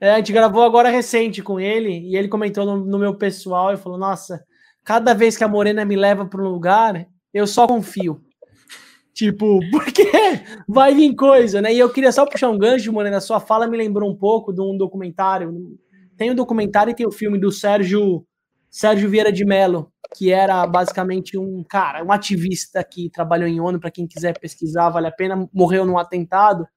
É, 0.00 0.12
a 0.12 0.16
gente 0.16 0.32
gravou 0.32 0.62
agora 0.62 0.90
recente 0.90 1.42
com 1.42 1.58
ele 1.58 1.90
e 1.90 2.16
ele 2.16 2.28
comentou 2.28 2.66
no, 2.66 2.84
no 2.84 2.98
meu 2.98 3.14
pessoal 3.14 3.72
e 3.72 3.76
falou: 3.76 3.98
Nossa, 3.98 4.44
cada 4.84 5.14
vez 5.14 5.36
que 5.36 5.44
a 5.44 5.48
Morena 5.48 5.84
me 5.84 5.96
leva 5.96 6.26
para 6.26 6.42
um 6.42 6.48
lugar, 6.48 7.06
eu 7.32 7.46
só 7.46 7.66
confio. 7.66 8.20
Tipo, 9.14 9.60
porque 9.72 10.10
vai 10.68 10.94
vir 10.94 11.14
coisa, 11.14 11.62
né? 11.62 11.72
E 11.72 11.78
eu 11.78 11.90
queria 11.90 12.12
só 12.12 12.26
puxar 12.26 12.50
um 12.50 12.58
gancho, 12.58 12.92
Morena. 12.92 13.20
Sua 13.20 13.40
fala 13.40 13.66
me 13.66 13.76
lembrou 13.76 14.10
um 14.10 14.16
pouco 14.16 14.52
de 14.52 14.60
um 14.60 14.76
documentário. 14.76 15.52
Tem 16.16 16.28
o 16.28 16.32
um 16.32 16.36
documentário 16.36 16.90
e 16.90 16.94
tem 16.94 17.06
o 17.06 17.12
filme 17.12 17.38
do 17.38 17.50
Sérgio 17.50 18.26
Sérgio 18.76 19.08
Vieira 19.08 19.32
de 19.32 19.42
Mello, 19.42 19.90
que 20.14 20.30
era 20.30 20.66
basicamente 20.66 21.38
um 21.38 21.64
cara, 21.66 22.04
um 22.04 22.12
ativista 22.12 22.84
que 22.84 23.08
trabalhou 23.08 23.48
em 23.48 23.58
ONU, 23.58 23.80
para 23.80 23.90
quem 23.90 24.06
quiser 24.06 24.38
pesquisar, 24.38 24.90
vale 24.90 25.06
a 25.06 25.10
pena, 25.10 25.48
morreu 25.50 25.86
num 25.86 25.96
atentado. 25.96 26.68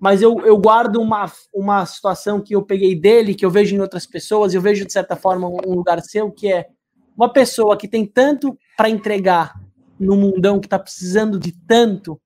Mas 0.00 0.22
eu, 0.22 0.40
eu 0.46 0.56
guardo 0.56 0.96
uma, 0.96 1.30
uma 1.52 1.84
situação 1.84 2.40
que 2.40 2.56
eu 2.56 2.62
peguei 2.62 2.98
dele, 2.98 3.34
que 3.34 3.44
eu 3.44 3.50
vejo 3.50 3.76
em 3.76 3.80
outras 3.80 4.06
pessoas, 4.06 4.54
eu 4.54 4.62
vejo 4.62 4.86
de 4.86 4.92
certa 4.94 5.14
forma 5.14 5.46
um 5.46 5.74
lugar 5.74 6.00
seu, 6.00 6.30
que 6.30 6.50
é 6.50 6.68
uma 7.14 7.30
pessoa 7.30 7.76
que 7.76 7.86
tem 7.86 8.06
tanto 8.06 8.56
para 8.74 8.88
entregar 8.88 9.52
no 10.00 10.16
mundão, 10.16 10.58
que 10.58 10.66
está 10.66 10.78
precisando 10.78 11.38
de 11.38 11.52
tanto, 11.52 12.18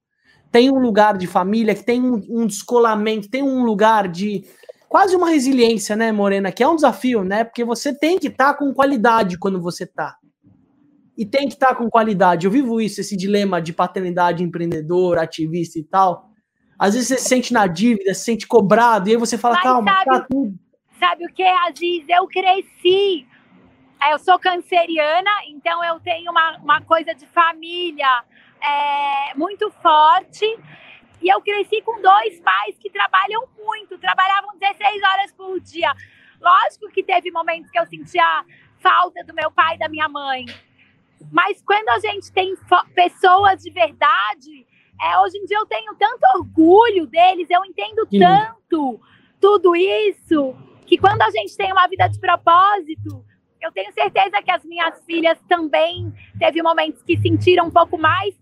tem 0.52 0.70
um 0.70 0.78
lugar 0.78 1.18
de 1.18 1.26
família, 1.26 1.74
que 1.74 1.84
tem 1.84 2.00
um, 2.00 2.22
um 2.30 2.46
descolamento, 2.46 3.28
tem 3.28 3.42
um 3.42 3.64
lugar 3.64 4.06
de 4.06 4.44
quase 4.88 5.16
uma 5.16 5.30
resiliência, 5.30 5.96
né, 5.96 6.12
Morena? 6.12 6.52
Que 6.52 6.62
é 6.62 6.68
um 6.68 6.76
desafio, 6.76 7.24
né? 7.24 7.44
Porque 7.44 7.64
você 7.64 7.92
tem 7.92 8.18
que 8.18 8.28
estar 8.28 8.52
tá 8.52 8.58
com 8.58 8.72
qualidade 8.72 9.38
quando 9.38 9.60
você 9.60 9.84
está 9.84 10.16
e 11.16 11.24
tem 11.24 11.48
que 11.48 11.54
estar 11.54 11.68
tá 11.68 11.74
com 11.74 11.88
qualidade. 11.88 12.46
Eu 12.46 12.50
vivo 12.50 12.80
isso, 12.80 13.00
esse 13.00 13.16
dilema 13.16 13.60
de 13.60 13.72
paternidade 13.72 14.44
empreendedor, 14.44 15.18
ativista 15.18 15.78
e 15.78 15.84
tal. 15.84 16.28
Às 16.78 16.94
vezes 16.94 17.08
você 17.08 17.16
se 17.16 17.28
sente 17.28 17.52
na 17.52 17.66
dívida, 17.66 18.12
se 18.12 18.24
sente 18.24 18.46
cobrado, 18.46 19.08
e 19.08 19.12
aí 19.12 19.16
você 19.16 19.38
fala, 19.38 19.54
Mas 19.54 19.62
calma, 19.62 19.92
sabe, 19.92 20.04
tá 20.04 20.26
tudo. 20.30 20.54
Sabe 21.00 21.24
o 21.24 21.32
que, 21.32 21.42
Aziz? 21.42 22.04
Eu 22.08 22.26
cresci. 22.26 23.26
É, 24.02 24.12
eu 24.12 24.18
sou 24.18 24.38
canceriana, 24.38 25.30
então 25.48 25.82
eu 25.82 25.98
tenho 26.00 26.30
uma, 26.30 26.58
uma 26.58 26.80
coisa 26.82 27.14
de 27.14 27.26
família 27.28 28.24
é, 28.60 29.34
muito 29.34 29.70
forte. 29.82 30.44
E 31.26 31.28
eu 31.28 31.40
cresci 31.40 31.82
com 31.82 32.00
dois 32.00 32.38
pais 32.38 32.78
que 32.78 32.88
trabalham 32.88 33.48
muito, 33.58 33.98
trabalhavam 33.98 34.56
16 34.60 35.02
horas 35.02 35.32
por 35.32 35.58
dia. 35.58 35.92
Lógico 36.40 36.88
que 36.92 37.02
teve 37.02 37.32
momentos 37.32 37.68
que 37.68 37.80
eu 37.80 37.84
sentia 37.86 38.44
falta 38.78 39.24
do 39.24 39.34
meu 39.34 39.50
pai 39.50 39.74
e 39.74 39.78
da 39.80 39.88
minha 39.88 40.08
mãe. 40.08 40.44
Mas 41.32 41.60
quando 41.62 41.88
a 41.88 41.98
gente 41.98 42.30
tem 42.30 42.54
pessoas 42.94 43.60
de 43.60 43.72
verdade, 43.72 44.64
é, 45.02 45.18
hoje 45.18 45.38
em 45.38 45.46
dia 45.46 45.58
eu 45.58 45.66
tenho 45.66 45.96
tanto 45.96 46.20
orgulho 46.36 47.08
deles, 47.08 47.50
eu 47.50 47.64
entendo 47.64 48.06
Sim. 48.08 48.20
tanto 48.20 49.00
tudo 49.40 49.74
isso, 49.74 50.54
que 50.86 50.96
quando 50.96 51.22
a 51.22 51.30
gente 51.30 51.56
tem 51.56 51.72
uma 51.72 51.88
vida 51.88 52.06
de 52.06 52.20
propósito, 52.20 53.24
eu 53.60 53.72
tenho 53.72 53.92
certeza 53.92 54.40
que 54.40 54.50
as 54.52 54.64
minhas 54.64 55.04
filhas 55.04 55.36
também 55.48 56.14
teve 56.38 56.62
momentos 56.62 57.02
que 57.02 57.18
sentiram 57.18 57.66
um 57.66 57.70
pouco 57.72 57.98
mais, 57.98 58.32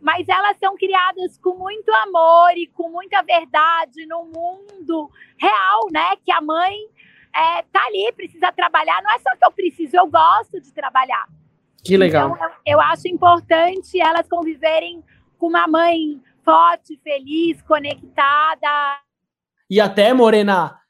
mas 0.00 0.28
elas 0.28 0.56
são 0.58 0.76
criadas 0.76 1.38
com 1.38 1.56
muito 1.56 1.90
amor 1.90 2.56
e 2.56 2.66
com 2.68 2.90
muita 2.90 3.22
verdade 3.22 4.06
no 4.06 4.24
mundo 4.24 5.10
real, 5.38 5.88
né? 5.90 6.16
Que 6.24 6.32
a 6.32 6.40
mãe 6.40 6.74
é, 7.34 7.62
tá 7.72 7.80
ali, 7.86 8.12
precisa 8.12 8.52
trabalhar. 8.52 9.02
Não 9.02 9.10
é 9.10 9.18
só 9.18 9.34
que 9.36 9.44
eu 9.44 9.52
preciso, 9.52 9.96
eu 9.96 10.06
gosto 10.06 10.60
de 10.60 10.72
trabalhar. 10.72 11.26
Que 11.84 11.96
legal. 11.96 12.34
Então, 12.34 12.50
eu 12.66 12.80
acho 12.80 13.08
importante 13.08 14.00
elas 14.00 14.28
conviverem 14.28 15.04
com 15.38 15.46
uma 15.46 15.66
mãe 15.66 16.20
forte, 16.44 16.98
feliz, 17.02 17.60
conectada. 17.62 19.00
E 19.68 19.80
até, 19.80 20.12
Morena, 20.12 20.80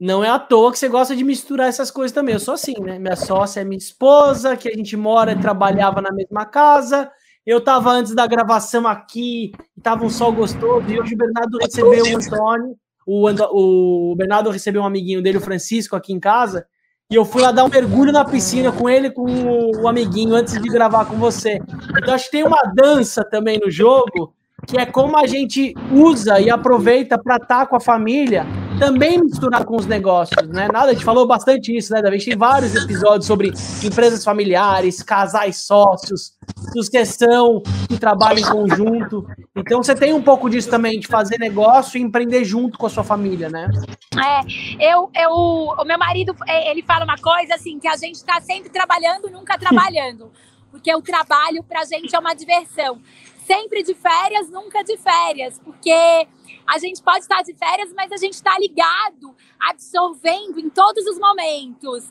não 0.00 0.24
é 0.24 0.28
à 0.28 0.38
toa 0.38 0.72
que 0.72 0.78
você 0.78 0.88
gosta 0.88 1.14
de 1.14 1.22
misturar 1.22 1.68
essas 1.68 1.90
coisas 1.90 2.12
também. 2.12 2.34
Eu 2.34 2.40
sou 2.40 2.54
assim, 2.54 2.74
né? 2.80 2.98
Minha 2.98 3.16
sócia 3.16 3.60
é 3.60 3.64
minha 3.64 3.78
esposa, 3.78 4.56
que 4.56 4.68
a 4.68 4.72
gente 4.72 4.96
mora 4.96 5.32
e 5.32 5.40
trabalhava 5.40 6.00
na 6.00 6.12
mesma 6.12 6.44
casa. 6.44 7.10
Eu 7.46 7.58
estava 7.58 7.90
antes 7.90 8.14
da 8.14 8.26
gravação 8.26 8.86
aqui, 8.86 9.52
estava 9.76 10.02
um 10.02 10.08
sol 10.08 10.32
gostoso, 10.32 10.88
e 10.88 10.98
hoje 10.98 11.14
o 11.14 11.18
Bernardo 11.18 11.58
recebeu 11.58 12.04
o 12.04 12.16
Antônio. 12.16 12.76
O, 13.06 14.10
o 14.10 14.16
Bernardo 14.16 14.50
recebeu 14.50 14.80
um 14.80 14.86
amiguinho 14.86 15.22
dele, 15.22 15.36
o 15.36 15.42
Francisco, 15.42 15.94
aqui 15.94 16.12
em 16.12 16.18
casa. 16.18 16.66
E 17.10 17.16
eu 17.16 17.24
fui 17.24 17.42
lá 17.42 17.52
dar 17.52 17.64
um 17.64 17.68
mergulho 17.68 18.10
na 18.10 18.24
piscina 18.24 18.72
com 18.72 18.88
ele, 18.88 19.10
com 19.10 19.26
o, 19.26 19.86
amiguinho, 19.86 20.34
antes 20.34 20.60
de 20.60 20.68
gravar 20.70 21.04
com 21.04 21.16
você. 21.16 21.60
Então, 21.98 22.14
acho 22.14 22.24
que 22.24 22.30
tem 22.30 22.44
uma 22.44 22.62
dança 22.74 23.22
também 23.22 23.60
no 23.62 23.70
jogo, 23.70 24.32
que 24.66 24.78
é 24.78 24.86
como 24.86 25.18
a 25.18 25.26
gente 25.26 25.74
usa 25.92 26.40
e 26.40 26.48
aproveita 26.48 27.18
para 27.22 27.36
estar 27.36 27.58
tá 27.58 27.66
com 27.66 27.76
a 27.76 27.80
família, 27.80 28.46
também 28.78 29.22
misturar 29.22 29.64
com 29.64 29.76
os 29.76 29.86
negócios, 29.86 30.48
né? 30.48 30.68
Nada, 30.72 30.90
a 30.90 30.92
gente 30.92 31.04
falou 31.04 31.26
bastante 31.26 31.76
isso, 31.76 31.92
né, 31.92 32.02
Davi? 32.02 32.18
Gente 32.18 32.30
tem 32.30 32.38
vários 32.38 32.74
episódios 32.74 33.26
sobre 33.26 33.52
empresas 33.82 34.24
familiares, 34.24 35.02
casais 35.02 35.66
sócios, 35.66 36.32
sucessão 36.72 37.62
que 37.88 37.98
trabalham 37.98 38.38
em 38.38 38.50
conjunto. 38.50 39.26
Então 39.56 39.82
você 39.82 39.94
tem 39.94 40.12
um 40.12 40.22
pouco 40.22 40.50
disso 40.50 40.68
também, 40.68 40.98
de 40.98 41.06
fazer 41.06 41.38
negócio 41.38 41.98
e 41.98 42.02
empreender 42.02 42.44
junto 42.44 42.78
com 42.78 42.86
a 42.86 42.90
sua 42.90 43.04
família, 43.04 43.48
né? 43.48 43.68
É, 44.16 44.94
eu, 44.94 45.10
eu, 45.14 45.30
o 45.30 45.84
meu 45.84 45.98
marido, 45.98 46.34
é, 46.46 46.70
ele 46.70 46.82
fala 46.82 47.04
uma 47.04 47.18
coisa 47.18 47.54
assim, 47.54 47.78
que 47.78 47.88
a 47.88 47.96
gente 47.96 48.16
está 48.16 48.40
sempre 48.40 48.70
trabalhando, 48.70 49.30
nunca 49.30 49.58
trabalhando. 49.58 50.30
Porque 50.70 50.92
o 50.92 51.00
trabalho 51.00 51.62
pra 51.62 51.84
gente 51.84 52.14
é 52.14 52.18
uma 52.18 52.34
diversão. 52.34 52.98
Sempre 53.46 53.82
de 53.82 53.94
férias, 53.94 54.50
nunca 54.50 54.82
de 54.82 54.96
férias. 54.96 55.60
Porque 55.62 56.26
a 56.66 56.78
gente 56.78 57.02
pode 57.02 57.20
estar 57.20 57.42
de 57.42 57.54
férias, 57.54 57.92
mas 57.94 58.10
a 58.12 58.16
gente 58.16 58.34
está 58.34 58.58
ligado, 58.58 59.34
absorvendo 59.60 60.58
em 60.58 60.70
todos 60.70 61.06
os 61.06 61.18
momentos 61.18 62.10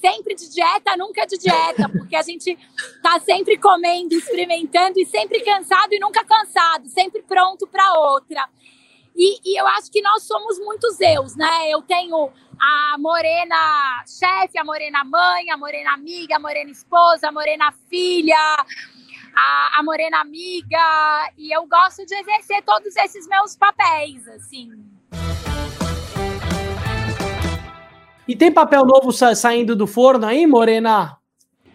sempre 0.00 0.34
de 0.34 0.48
dieta, 0.48 0.96
nunca 0.96 1.26
de 1.26 1.36
dieta, 1.36 1.88
porque 1.92 2.16
a 2.16 2.22
gente 2.22 2.56
tá 3.02 3.18
sempre 3.20 3.58
comendo, 3.58 4.14
experimentando 4.14 4.98
e 4.98 5.04
sempre 5.04 5.40
cansado 5.40 5.92
e 5.92 5.98
nunca 5.98 6.24
cansado, 6.24 6.88
sempre 6.88 7.22
pronto 7.22 7.66
para 7.66 7.98
outra. 7.98 8.48
E, 9.16 9.40
e, 9.44 9.60
eu 9.60 9.66
acho 9.66 9.90
que 9.90 10.00
nós 10.00 10.22
somos 10.22 10.60
muitos 10.60 11.00
eus, 11.00 11.34
né? 11.34 11.68
Eu 11.68 11.82
tenho 11.82 12.30
a 12.60 12.96
morena 12.98 14.04
chefe, 14.06 14.56
a 14.56 14.64
morena 14.64 15.02
mãe, 15.02 15.50
a 15.50 15.56
morena 15.56 15.92
amiga, 15.92 16.36
a 16.36 16.38
morena 16.38 16.70
esposa, 16.70 17.28
a 17.28 17.32
morena 17.32 17.72
filha, 17.90 18.64
a, 19.38 19.78
a 19.78 19.82
morena 19.84 20.20
amiga, 20.20 21.32
e 21.38 21.54
eu 21.54 21.64
gosto 21.68 22.04
de 22.04 22.12
exercer 22.12 22.60
todos 22.64 22.96
esses 22.96 23.28
meus 23.28 23.56
papéis, 23.56 24.26
assim. 24.26 24.70
E 28.26 28.34
tem 28.34 28.52
papel 28.52 28.84
novo 28.84 29.12
sa 29.12 29.34
saindo 29.36 29.76
do 29.76 29.86
forno 29.86 30.26
aí, 30.26 30.44
Morena? 30.44 31.16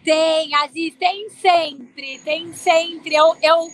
Tem, 0.04 0.54
Aziz, 0.56 0.94
tem 0.96 1.30
sempre, 1.30 2.20
tem 2.20 2.52
sempre. 2.52 3.16
Eu, 3.16 3.34
eu, 3.42 3.68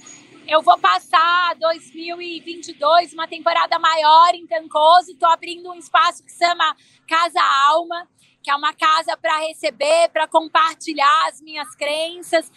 eu 0.47 0.61
vou 0.61 0.77
passar 0.77 1.55
2022, 1.55 3.13
uma 3.13 3.27
temporada 3.27 3.79
maior 3.79 4.35
em 4.35 4.45
Tancoso. 4.45 5.11
Estou 5.11 5.27
abrindo 5.27 5.71
um 5.71 5.75
espaço 5.75 6.23
que 6.23 6.31
se 6.31 6.45
chama 6.45 6.75
Casa 7.07 7.41
Alma, 7.67 8.07
que 8.43 8.51
é 8.51 8.55
uma 8.55 8.73
casa 8.73 9.17
para 9.17 9.39
receber, 9.39 10.09
para 10.13 10.27
compartilhar 10.27 11.27
as 11.27 11.41
minhas 11.41 11.75
crenças. 11.75 12.51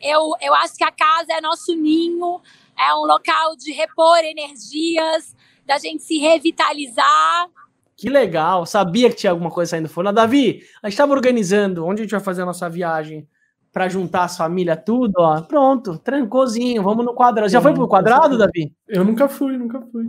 Eu, 0.00 0.32
eu 0.40 0.54
acho 0.54 0.76
que 0.76 0.84
a 0.84 0.92
casa 0.92 1.32
é 1.32 1.40
nosso 1.40 1.74
ninho, 1.74 2.40
é 2.78 2.94
um 2.94 3.04
local 3.06 3.56
de 3.56 3.72
repor 3.72 4.18
energias, 4.18 5.34
da 5.66 5.78
gente 5.78 6.02
se 6.02 6.18
revitalizar 6.18 7.50
Que 7.94 8.08
legal, 8.08 8.64
sabia 8.64 9.10
que 9.10 9.16
tinha 9.16 9.30
alguma 9.30 9.50
coisa 9.50 9.70
saindo 9.70 9.88
fora. 9.88 10.12
Davi, 10.12 10.62
a 10.82 10.86
gente 10.86 10.94
estava 10.94 11.12
organizando 11.12 11.84
onde 11.84 12.00
a 12.00 12.04
gente 12.04 12.12
vai 12.12 12.20
fazer 12.20 12.42
a 12.42 12.46
nossa 12.46 12.68
viagem 12.70 13.28
para 13.70 13.88
juntar 13.88 14.24
as 14.24 14.36
famílias, 14.36 14.80
tudo, 14.84 15.12
ó. 15.18 15.42
Pronto, 15.42 15.98
trancozinho, 15.98 16.82
vamos 16.82 17.04
no 17.04 17.14
quadrado. 17.14 17.50
Já 17.50 17.60
foi 17.60 17.74
pro 17.74 17.86
quadrado, 17.86 18.38
Davi? 18.38 18.72
Eu 18.88 19.04
nunca 19.04 19.28
fui, 19.28 19.58
nunca 19.58 19.80
fui. 19.92 20.06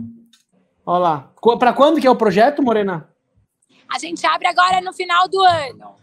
Olha 0.86 0.98
lá. 0.98 1.32
Para 1.58 1.72
quando 1.72 2.00
que 2.00 2.06
é 2.06 2.10
o 2.10 2.16
projeto, 2.16 2.62
Morena? 2.62 3.08
A 3.92 3.98
gente 3.98 4.26
abre 4.26 4.48
agora 4.48 4.80
no 4.80 4.92
final 4.92 5.28
do 5.28 5.40
ano. 5.40 5.94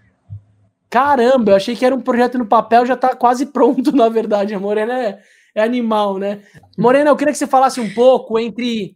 Caramba, 0.89 1.51
eu 1.51 1.55
achei 1.55 1.75
que 1.75 1.85
era 1.85 1.95
um 1.95 2.01
projeto 2.01 2.37
no 2.37 2.45
papel, 2.45 2.85
já 2.85 2.95
tá 2.95 3.15
quase 3.15 3.47
pronto, 3.47 3.91
na 3.95 4.09
verdade. 4.09 4.53
A 4.53 4.59
Morena 4.59 4.97
é, 4.97 5.21
é 5.55 5.63
animal, 5.63 6.17
né? 6.17 6.41
Morena, 6.77 7.09
eu 7.09 7.15
queria 7.15 7.33
que 7.33 7.37
você 7.37 7.47
falasse 7.47 7.79
um 7.79 7.93
pouco 7.93 8.39
entre 8.39 8.95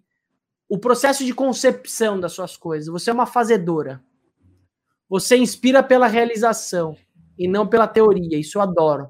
o 0.70 0.78
processo 0.78 1.26
de 1.26 1.34
concepção 1.34 2.20
das 2.20 2.32
suas 2.32 2.56
coisas. 2.56 2.88
Você 2.88 3.10
é 3.10 3.14
uma 3.14 3.26
fazedora. 3.26 4.02
Você 5.10 5.36
inspira 5.36 5.84
pela 5.84 6.08
realização 6.08 6.96
e 7.38 7.46
não 7.46 7.68
pela 7.68 7.88
teoria. 7.88 8.40
Isso 8.40 8.58
eu 8.58 8.62
adoro. 8.62 9.10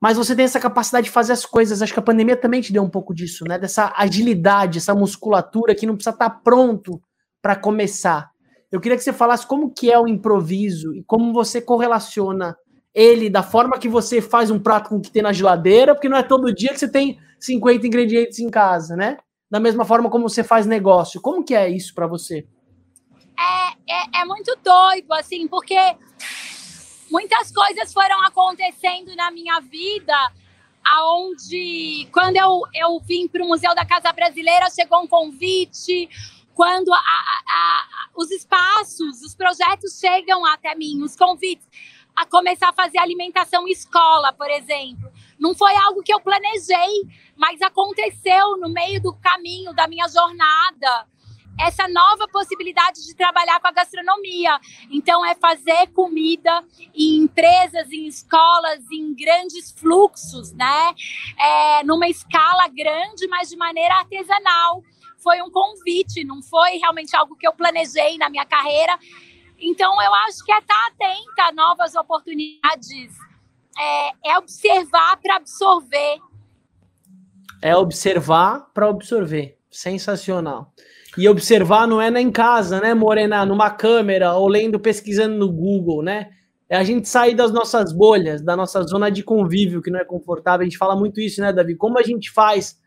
Mas 0.00 0.16
você 0.16 0.34
tem 0.36 0.44
essa 0.44 0.60
capacidade 0.60 1.06
de 1.06 1.10
fazer 1.10 1.32
as 1.32 1.44
coisas. 1.44 1.82
Acho 1.82 1.92
que 1.92 1.98
a 1.98 2.02
pandemia 2.02 2.36
também 2.36 2.60
te 2.60 2.72
deu 2.72 2.82
um 2.82 2.88
pouco 2.88 3.12
disso, 3.12 3.44
né? 3.44 3.58
Dessa 3.58 3.92
agilidade, 3.96 4.78
essa 4.78 4.94
musculatura 4.94 5.74
que 5.74 5.84
não 5.84 5.96
precisa 5.96 6.14
estar 6.14 6.30
tá 6.30 6.40
pronto 6.42 7.02
para 7.42 7.56
começar. 7.56 8.29
Eu 8.70 8.80
queria 8.80 8.96
que 8.96 9.04
você 9.04 9.12
falasse 9.12 9.46
como 9.46 9.70
que 9.70 9.90
é 9.90 9.98
o 9.98 10.06
improviso 10.06 10.94
e 10.94 11.02
como 11.02 11.32
você 11.32 11.60
correlaciona 11.60 12.56
ele 12.94 13.30
da 13.30 13.42
forma 13.42 13.78
que 13.78 13.88
você 13.88 14.20
faz 14.20 14.50
um 14.50 14.58
prato 14.58 14.90
com 14.90 14.96
o 14.96 15.00
que 15.00 15.10
tem 15.10 15.22
na 15.22 15.32
geladeira, 15.32 15.94
porque 15.94 16.08
não 16.08 16.16
é 16.16 16.22
todo 16.22 16.52
dia 16.54 16.70
que 16.70 16.78
você 16.78 16.90
tem 16.90 17.18
50 17.38 17.86
ingredientes 17.86 18.38
em 18.38 18.50
casa, 18.50 18.96
né? 18.96 19.18
da 19.50 19.58
mesma 19.58 19.84
forma 19.84 20.08
como 20.08 20.28
você 20.28 20.44
faz 20.44 20.64
negócio. 20.64 21.20
Como 21.20 21.42
que 21.42 21.54
é 21.54 21.68
isso 21.68 21.92
para 21.92 22.06
você? 22.06 22.46
É, 23.36 23.92
é, 23.92 24.20
é, 24.20 24.24
muito 24.24 24.56
doido, 24.62 25.12
assim, 25.12 25.48
porque 25.48 25.76
muitas 27.10 27.50
coisas 27.50 27.92
foram 27.92 28.22
acontecendo 28.24 29.14
na 29.16 29.30
minha 29.32 29.58
vida, 29.60 30.14
aonde 30.86 32.06
quando 32.12 32.36
eu, 32.36 32.62
eu 32.74 33.00
vim 33.00 33.26
para 33.26 33.42
o 33.42 33.48
Museu 33.48 33.74
da 33.74 33.84
Casa 33.84 34.12
Brasileira, 34.12 34.70
chegou 34.70 35.02
um 35.02 35.08
convite, 35.08 36.08
quando 36.54 36.92
a, 36.92 36.98
a, 36.98 37.86
os 38.16 38.30
espaços, 38.30 39.22
os 39.22 39.34
projetos 39.34 39.98
chegam 39.98 40.44
até 40.46 40.74
mim, 40.74 41.02
os 41.02 41.16
convites, 41.16 41.66
a 42.14 42.26
começar 42.26 42.68
a 42.68 42.72
fazer 42.72 42.98
alimentação 42.98 43.66
escola, 43.66 44.32
por 44.32 44.50
exemplo. 44.50 45.10
Não 45.38 45.54
foi 45.54 45.74
algo 45.76 46.02
que 46.02 46.12
eu 46.12 46.20
planejei, 46.20 47.08
mas 47.36 47.62
aconteceu 47.62 48.56
no 48.58 48.68
meio 48.68 49.00
do 49.00 49.14
caminho 49.14 49.72
da 49.72 49.88
minha 49.88 50.06
jornada 50.08 51.06
essa 51.60 51.86
nova 51.88 52.26
possibilidade 52.28 53.04
de 53.06 53.14
trabalhar 53.14 53.60
com 53.60 53.68
a 53.68 53.72
gastronomia. 53.72 54.58
Então, 54.90 55.24
é 55.24 55.34
fazer 55.34 55.88
comida 55.88 56.64
em 56.94 57.18
empresas, 57.18 57.90
em 57.92 58.06
escolas, 58.06 58.80
em 58.90 59.14
grandes 59.14 59.70
fluxos, 59.72 60.52
né? 60.52 60.94
É, 61.38 61.84
numa 61.84 62.08
escala 62.08 62.66
grande, 62.68 63.26
mas 63.28 63.50
de 63.50 63.56
maneira 63.56 63.94
artesanal. 63.94 64.82
Foi 65.22 65.40
um 65.42 65.50
convite, 65.50 66.24
não 66.24 66.42
foi 66.42 66.78
realmente 66.78 67.14
algo 67.16 67.36
que 67.36 67.46
eu 67.46 67.52
planejei 67.52 68.16
na 68.18 68.30
minha 68.30 68.46
carreira. 68.46 68.98
Então, 69.58 70.00
eu 70.02 70.14
acho 70.26 70.44
que 70.44 70.52
é 70.52 70.58
estar 70.58 70.86
atenta 70.88 71.42
a 71.48 71.52
novas 71.52 71.94
oportunidades, 71.94 73.12
é, 73.78 74.32
é 74.32 74.38
observar 74.38 75.18
para 75.18 75.36
absorver. 75.36 76.18
É 77.62 77.76
observar 77.76 78.70
para 78.72 78.88
absorver. 78.88 79.58
Sensacional. 79.70 80.72
E 81.16 81.28
observar 81.28 81.86
não 81.86 82.00
é 82.00 82.10
nem 82.10 82.28
em 82.28 82.32
casa, 82.32 82.80
né, 82.80 82.94
Morena? 82.94 83.44
Numa 83.44 83.70
câmera 83.70 84.34
ou 84.34 84.48
lendo, 84.48 84.80
pesquisando 84.80 85.36
no 85.36 85.52
Google, 85.52 86.02
né? 86.02 86.30
É 86.68 86.76
a 86.76 86.84
gente 86.84 87.08
sair 87.08 87.34
das 87.34 87.52
nossas 87.52 87.92
bolhas, 87.92 88.42
da 88.42 88.56
nossa 88.56 88.82
zona 88.84 89.10
de 89.10 89.22
convívio, 89.22 89.82
que 89.82 89.90
não 89.90 89.98
é 89.98 90.04
confortável. 90.04 90.60
A 90.62 90.64
gente 90.64 90.78
fala 90.78 90.94
muito 90.96 91.20
isso, 91.20 91.40
né, 91.40 91.52
Davi? 91.52 91.74
Como 91.74 91.98
a 91.98 92.02
gente 92.02 92.30
faz 92.30 92.78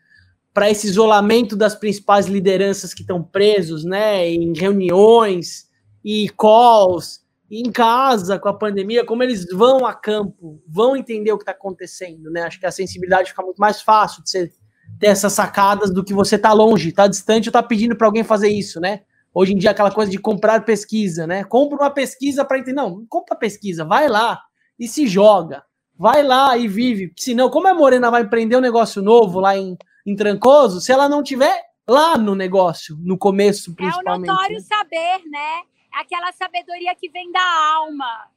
para 0.54 0.70
esse 0.70 0.86
isolamento 0.86 1.56
das 1.56 1.74
principais 1.74 2.26
lideranças 2.26 2.94
que 2.94 3.02
estão 3.02 3.20
presos, 3.22 3.84
né, 3.84 4.30
em 4.30 4.56
reuniões 4.56 5.68
e 6.04 6.30
calls, 6.38 7.24
em 7.50 7.70
casa 7.72 8.38
com 8.38 8.48
a 8.48 8.54
pandemia, 8.54 9.04
como 9.04 9.22
eles 9.22 9.46
vão 9.52 9.84
a 9.84 9.92
campo, 9.92 10.62
vão 10.66 10.96
entender 10.96 11.32
o 11.32 11.36
que 11.36 11.42
está 11.42 11.52
acontecendo, 11.52 12.30
né? 12.30 12.42
Acho 12.42 12.58
que 12.58 12.66
a 12.66 12.70
sensibilidade 12.70 13.30
fica 13.30 13.42
muito 13.42 13.58
mais 13.58 13.82
fácil 13.82 14.22
de 14.22 14.30
você 14.30 14.52
ter 14.98 15.08
essas 15.08 15.32
sacadas 15.32 15.92
do 15.92 16.04
que 16.04 16.14
você 16.14 16.38
tá 16.38 16.52
longe, 16.52 16.92
tá 16.92 17.06
distante 17.06 17.48
ou 17.48 17.52
tá 17.52 17.62
pedindo 17.62 17.96
para 17.96 18.06
alguém 18.06 18.24
fazer 18.24 18.48
isso, 18.48 18.80
né? 18.80 19.02
Hoje 19.32 19.52
em 19.52 19.58
dia 19.58 19.72
aquela 19.72 19.90
coisa 19.90 20.10
de 20.10 20.18
comprar 20.18 20.64
pesquisa, 20.64 21.26
né? 21.26 21.44
Compra 21.44 21.78
uma 21.78 21.90
pesquisa 21.90 22.44
para 22.44 22.58
entender, 22.58 22.76
não, 22.76 23.04
compra 23.08 23.36
pesquisa, 23.36 23.84
vai 23.84 24.08
lá 24.08 24.40
e 24.78 24.88
se 24.88 25.06
joga. 25.06 25.62
Vai 25.96 26.24
lá 26.24 26.56
e 26.56 26.66
vive, 26.66 27.12
senão 27.16 27.48
como 27.50 27.68
a 27.68 27.74
Morena 27.74 28.10
vai 28.10 28.22
empreender 28.22 28.56
um 28.56 28.60
negócio 28.60 29.00
novo 29.00 29.38
lá 29.38 29.56
em, 29.56 29.76
em 30.06 30.14
Trancoso, 30.14 30.80
se 30.80 30.92
ela 30.92 31.08
não 31.08 31.22
tiver 31.22 31.62
lá 31.88 32.16
no 32.16 32.34
negócio, 32.34 32.96
no 33.00 33.16
começo 33.18 33.74
principalmente. 33.74 34.28
É 34.28 34.32
o 34.32 34.34
notório 34.34 34.56
né? 34.56 34.62
saber, 34.62 35.30
né? 35.30 35.62
aquela 35.94 36.32
sabedoria 36.32 36.94
que 36.94 37.08
vem 37.08 37.30
da 37.30 37.74
alma. 37.74 38.28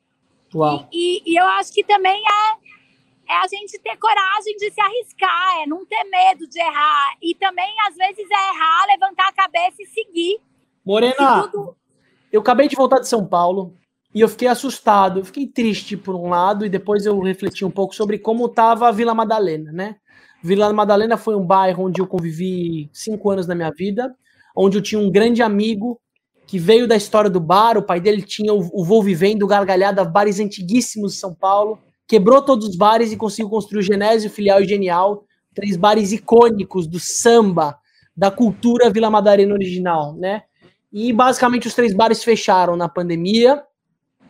Uau. 0.54 0.88
E, 0.92 1.24
e, 1.26 1.34
e 1.34 1.36
eu 1.36 1.46
acho 1.46 1.74
que 1.74 1.84
também 1.84 2.16
é, 2.16 3.34
é 3.34 3.38
a 3.38 3.48
gente 3.48 3.80
ter 3.80 3.98
coragem 3.98 4.56
de 4.58 4.72
se 4.72 4.80
arriscar, 4.80 5.62
é 5.62 5.68
não 5.68 5.86
ter 5.86 6.04
medo 6.06 6.48
de 6.48 6.60
errar. 6.60 7.16
E 7.22 7.36
também, 7.36 7.74
às 7.88 7.96
vezes, 7.96 8.26
é 8.30 8.56
errar, 8.56 8.86
levantar 8.88 9.28
a 9.28 9.34
cabeça 9.34 9.82
e 9.82 9.88
seguir. 9.88 10.40
Morena, 10.86 11.50
tudo... 11.50 11.76
eu 12.32 12.40
acabei 12.40 12.68
de 12.68 12.76
voltar 12.76 13.00
de 13.00 13.08
São 13.08 13.26
Paulo 13.26 13.76
e 14.14 14.22
eu 14.22 14.30
fiquei 14.30 14.48
assustado, 14.48 15.20
eu 15.20 15.26
fiquei 15.26 15.46
triste 15.46 15.98
por 15.98 16.16
um 16.16 16.30
lado, 16.30 16.66
e 16.66 16.70
depois 16.70 17.06
eu 17.06 17.20
refleti 17.20 17.66
um 17.66 17.72
pouco 17.72 17.94
sobre 17.94 18.18
como 18.18 18.46
estava 18.46 18.88
a 18.88 18.92
Vila 18.92 19.14
Madalena, 19.14 19.72
né? 19.72 19.98
Vila 20.44 20.72
Madalena 20.72 21.18
foi 21.18 21.36
um 21.36 21.46
bairro 21.46 21.86
onde 21.86 22.02
eu 22.02 22.08
convivi 22.08 22.90
cinco 22.94 23.30
anos 23.30 23.48
na 23.48 23.56
minha 23.56 23.72
vida, 23.72 24.16
onde 24.56 24.78
eu 24.78 24.82
tinha 24.82 25.00
um 25.00 25.12
grande 25.12 25.42
amigo 25.42 26.00
que 26.46 26.58
veio 26.58 26.88
da 26.88 26.96
história 26.96 27.30
do 27.30 27.40
bar, 27.40 27.78
o 27.78 27.84
pai 27.84 28.00
dele 28.00 28.22
tinha 28.22 28.54
o, 28.54 28.70
o 28.72 28.84
Vou 28.86 29.04
Vivendo, 29.04 29.46
Gargalhada, 29.46 30.06
bares 30.06 30.40
antiguíssimos 30.40 31.14
de 31.14 31.20
São 31.20 31.36
Paulo, 31.36 31.78
quebrou 32.08 32.42
todos 32.42 32.70
os 32.70 32.76
bares 32.78 33.12
e 33.12 33.18
conseguiu 33.18 33.50
construir 33.50 33.80
o 33.80 33.84
Genésio, 33.84 34.30
Filial 34.30 34.62
e 34.62 34.68
Genial, 34.68 35.26
três 35.54 35.76
bares 35.76 36.14
icônicos 36.14 36.88
do 36.88 37.00
samba, 37.00 37.78
da 38.16 38.32
cultura 38.32 38.90
Vila 38.90 39.10
Madalena 39.10 39.54
original, 39.54 40.16
né? 40.16 40.44
E 40.92 41.12
basicamente 41.12 41.68
os 41.68 41.74
três 41.74 41.94
bares 41.94 42.24
fecharam 42.24 42.78
na 42.78 42.88
pandemia, 42.88 43.62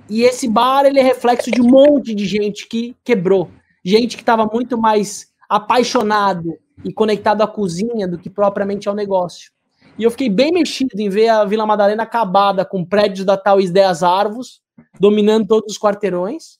e 0.09 0.23
esse 0.23 0.47
bar 0.47 0.85
ele 0.85 0.99
é 0.99 1.03
reflexo 1.03 1.51
de 1.51 1.61
um 1.61 1.69
monte 1.69 2.15
de 2.15 2.25
gente 2.25 2.67
que 2.67 2.95
quebrou, 3.03 3.51
gente 3.85 4.15
que 4.15 4.23
estava 4.23 4.45
muito 4.51 4.77
mais 4.77 5.27
apaixonado 5.49 6.57
e 6.83 6.93
conectado 6.93 7.41
à 7.41 7.47
cozinha 7.47 8.07
do 8.07 8.17
que 8.17 8.29
propriamente 8.29 8.87
ao 8.87 8.95
negócio. 8.95 9.51
E 9.97 10.03
eu 10.03 10.11
fiquei 10.11 10.29
bem 10.29 10.51
mexido 10.51 10.99
em 10.99 11.09
ver 11.09 11.29
a 11.29 11.43
Vila 11.43 11.65
Madalena 11.65 12.03
acabada 12.03 12.63
com 12.63 12.85
prédios 12.85 13.25
da 13.25 13.35
Tauís 13.35 13.71
10 13.71 14.03
Arvos, 14.03 14.61
dominando 14.99 15.47
todos 15.47 15.73
os 15.73 15.79
quarteirões. 15.79 16.59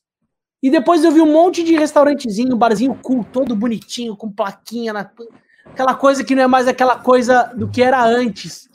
E 0.62 0.72
depois 0.72 1.04
eu 1.04 1.12
vi 1.12 1.22
um 1.22 1.32
monte 1.32 1.64
de 1.64 1.76
restaurantezinho, 1.76 2.56
barzinho 2.56 2.98
cool, 3.02 3.24
todo 3.24 3.56
bonitinho, 3.56 4.16
com 4.16 4.32
plaquinha 4.32 4.92
na. 4.92 5.10
Aquela 5.66 5.94
coisa 5.94 6.24
que 6.24 6.34
não 6.34 6.44
é 6.44 6.48
mais 6.48 6.68
aquela 6.68 6.98
coisa 6.98 7.44
do 7.56 7.68
que 7.68 7.84
era 7.84 8.04
antes. 8.04 8.68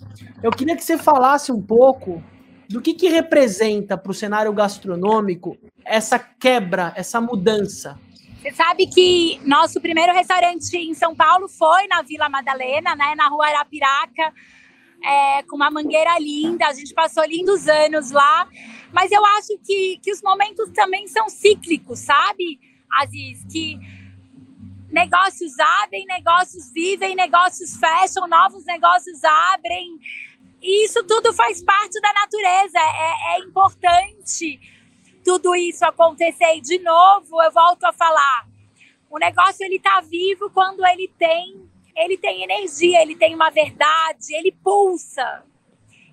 Eu 0.42 0.52
queria 0.52 0.76
que 0.76 0.84
você 0.84 0.96
falasse 0.96 1.50
um 1.50 1.60
pouco 1.60 2.22
do 2.68 2.80
que, 2.80 2.94
que 2.94 3.08
representa 3.08 3.96
para 3.96 4.10
o 4.10 4.14
cenário 4.14 4.52
gastronômico 4.52 5.56
essa 5.84 6.18
quebra, 6.18 6.92
essa 6.94 7.20
mudança. 7.20 7.98
Você 8.42 8.50
sabe 8.54 8.88
que 8.88 9.40
nosso 9.44 9.80
primeiro 9.80 10.12
restaurante 10.12 10.76
em 10.76 10.94
São 10.94 11.14
Paulo 11.14 11.48
foi 11.48 11.86
na 11.86 12.02
Vila 12.02 12.28
Madalena, 12.28 12.96
né, 12.96 13.14
na 13.14 13.28
rua 13.28 13.46
Arapiraca, 13.46 14.34
é, 15.00 15.44
com 15.44 15.54
uma 15.54 15.70
mangueira 15.70 16.18
linda. 16.18 16.66
A 16.66 16.72
gente 16.72 16.92
passou 16.92 17.24
lindos 17.24 17.68
anos 17.68 18.10
lá. 18.10 18.48
Mas 18.92 19.12
eu 19.12 19.24
acho 19.24 19.56
que, 19.64 19.96
que 20.02 20.10
os 20.10 20.20
momentos 20.22 20.68
também 20.70 21.06
são 21.06 21.28
cíclicos, 21.28 22.00
sabe, 22.00 22.58
Aziz? 22.90 23.44
Que 23.44 23.78
negócios 24.90 25.52
abrem, 25.84 26.04
negócios 26.06 26.72
vivem, 26.72 27.14
negócios 27.14 27.76
fecham, 27.76 28.26
novos 28.26 28.64
negócios 28.64 29.22
abrem. 29.22 30.00
E 30.60 30.84
isso 30.84 31.04
tudo 31.04 31.32
faz 31.32 31.62
parte 31.62 32.00
da 32.00 32.12
natureza. 32.12 32.78
É, 32.78 33.36
é 33.36 33.38
importante 33.38 34.58
tudo 35.24 35.54
isso 35.54 35.84
acontecer. 35.84 36.56
E 36.56 36.60
de 36.60 36.78
novo, 36.78 37.42
eu 37.42 37.52
volto 37.52 37.84
a 37.84 37.92
falar, 37.92 38.46
o 39.10 39.18
negócio 39.18 39.64
ele 39.64 39.78
tá 39.78 40.00
vivo 40.00 40.50
quando 40.50 40.84
ele 40.86 41.08
tem, 41.18 41.68
ele 41.96 42.16
tem 42.16 42.42
energia, 42.42 43.02
ele 43.02 43.16
tem 43.16 43.34
uma 43.34 43.50
verdade, 43.50 44.34
ele 44.34 44.52
pulsa. 44.52 45.44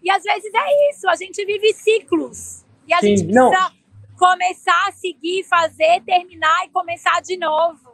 E 0.02 0.10
às 0.10 0.24
vezes 0.24 0.52
é 0.54 0.92
isso, 0.92 1.10
a 1.10 1.16
gente 1.16 1.46
vive 1.46 1.74
ciclos. 1.74 2.66
E 2.88 2.94
a 2.94 3.00
Sim, 3.00 3.08
gente 3.08 3.24
precisa 3.26 3.50
não. 3.50 3.72
começar 4.18 4.88
a 4.88 4.92
seguir, 4.92 5.44
fazer, 5.44 6.02
terminar 6.06 6.66
e 6.66 6.70
começar 6.70 7.22
de 7.22 7.38
novo. 7.38 7.90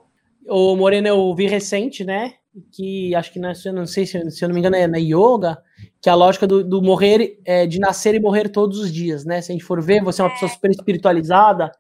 O 0.48 0.76
Moreno 0.76 1.08
eu 1.08 1.36
vi 1.36 1.48
recente, 1.48 2.04
né? 2.04 2.36
que 2.72 3.14
acho 3.16 3.32
que 3.32 3.40
não, 3.40 3.52
não 3.74 3.86
sei 3.86 4.06
se, 4.06 4.32
se 4.32 4.44
eu 4.44 4.48
não 4.48 4.54
me 4.54 4.60
engano 4.60 4.76
é 4.76 4.88
na 4.88 4.98
yoga, 4.98 5.58
que 6.06 6.10
é 6.10 6.12
a 6.12 6.16
lógica 6.16 6.46
do, 6.46 6.64
do 6.64 6.84
morrer, 6.84 7.40
é, 7.44 7.66
de 7.66 7.80
nascer 7.80 8.14
e 8.14 8.20
morrer 8.20 8.48
todos 8.50 8.78
os 8.78 8.94
dias, 8.94 9.26
né? 9.26 9.42
Se 9.42 9.52
a 9.52 9.54
gente 9.54 9.66
for 9.66 9.82
ver, 9.82 10.04
você 10.04 10.22
é 10.22 10.24
uma 10.24 10.30
pessoa 10.30 10.52
super 10.52 10.70
espiritualizada, 10.70 11.72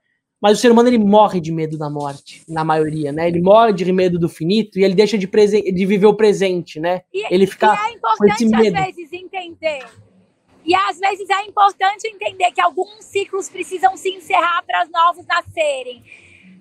mas 0.41 0.57
o 0.57 0.61
ser 0.61 0.71
humano 0.71 0.89
ele 0.89 0.97
morre 0.97 1.39
de 1.39 1.51
medo 1.51 1.77
da 1.77 1.91
morte, 1.91 2.43
na 2.49 2.63
maioria, 2.63 3.11
né? 3.11 3.27
Ele 3.27 3.39
morre 3.39 3.71
de 3.71 3.91
medo 3.91 4.17
do 4.17 4.27
finito 4.27 4.79
e 4.79 4.83
ele 4.83 4.95
deixa 4.95 5.15
de, 5.15 5.27
de 5.27 5.85
viver 5.85 6.07
o 6.07 6.15
presente, 6.15 6.79
né? 6.79 7.03
E, 7.13 7.23
ele 7.31 7.45
fica 7.45 7.67
e 7.67 7.91
é 7.91 7.93
importante 7.93 8.45
às 8.45 8.71
vezes 8.71 9.13
entender. 9.13 9.85
E 10.65 10.73
às 10.73 10.97
vezes 10.97 11.29
é 11.29 11.43
importante 11.43 12.07
entender 12.07 12.51
que 12.51 12.61
alguns 12.61 13.05
ciclos 13.05 13.47
precisam 13.47 13.95
se 13.95 14.09
encerrar 14.09 14.63
para 14.63 14.85
os 14.85 14.89
novos 14.89 15.23
nascerem. 15.27 16.03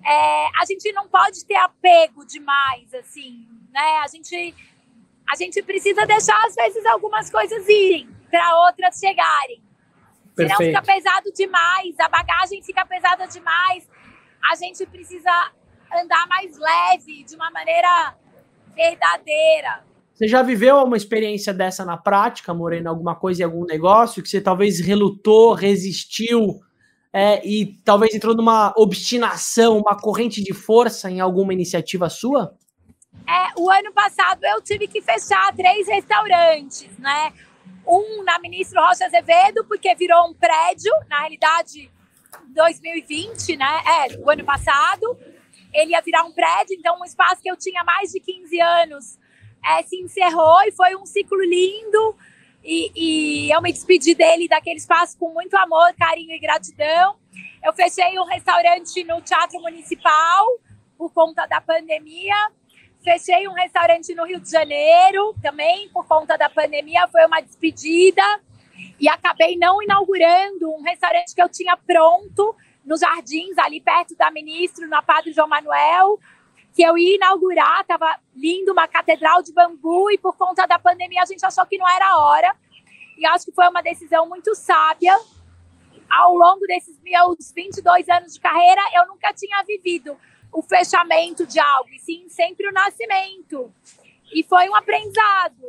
É, 0.05 0.45
a 0.61 0.65
gente 0.67 0.91
não 0.93 1.07
pode 1.07 1.43
ter 1.43 1.55
apego 1.55 2.27
demais, 2.27 2.93
assim, 2.93 3.47
né? 3.73 4.01
A 4.03 4.07
gente, 4.07 4.53
a 5.29 5.35
gente 5.35 5.61
precisa 5.63 6.05
deixar, 6.05 6.39
às 6.45 6.55
vezes, 6.55 6.85
algumas 6.85 7.29
coisas 7.29 7.67
irem 7.67 8.07
para 8.29 8.59
outras 8.67 8.97
chegarem. 8.97 9.61
Perfeito. 10.35 10.57
Senão 10.57 10.57
fica 10.57 10.81
pesado 10.81 11.31
demais, 11.33 11.99
a 11.99 12.09
bagagem 12.09 12.61
fica 12.61 12.85
pesada 12.85 13.25
demais. 13.27 13.87
A 14.51 14.55
gente 14.55 14.85
precisa 14.85 15.31
andar 15.93 16.27
mais 16.27 16.57
leve, 16.57 17.23
de 17.23 17.35
uma 17.35 17.49
maneira 17.51 18.15
verdadeira. 18.75 19.83
Você 20.13 20.27
já 20.27 20.41
viveu 20.41 20.77
uma 20.77 20.97
experiência 20.97 21.53
dessa 21.53 21.83
na 21.83 21.97
prática, 21.97 22.53
Morena? 22.53 22.89
Alguma 22.89 23.15
coisa 23.15 23.41
em 23.41 23.45
algum 23.45 23.65
negócio 23.65 24.21
que 24.21 24.29
você 24.29 24.39
talvez 24.39 24.79
relutou, 24.79 25.53
resistiu 25.53 26.61
é, 27.11 27.45
e 27.45 27.77
talvez 27.83 28.13
entrou 28.13 28.35
numa 28.35 28.73
obstinação, 28.77 29.77
uma 29.77 29.97
corrente 29.97 30.43
de 30.43 30.53
força 30.53 31.09
em 31.09 31.19
alguma 31.19 31.53
iniciativa 31.53 32.09
sua? 32.09 32.53
É, 33.27 33.59
o 33.59 33.69
ano 33.69 33.91
passado 33.91 34.43
eu 34.43 34.61
tive 34.61 34.87
que 34.87 35.01
fechar 35.01 35.53
três 35.55 35.87
restaurantes, 35.87 36.97
né? 36.97 37.33
Um 37.87 38.23
na 38.23 38.39
Ministro 38.39 38.81
Rocha 38.81 39.05
Azevedo, 39.05 39.65
porque 39.65 39.93
virou 39.95 40.29
um 40.29 40.33
prédio, 40.33 40.91
na 41.09 41.19
realidade, 41.19 41.91
2020, 42.49 43.57
né? 43.57 43.83
É, 43.85 44.17
o 44.19 44.29
ano 44.29 44.43
passado. 44.43 45.17
Ele 45.73 45.91
ia 45.91 46.01
virar 46.01 46.23
um 46.23 46.31
prédio, 46.31 46.73
então 46.77 46.97
um 47.01 47.03
espaço 47.03 47.41
que 47.41 47.51
eu 47.51 47.57
tinha 47.57 47.83
mais 47.83 48.09
de 48.09 48.19
15 48.21 48.61
anos 48.61 49.19
é, 49.65 49.83
se 49.83 49.99
encerrou 49.99 50.61
e 50.63 50.71
foi 50.71 50.95
um 50.95 51.05
ciclo 51.05 51.41
lindo. 51.43 52.15
E, 52.63 52.91
e 52.95 53.51
eu 53.51 53.61
me 53.61 53.71
despedi 53.71 54.15
dele, 54.15 54.47
daquele 54.47 54.77
espaço, 54.77 55.17
com 55.17 55.33
muito 55.33 55.55
amor, 55.55 55.93
carinho 55.99 56.31
e 56.31 56.39
gratidão. 56.39 57.15
Eu 57.63 57.73
fechei 57.73 58.17
um 58.19 58.25
restaurante 58.25 59.03
no 59.03 59.21
Teatro 59.21 59.59
Municipal 59.61 60.45
por 60.97 61.11
conta 61.11 61.45
da 61.45 61.59
pandemia. 61.59 62.35
Fechei 63.05 63.47
um 63.47 63.53
restaurante 63.53 64.15
no 64.15 64.25
Rio 64.25 64.39
de 64.39 64.49
Janeiro 64.49 65.35
também 65.39 65.87
por 65.89 66.07
conta 66.07 66.35
da 66.35 66.49
pandemia, 66.49 67.07
foi 67.07 67.23
uma 67.27 67.39
despedida. 67.39 68.23
E 68.99 69.07
acabei 69.07 69.55
não 69.55 69.79
inaugurando 69.79 70.73
um 70.73 70.81
restaurante 70.81 71.35
que 71.35 71.39
eu 71.39 71.47
tinha 71.47 71.77
pronto 71.77 72.55
nos 72.83 73.01
Jardins, 73.01 73.59
ali 73.59 73.79
perto 73.79 74.15
da 74.15 74.31
Ministro, 74.31 74.87
na 74.87 75.03
Padre 75.03 75.33
João 75.33 75.47
Manuel, 75.47 76.19
que 76.73 76.81
eu 76.81 76.97
ia 76.97 77.15
inaugurar, 77.17 77.81
estava 77.81 78.19
lindo, 78.35 78.71
uma 78.71 78.87
catedral 78.87 79.43
de 79.43 79.53
bambu, 79.53 80.09
e 80.09 80.17
por 80.17 80.35
conta 80.35 80.65
da 80.65 80.79
pandemia 80.79 81.21
a 81.21 81.25
gente 81.25 81.45
achou 81.45 81.65
que 81.67 81.77
não 81.77 81.87
era 81.87 82.07
a 82.09 82.25
hora. 82.25 82.55
E 83.19 83.25
acho 83.27 83.45
que 83.45 83.51
foi 83.51 83.67
uma 83.67 83.83
decisão 83.83 84.27
muito 84.27 84.55
sábia. 84.55 85.15
Ao 86.09 86.33
longo 86.35 86.65
desses 86.65 86.99
meus 87.03 87.51
22 87.55 88.09
anos 88.09 88.33
de 88.33 88.39
carreira, 88.39 88.81
eu 88.95 89.05
nunca 89.05 89.31
tinha 89.31 89.63
vivido 89.63 90.17
o 90.55 90.61
fechamento 90.61 91.45
de 91.45 91.59
algo, 91.59 91.89
e 91.93 91.99
sim 91.99 92.29
sempre 92.29 92.67
o 92.67 92.71
nascimento. 92.71 93.71
E 94.33 94.41
foi 94.43 94.69
um 94.69 94.75
aprendizado. 94.75 95.61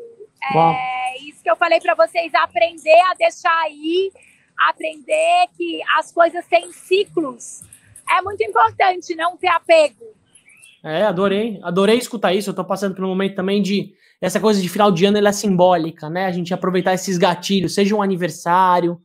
É 0.55 1.19
isso 1.23 1.43
que 1.43 1.51
eu 1.51 1.57
falei 1.57 1.81
para 1.81 1.95
vocês: 1.95 2.33
aprender 2.35 3.01
a 3.11 3.15
deixar 3.15 3.69
ir, 3.71 4.13
aprender 4.57 5.49
que 5.57 5.83
as 5.99 6.13
coisas 6.13 6.47
têm 6.47 6.73
ciclos. 6.73 7.63
É 8.09 8.23
muito 8.23 8.43
importante 8.45 9.17
não 9.17 9.37
ter 9.37 9.49
apego. 9.49 10.05
É, 10.85 11.03
adorei. 11.03 11.59
Adorei 11.65 11.99
escutar 11.99 12.33
isso. 12.33 12.51
Eu 12.51 12.55
tô 12.55 12.65
passando 12.65 12.95
por 12.95 13.05
um 13.05 13.09
momento 13.09 13.35
também 13.35 13.61
de. 13.61 13.93
Essa 14.21 14.41
coisa 14.41 14.63
de 14.63 14.69
final 14.69 14.91
de 14.91 15.05
ano 15.05 15.19
ela 15.19 15.29
é 15.29 15.33
simbólica, 15.33 16.09
né? 16.09 16.25
A 16.25 16.33
gente 16.33 16.55
aproveitar 16.55 16.95
esses 16.95 17.19
gatilhos, 17.19 17.75
seja 17.75 17.95
um 17.95 18.01
aniversário, 18.01 18.99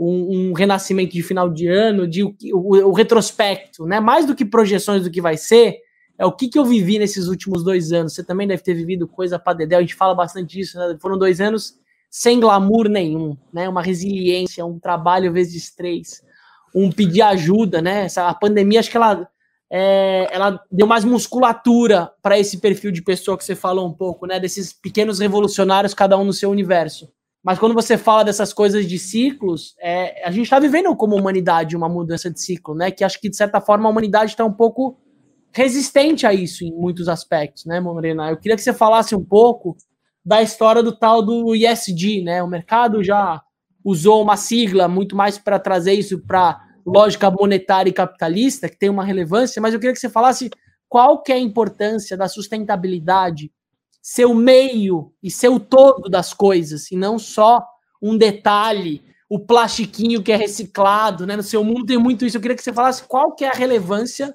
um, 0.00 0.48
um, 0.48 0.52
renascimento 0.54 1.12
de 1.12 1.22
final 1.22 1.50
de 1.50 1.68
ano, 1.68 2.08
de 2.08 2.24
o, 2.24 2.34
o, 2.54 2.88
o, 2.88 2.92
retrospecto, 2.92 3.84
né? 3.84 4.00
Mais 4.00 4.24
do 4.24 4.34
que 4.34 4.46
projeções 4.46 5.04
do 5.04 5.10
que 5.10 5.20
vai 5.20 5.36
ser, 5.36 5.76
é 6.18 6.24
o 6.24 6.32
que, 6.32 6.48
que 6.48 6.58
eu 6.58 6.64
vivi 6.64 6.98
nesses 6.98 7.26
últimos 7.26 7.62
dois 7.62 7.92
anos. 7.92 8.14
Você 8.14 8.24
também 8.24 8.48
deve 8.48 8.62
ter 8.62 8.72
vivido 8.72 9.06
coisa 9.06 9.38
para 9.38 9.58
dedéu, 9.58 9.78
a 9.78 9.82
gente 9.82 9.94
fala 9.94 10.14
bastante 10.14 10.56
disso, 10.56 10.78
né? 10.78 10.96
Foram 10.98 11.18
dois 11.18 11.38
anos 11.38 11.78
sem 12.08 12.40
glamour 12.40 12.88
nenhum, 12.88 13.36
né? 13.52 13.68
Uma 13.68 13.82
resiliência, 13.82 14.64
um 14.64 14.78
trabalho 14.78 15.30
vezes 15.32 15.70
três, 15.74 16.22
um 16.74 16.90
pedir 16.90 17.20
ajuda, 17.20 17.82
né? 17.82 18.06
Essa, 18.06 18.26
a 18.26 18.34
pandemia, 18.34 18.80
acho 18.80 18.90
que 18.90 18.96
ela, 18.96 19.28
é, 19.70 20.28
ela 20.32 20.64
deu 20.72 20.86
mais 20.86 21.04
musculatura 21.04 22.10
para 22.22 22.38
esse 22.38 22.56
perfil 22.56 22.90
de 22.90 23.02
pessoa 23.02 23.36
que 23.36 23.44
você 23.44 23.54
falou 23.54 23.86
um 23.86 23.92
pouco, 23.92 24.24
né? 24.24 24.40
Desses 24.40 24.72
pequenos 24.72 25.18
revolucionários, 25.18 25.92
cada 25.92 26.16
um 26.16 26.24
no 26.24 26.32
seu 26.32 26.50
universo. 26.50 27.06
Mas 27.42 27.58
quando 27.58 27.74
você 27.74 27.96
fala 27.96 28.24
dessas 28.24 28.52
coisas 28.52 28.86
de 28.86 28.98
ciclos, 28.98 29.74
é, 29.80 30.26
a 30.26 30.30
gente 30.30 30.44
está 30.44 30.58
vivendo 30.58 30.94
como 30.94 31.16
humanidade 31.16 31.76
uma 31.76 31.88
mudança 31.88 32.30
de 32.30 32.40
ciclo, 32.40 32.74
né? 32.74 32.90
Que 32.90 33.02
acho 33.02 33.18
que, 33.18 33.30
de 33.30 33.36
certa 33.36 33.60
forma, 33.60 33.88
a 33.88 33.90
humanidade 33.90 34.32
está 34.32 34.44
um 34.44 34.52
pouco 34.52 34.98
resistente 35.52 36.26
a 36.26 36.34
isso 36.34 36.64
em 36.64 36.72
muitos 36.72 37.08
aspectos, 37.08 37.64
né, 37.64 37.80
Morena? 37.80 38.30
Eu 38.30 38.36
queria 38.36 38.56
que 38.56 38.62
você 38.62 38.74
falasse 38.74 39.14
um 39.14 39.24
pouco 39.24 39.76
da 40.24 40.42
história 40.42 40.82
do 40.82 40.92
tal 40.92 41.22
do 41.22 41.54
ISD, 41.54 42.22
né? 42.22 42.42
O 42.42 42.46
mercado 42.46 43.02
já 43.02 43.42
usou 43.82 44.22
uma 44.22 44.36
sigla 44.36 44.86
muito 44.86 45.16
mais 45.16 45.38
para 45.38 45.58
trazer 45.58 45.94
isso 45.94 46.20
para 46.26 46.60
lógica 46.86 47.30
monetária 47.30 47.88
e 47.88 47.94
capitalista, 47.94 48.68
que 48.68 48.78
tem 48.78 48.90
uma 48.90 49.04
relevância, 49.04 49.60
mas 49.62 49.72
eu 49.72 49.80
queria 49.80 49.94
que 49.94 50.00
você 50.00 50.10
falasse 50.10 50.50
qual 50.88 51.22
que 51.22 51.32
é 51.32 51.36
a 51.36 51.40
importância 51.40 52.16
da 52.16 52.28
sustentabilidade 52.28 53.50
ser 54.02 54.24
o 54.24 54.34
meio 54.34 55.12
e 55.22 55.30
ser 55.30 55.48
o 55.48 55.60
todo 55.60 56.08
das 56.08 56.32
coisas, 56.32 56.90
e 56.90 56.96
não 56.96 57.18
só 57.18 57.64
um 58.02 58.16
detalhe, 58.16 59.02
o 59.28 59.38
plastiquinho 59.38 60.22
que 60.22 60.32
é 60.32 60.36
reciclado, 60.36 61.26
né? 61.26 61.36
No 61.36 61.42
seu 61.42 61.62
mundo 61.62 61.86
tem 61.86 61.98
muito 61.98 62.24
isso. 62.24 62.36
Eu 62.36 62.40
queria 62.40 62.56
que 62.56 62.62
você 62.62 62.72
falasse 62.72 63.04
qual 63.04 63.32
que 63.32 63.44
é 63.44 63.48
a 63.48 63.54
relevância 63.54 64.34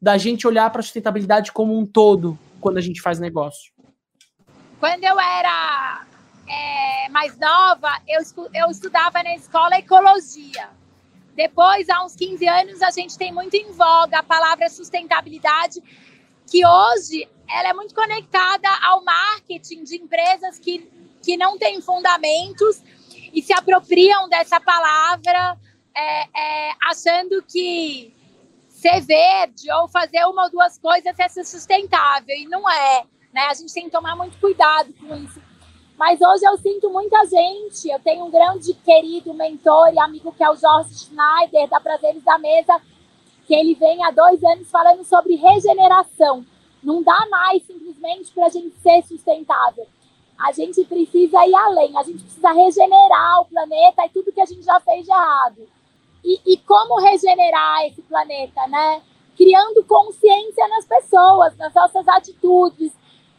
da 0.00 0.18
gente 0.18 0.46
olhar 0.46 0.68
para 0.70 0.80
a 0.80 0.82
sustentabilidade 0.82 1.52
como 1.52 1.78
um 1.78 1.86
todo 1.86 2.38
quando 2.60 2.76
a 2.76 2.80
gente 2.80 3.00
faz 3.00 3.18
negócio. 3.18 3.72
Quando 4.78 5.02
eu 5.02 5.18
era 5.18 6.04
é, 6.46 7.08
mais 7.08 7.38
nova, 7.38 7.88
eu, 8.06 8.20
eu 8.52 8.70
estudava 8.70 9.22
na 9.22 9.34
escola 9.34 9.78
ecologia. 9.78 10.68
Depois, 11.34 11.88
há 11.88 12.04
uns 12.04 12.14
15 12.14 12.46
anos, 12.46 12.82
a 12.82 12.90
gente 12.90 13.16
tem 13.16 13.32
muito 13.32 13.54
em 13.54 13.72
voga 13.72 14.18
a 14.18 14.22
palavra 14.22 14.68
sustentabilidade, 14.68 15.82
que 16.50 16.66
hoje 16.66 17.28
ela 17.48 17.70
é 17.70 17.72
muito 17.72 17.94
conectada 17.94 18.68
ao 18.82 19.04
marketing 19.04 19.84
de 19.84 19.96
empresas 19.96 20.58
que, 20.58 20.90
que 21.22 21.36
não 21.36 21.58
têm 21.58 21.80
fundamentos 21.80 22.82
e 23.32 23.42
se 23.42 23.52
apropriam 23.52 24.28
dessa 24.28 24.60
palavra, 24.60 25.58
é, 25.94 26.22
é, 26.22 26.72
achando 26.82 27.42
que 27.42 28.14
ser 28.68 29.00
verde 29.00 29.70
ou 29.72 29.88
fazer 29.88 30.24
uma 30.26 30.44
ou 30.44 30.50
duas 30.50 30.78
coisas 30.78 31.18
é 31.18 31.28
ser 31.28 31.44
sustentável, 31.44 32.36
e 32.36 32.46
não 32.46 32.68
é. 32.70 33.04
Né? 33.32 33.42
A 33.42 33.54
gente 33.54 33.72
tem 33.72 33.84
que 33.84 33.90
tomar 33.90 34.14
muito 34.14 34.38
cuidado 34.38 34.92
com 34.94 35.16
isso. 35.16 35.42
Mas 35.96 36.20
hoje 36.20 36.44
eu 36.44 36.56
sinto 36.58 36.90
muita 36.90 37.24
gente. 37.26 37.88
Eu 37.88 38.00
tenho 38.00 38.24
um 38.24 38.30
grande 38.30 38.74
querido 38.74 39.32
mentor 39.32 39.92
e 39.92 39.98
amigo 39.98 40.32
que 40.32 40.42
é 40.42 40.50
o 40.50 40.56
Jorge 40.56 40.94
Schneider, 40.94 41.68
da 41.68 41.80
Prazeres 41.80 42.22
da 42.22 42.36
Mesa, 42.38 42.80
que 43.46 43.54
ele 43.54 43.74
vem 43.74 44.04
há 44.04 44.10
dois 44.10 44.42
anos 44.42 44.70
falando 44.70 45.04
sobre 45.04 45.36
regeneração. 45.36 46.44
Não 46.82 47.02
dá 47.02 47.26
mais 47.30 47.62
simplesmente 47.64 48.32
para 48.32 48.46
a 48.46 48.50
gente 48.50 48.76
ser 48.76 49.02
sustentável. 49.02 49.86
A 50.38 50.52
gente 50.52 50.84
precisa 50.84 51.46
ir 51.46 51.54
além, 51.54 51.96
a 51.96 52.02
gente 52.02 52.22
precisa 52.22 52.52
regenerar 52.52 53.40
o 53.40 53.46
planeta 53.46 54.04
e 54.04 54.08
tudo 54.10 54.32
que 54.32 54.40
a 54.40 54.46
gente 54.46 54.62
já 54.62 54.80
fez 54.80 55.04
de 55.04 55.10
errado. 55.10 55.68
E, 56.24 56.40
e 56.46 56.56
como 56.58 57.00
regenerar 57.00 57.86
esse 57.86 58.02
planeta, 58.02 58.66
né? 58.66 59.02
Criando 59.36 59.84
consciência 59.84 60.66
nas 60.68 60.86
pessoas, 60.86 61.56
nas 61.56 61.72
nossas 61.74 62.06
atitudes, 62.08 62.92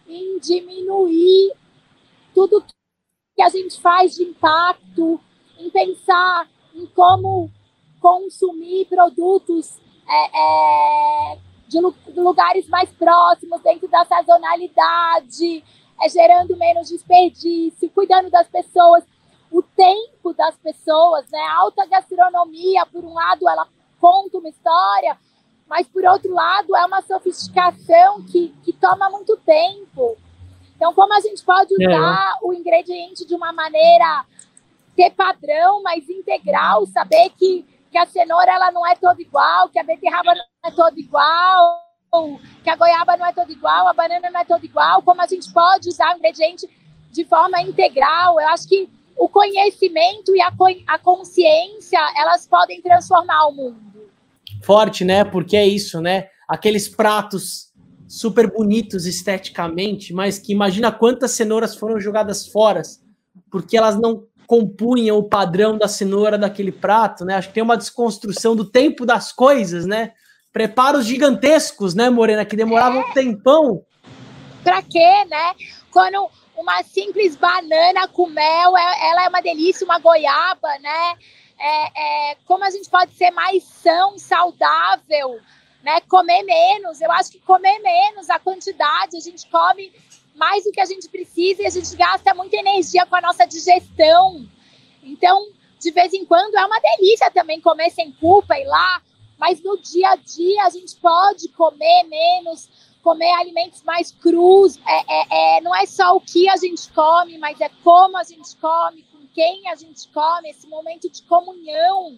em 0.07 0.39
diminuir 0.39 1.53
tudo 2.33 2.63
que 3.35 3.41
a 3.41 3.49
gente 3.49 3.79
faz 3.81 4.15
de 4.15 4.23
impacto, 4.23 5.19
em 5.57 5.69
pensar 5.69 6.49
em 6.73 6.85
como 6.87 7.49
consumir 7.99 8.85
produtos 8.85 9.79
é, 10.07 11.33
é, 11.33 11.37
de, 11.67 11.79
lugares 12.19 12.67
mais 12.67 12.89
próximos, 12.91 13.61
dentro 13.61 13.87
da 13.87 14.05
sazonalidade, 14.05 15.63
é, 16.01 16.09
gerando 16.09 16.55
menos 16.57 16.89
desperdício, 16.89 17.89
cuidando 17.91 18.29
das 18.29 18.47
pessoas, 18.47 19.03
o 19.51 19.61
tempo 19.61 20.33
das 20.33 20.55
pessoas, 20.57 21.25
né? 21.31 21.39
A 21.39 21.57
alta 21.57 21.85
gastronomia, 21.85 22.85
por 22.85 23.03
um 23.03 23.13
lado, 23.13 23.47
ela 23.47 23.67
conta 23.99 24.37
uma 24.37 24.49
história, 24.49 25.17
mas 25.67 25.87
por 25.87 26.03
outro 26.05 26.33
lado, 26.33 26.75
é 26.75 26.85
uma 26.85 27.01
sofisticação 27.01 28.21
que, 28.23 28.53
que 28.63 28.73
toma 28.73 29.09
muito 29.09 29.37
tempo. 29.37 30.17
Então, 30.75 30.93
como 30.93 31.13
a 31.13 31.21
gente 31.21 31.43
pode 31.43 31.73
é. 31.81 31.87
usar 31.87 32.33
é. 32.35 32.45
o 32.45 32.53
ingrediente 32.53 33.25
de 33.25 33.33
uma 33.33 33.53
maneira 33.53 34.25
ter 34.95 35.11
padrão, 35.11 35.81
mas 35.81 36.07
integral, 36.09 36.85
saber 36.87 37.29
que, 37.31 37.65
que 37.95 37.99
a 37.99 38.05
cenoura 38.05 38.51
ela 38.51 38.73
não 38.73 38.85
é 38.85 38.93
toda 38.93 39.21
igual, 39.21 39.69
que 39.69 39.79
a 39.79 39.83
beterraba 39.83 40.35
não 40.35 40.43
é 40.65 40.71
toda 40.71 40.99
igual, 40.99 41.81
que 42.61 42.69
a 42.69 42.75
goiaba 42.75 43.15
não 43.15 43.25
é 43.25 43.31
toda 43.31 43.49
igual, 43.49 43.87
a 43.87 43.93
banana 43.93 44.29
não 44.29 44.41
é 44.41 44.43
toda 44.43 44.65
igual, 44.65 45.01
como 45.01 45.21
a 45.21 45.27
gente 45.27 45.49
pode 45.53 45.87
usar 45.87 46.13
o 46.13 46.17
ingrediente 46.17 46.69
de 47.09 47.23
forma 47.23 47.61
integral. 47.61 48.37
Eu 48.37 48.49
acho 48.49 48.67
que 48.67 48.89
o 49.17 49.29
conhecimento 49.29 50.35
e 50.35 50.41
a, 50.41 50.51
a 50.87 50.99
consciência, 50.99 51.97
elas 52.17 52.45
podem 52.45 52.81
transformar 52.81 53.47
o 53.47 53.53
mundo. 53.53 53.77
Forte, 54.61 55.05
né? 55.05 55.23
Porque 55.23 55.55
é 55.55 55.65
isso, 55.65 56.01
né? 56.01 56.27
Aqueles 56.49 56.89
pratos 56.89 57.71
super 58.09 58.51
bonitos 58.51 59.05
esteticamente, 59.05 60.13
mas 60.13 60.37
que 60.37 60.51
imagina 60.51 60.91
quantas 60.91 61.31
cenouras 61.31 61.77
foram 61.77 61.97
jogadas 61.97 62.45
fora, 62.45 62.81
porque 63.49 63.77
elas 63.77 63.97
não 63.97 64.25
compunham 64.45 65.17
o 65.17 65.27
padrão 65.27 65.77
da 65.77 65.87
cenoura 65.87 66.37
daquele 66.37 66.71
prato, 66.71 67.25
né? 67.25 67.35
Acho 67.35 67.49
que 67.49 67.53
tem 67.53 67.63
uma 67.63 67.77
desconstrução 67.77 68.55
do 68.55 68.65
tempo 68.65 69.05
das 69.05 69.31
coisas, 69.31 69.85
né? 69.85 70.13
Preparos 70.51 71.05
gigantescos, 71.05 71.93
né, 71.93 72.09
Morena, 72.09 72.45
que 72.45 72.55
demoravam 72.55 73.01
é. 73.01 73.05
um 73.05 73.13
tempão. 73.13 73.85
Pra 74.63 74.81
quê, 74.81 75.25
né? 75.29 75.53
Quando 75.91 76.29
uma 76.55 76.81
simples 76.83 77.35
banana 77.35 78.07
com 78.07 78.27
mel, 78.27 78.77
é, 78.77 79.09
ela 79.09 79.25
é 79.25 79.29
uma 79.29 79.41
delícia, 79.41 79.85
uma 79.85 79.99
goiaba, 79.99 80.69
né? 80.79 81.17
É, 81.59 82.31
é, 82.31 82.37
como 82.45 82.63
a 82.63 82.69
gente 82.69 82.89
pode 82.89 83.13
ser 83.13 83.31
mais 83.31 83.63
são, 83.63 84.17
saudável, 84.17 85.39
né? 85.83 86.01
Comer 86.07 86.43
menos. 86.43 87.01
Eu 87.01 87.11
acho 87.11 87.31
que 87.31 87.39
comer 87.39 87.79
menos 87.79 88.29
a 88.29 88.39
quantidade, 88.39 89.17
a 89.17 89.21
gente 89.21 89.47
come 89.49 89.91
mais 90.35 90.63
do 90.63 90.71
que 90.71 90.81
a 90.81 90.85
gente 90.85 91.07
precisa 91.09 91.63
e 91.63 91.65
a 91.65 91.69
gente 91.69 91.95
gasta 91.95 92.33
muita 92.33 92.57
energia 92.57 93.05
com 93.05 93.15
a 93.15 93.21
nossa 93.21 93.45
digestão. 93.45 94.45
Então, 95.03 95.47
de 95.79 95.91
vez 95.91 96.13
em 96.13 96.25
quando 96.25 96.55
é 96.55 96.65
uma 96.65 96.79
delícia 96.79 97.31
também 97.31 97.61
comer 97.61 97.89
sem 97.89 98.11
culpa 98.13 98.57
e 98.57 98.65
lá, 98.65 99.01
mas 99.37 99.61
no 99.61 99.77
dia 99.77 100.09
a 100.09 100.15
dia 100.15 100.63
a 100.63 100.69
gente 100.69 100.95
pode 100.95 101.47
comer 101.49 102.03
menos, 102.03 102.69
comer 103.03 103.31
alimentos 103.33 103.83
mais 103.83 104.11
crus. 104.11 104.79
É, 104.85 105.13
é, 105.13 105.57
é, 105.57 105.61
não 105.61 105.75
é 105.75 105.85
só 105.85 106.15
o 106.15 106.21
que 106.21 106.49
a 106.49 106.57
gente 106.57 106.91
come, 106.91 107.37
mas 107.37 107.59
é 107.61 107.69
como 107.83 108.17
a 108.17 108.23
gente 108.23 108.55
come, 108.57 109.03
com 109.11 109.27
quem 109.33 109.69
a 109.69 109.75
gente 109.75 110.07
come, 110.09 110.49
esse 110.49 110.67
momento 110.67 111.09
de 111.09 111.21
comunhão. 111.23 112.17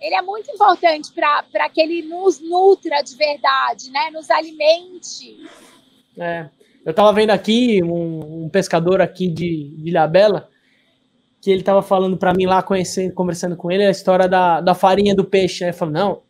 Ele 0.00 0.14
é 0.14 0.22
muito 0.22 0.50
importante 0.50 1.12
para 1.12 1.68
que 1.68 1.80
ele 1.80 2.02
nos 2.02 2.40
nutra 2.40 3.00
de 3.00 3.14
verdade, 3.14 3.90
né? 3.90 4.10
Nos 4.10 4.30
alimente. 4.30 5.48
É. 6.18 6.48
Eu 6.84 6.90
estava 6.90 7.12
vendo 7.12 7.30
aqui 7.30 7.82
um, 7.82 8.44
um, 8.44 8.48
pescador 8.48 9.00
aqui 9.00 9.28
de, 9.28 9.74
de 9.76 9.88
Ilhabela, 9.88 10.48
que 11.40 11.50
ele 11.50 11.60
estava 11.60 11.80
falando 11.80 12.16
para 12.16 12.34
mim 12.34 12.46
lá, 12.46 12.62
conversando 12.62 13.56
com 13.56 13.70
ele, 13.70 13.86
a 13.86 13.90
história 13.90 14.28
da, 14.28 14.60
da 14.60 14.74
farinha 14.74 15.14
do 15.14 15.24
peixe. 15.24 15.64
Né? 15.64 15.70
Ele 15.70 15.76
falou, 15.76 15.94
não, 15.94 16.22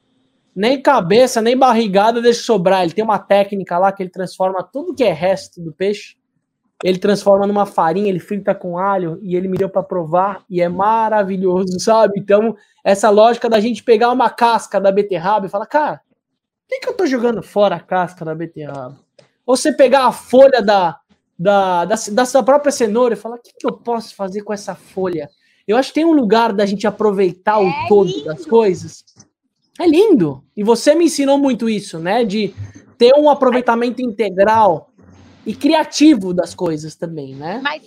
nem 0.55 0.81
cabeça, 0.81 1.43
nem 1.43 1.57
barrigada 1.57 2.23
deixa 2.23 2.43
sobrar. 2.43 2.83
Ele 2.83 2.93
tem 2.93 3.05
uma 3.05 3.19
técnica 3.19 3.79
lá 3.79 3.91
que 3.91 4.03
ele 4.03 4.11
transforma 4.11 4.63
tudo 4.63 4.95
que 4.95 5.03
é 5.03 5.13
resto 5.13 5.61
do 5.61 5.73
peixe, 5.73 6.17
ele 6.85 6.99
transforma 6.99 7.47
numa 7.47 7.67
farinha, 7.67 8.09
ele 8.09 8.21
frita 8.21 8.55
com 8.55 8.79
alho 8.79 9.19
e 9.23 9.35
ele 9.35 9.49
me 9.49 9.57
deu 9.57 9.69
para 9.69 9.83
provar 9.83 10.45
e 10.49 10.61
é 10.61 10.69
maravilhoso, 10.69 11.81
sabe? 11.81 12.21
Então, 12.21 12.55
essa 12.85 13.11
lógica 13.11 13.49
da 13.49 13.59
gente 13.59 13.83
pegar 13.83 14.13
uma 14.13 14.31
casca 14.31 14.81
da 14.81 14.93
beterraba 14.93 15.47
e 15.47 15.49
falar, 15.49 15.67
cara, 15.67 15.97
por 15.97 16.69
que, 16.69 16.81
que 16.81 16.89
eu 16.89 16.95
tô 16.95 17.07
jogando 17.07 17.43
fora 17.43 17.77
a 17.77 17.81
casca 17.81 18.25
da 18.25 18.35
beterraba? 18.35 19.04
Ou 19.47 19.57
você 19.57 19.73
pegar 19.73 20.07
a 20.07 20.13
folha 20.13 20.63
da, 20.63 20.99
da, 21.39 21.85
da, 21.85 21.95
da 22.13 22.25
sua 22.25 22.43
própria 22.43 22.73
cenoura 22.73 23.15
e 23.15 23.17
falar, 23.17 23.37
o 23.37 23.43
que, 23.43 23.53
que 23.59 23.67
eu 23.67 23.73
posso 23.73 24.15
fazer 24.15 24.43
com 24.43 24.53
essa 24.53 24.75
folha? 24.75 25.29
Eu 25.67 25.77
acho 25.77 25.89
que 25.89 25.95
tem 25.95 26.05
um 26.05 26.13
lugar 26.13 26.53
da 26.53 26.67
gente 26.67 26.87
aproveitar 26.87 27.63
é 27.63 27.67
o 27.67 27.89
todo 27.89 28.11
lindo. 28.11 28.25
das 28.25 28.45
coisas 28.45 29.05
é 29.79 29.87
lindo. 29.87 30.45
E 30.57 30.63
você 30.63 30.95
me 30.95 31.07
ensinou 31.07 31.39
muito 31.39 31.69
isso, 31.69 31.99
né? 31.99 32.25
De 32.25 32.55
ter 32.97 33.13
um 33.17 33.29
aproveitamento 33.29 34.01
integral 34.01 34.91
e 35.45 35.55
criativo 35.55 36.33
das 36.33 36.55
coisas 36.55 36.95
também, 36.95 37.35
né? 37.35 37.61
Mas 37.63 37.83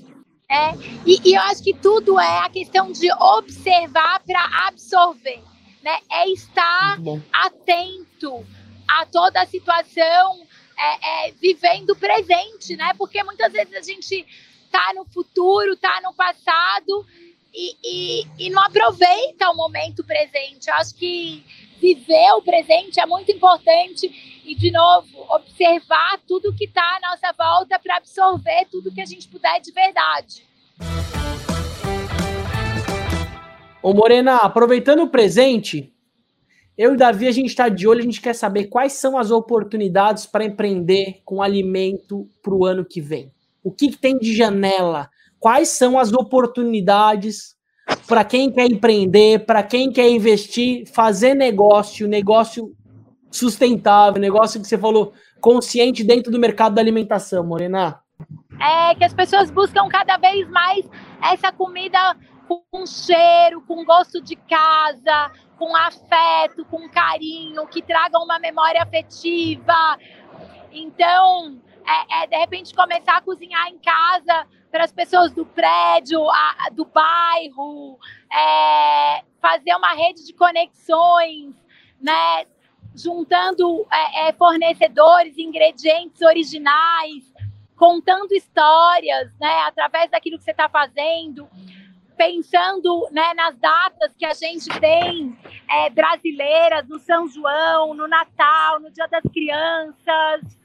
é, 0.49 0.73
e, 1.05 1.29
e 1.29 1.35
eu 1.35 1.41
acho 1.41 1.61
que 1.61 1.73
tudo 1.73 2.19
é 2.19 2.39
a 2.39 2.49
questão 2.49 2.91
de 2.91 3.11
observar 3.11 4.21
para 4.25 4.67
absorver, 4.67 5.41
né? 5.83 5.97
É 6.11 6.29
estar 6.29 6.97
atento 7.33 8.45
a 8.87 9.05
toda 9.05 9.41
a 9.41 9.45
situação, 9.45 10.41
é, 10.77 11.27
é, 11.27 11.31
vivendo 11.31 11.91
o 11.91 11.95
presente, 11.95 12.75
né? 12.75 12.93
Porque 12.97 13.23
muitas 13.23 13.51
vezes 13.51 13.73
a 13.73 13.81
gente 13.81 14.25
tá 14.71 14.93
no 14.95 15.05
futuro, 15.05 15.75
tá 15.75 15.99
no 16.03 16.13
passado 16.13 17.05
e, 17.53 17.75
e, 17.83 18.27
e 18.45 18.49
não 18.49 18.61
aproveita 18.63 19.49
o 19.49 19.55
momento 19.55 20.03
presente. 20.03 20.69
Eu 20.69 20.75
acho 20.75 20.95
que 20.95 21.43
viver 21.79 22.31
o 22.35 22.41
presente 22.41 22.99
é 22.99 23.05
muito 23.05 23.31
importante 23.31 24.41
e, 24.45 24.55
de 24.55 24.71
novo, 24.71 25.25
observar 25.29 26.19
tudo 26.27 26.55
que 26.55 26.65
está 26.65 26.81
à 26.81 27.09
nossa 27.09 27.33
volta 27.33 27.79
para 27.79 27.97
absorver 27.97 28.67
tudo 28.71 28.93
que 28.93 29.01
a 29.01 29.05
gente 29.05 29.27
puder 29.27 29.59
de 29.59 29.71
verdade. 29.71 30.45
Ô 33.81 33.93
Morena, 33.93 34.37
aproveitando 34.37 35.03
o 35.03 35.09
presente, 35.09 35.93
eu 36.77 36.91
e 36.91 36.93
o 36.93 36.97
Davi, 36.97 37.27
a 37.27 37.31
gente 37.31 37.47
está 37.47 37.69
de 37.69 37.87
olho, 37.87 38.01
a 38.01 38.03
gente 38.03 38.21
quer 38.21 38.33
saber 38.33 38.65
quais 38.65 38.93
são 38.93 39.17
as 39.17 39.31
oportunidades 39.31 40.27
para 40.27 40.45
empreender 40.45 41.21
com 41.25 41.41
alimento 41.41 42.29
para 42.43 42.53
o 42.53 42.65
ano 42.65 42.85
que 42.85 43.01
vem. 43.01 43.31
O 43.63 43.71
que, 43.71 43.89
que 43.89 43.97
tem 43.97 44.17
de 44.17 44.35
janela? 44.35 45.09
Quais 45.39 45.69
são 45.69 45.97
as 45.97 46.13
oportunidades 46.13 47.55
para 48.07 48.23
quem 48.23 48.51
quer 48.51 48.65
empreender, 48.69 49.45
para 49.45 49.63
quem 49.63 49.91
quer 49.91 50.09
investir, 50.09 50.85
fazer 50.87 51.33
negócio, 51.33 52.07
negócio 52.07 52.75
sustentável, 53.31 54.21
negócio 54.21 54.61
que 54.61 54.67
você 54.67 54.77
falou, 54.77 55.13
consciente 55.41 56.03
dentro 56.03 56.31
do 56.31 56.39
mercado 56.39 56.75
da 56.75 56.81
alimentação, 56.81 57.43
Morena? 57.43 57.99
É 58.59 58.95
que 58.95 59.03
as 59.03 59.13
pessoas 59.13 59.49
buscam 59.49 59.87
cada 59.87 60.17
vez 60.17 60.47
mais 60.49 60.85
essa 61.21 61.51
comida 61.51 62.15
com 62.47 62.85
cheiro, 62.85 63.61
com 63.61 63.83
gosto 63.83 64.21
de 64.21 64.35
casa, 64.35 65.31
com 65.57 65.75
afeto, 65.75 66.65
com 66.65 66.89
carinho, 66.89 67.67
que 67.67 67.81
traga 67.81 68.17
uma 68.19 68.39
memória 68.39 68.81
afetiva. 68.81 69.97
Então, 70.71 71.59
é, 71.85 72.23
é, 72.23 72.27
de 72.27 72.37
repente 72.37 72.73
começar 72.73 73.17
a 73.17 73.21
cozinhar 73.21 73.67
em 73.67 73.79
casa 73.79 74.47
para 74.71 74.83
as 74.83 74.91
pessoas 74.91 75.31
do 75.31 75.45
prédio, 75.45 76.29
a, 76.29 76.69
do 76.71 76.85
bairro, 76.85 77.97
é, 78.31 79.23
fazer 79.41 79.73
uma 79.75 79.93
rede 79.93 80.25
de 80.25 80.33
conexões, 80.33 81.55
né? 82.01 82.45
Juntando 82.95 83.85
é, 83.91 84.27
é, 84.27 84.33
fornecedores, 84.33 85.37
ingredientes 85.37 86.21
originais, 86.21 87.23
contando 87.75 88.33
histórias, 88.33 89.31
né? 89.39 89.61
Através 89.67 90.11
daquilo 90.11 90.37
que 90.37 90.43
você 90.43 90.51
está 90.51 90.67
fazendo, 90.67 91.47
pensando 92.17 93.07
né, 93.11 93.33
nas 93.35 93.55
datas 93.57 94.11
que 94.17 94.25
a 94.25 94.33
gente 94.33 94.67
tem 94.79 95.37
é, 95.69 95.89
brasileiras, 95.89 96.87
no 96.89 96.99
São 96.99 97.27
João, 97.29 97.93
no 97.93 98.07
Natal, 98.07 98.79
no 98.79 98.91
Dia 98.91 99.07
das 99.07 99.23
Crianças. 99.31 100.57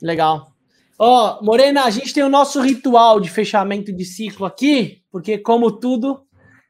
Legal. 0.00 0.52
Ó, 0.98 1.38
oh, 1.40 1.44
Morena, 1.44 1.84
a 1.84 1.90
gente 1.90 2.14
tem 2.14 2.22
o 2.22 2.28
nosso 2.28 2.60
ritual 2.60 3.20
de 3.20 3.30
fechamento 3.30 3.92
de 3.92 4.04
ciclo 4.04 4.46
aqui, 4.46 5.02
porque 5.10 5.38
como 5.38 5.72
tudo, 5.72 6.22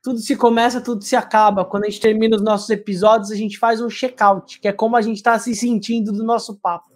tudo 0.03 0.19
se 0.19 0.37
começa, 0.37 0.81
tudo 0.81 1.03
se 1.03 1.17
acaba. 1.17 1.65
Quando 1.65 1.85
a 1.85 1.91
gente 1.91 2.01
termina 2.01 2.37
os 2.37 2.43
nossos 2.43 2.71
episódios, 2.71 3.31
a 3.31 3.37
gente 3.37 3.59
faz 3.59 3.81
um 3.81 3.91
check-out, 3.91 4.61
que 4.61 4.69
é 4.69 4.73
como 4.73 4.97
a 4.97 5.03
gente 5.03 5.17
está 5.17 5.39
se 5.39 5.55
sentindo 5.55 6.13
do 6.13 6.25
nosso 6.25 6.57
papo. 6.61 6.91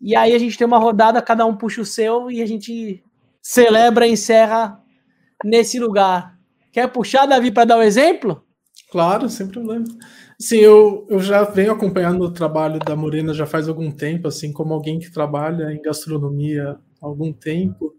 E 0.00 0.16
aí 0.16 0.34
a 0.34 0.38
gente 0.38 0.58
tem 0.58 0.66
uma 0.66 0.78
rodada, 0.78 1.22
cada 1.22 1.46
um 1.46 1.56
puxa 1.56 1.80
o 1.80 1.86
seu 1.86 2.30
e 2.30 2.42
a 2.42 2.46
gente 2.46 3.02
celebra 3.40 4.06
e 4.06 4.12
encerra 4.12 4.83
nesse 5.44 5.78
lugar. 5.78 6.38
Quer 6.72 6.88
puxar, 6.88 7.26
Davi, 7.26 7.50
para 7.50 7.66
dar 7.66 7.78
um 7.78 7.82
exemplo? 7.82 8.42
Claro, 8.90 9.28
sem 9.28 9.46
problema. 9.46 9.84
Sim, 10.40 10.56
eu, 10.56 11.06
eu 11.08 11.20
já 11.20 11.44
venho 11.44 11.72
acompanhando 11.72 12.22
o 12.22 12.32
trabalho 12.32 12.78
da 12.80 12.96
Morena 12.96 13.32
já 13.32 13.46
faz 13.46 13.68
algum 13.68 13.90
tempo, 13.90 14.28
assim, 14.28 14.52
como 14.52 14.74
alguém 14.74 14.98
que 14.98 15.12
trabalha 15.12 15.72
em 15.72 15.80
gastronomia 15.80 16.76
há 17.00 17.06
algum 17.06 17.32
tempo, 17.32 17.92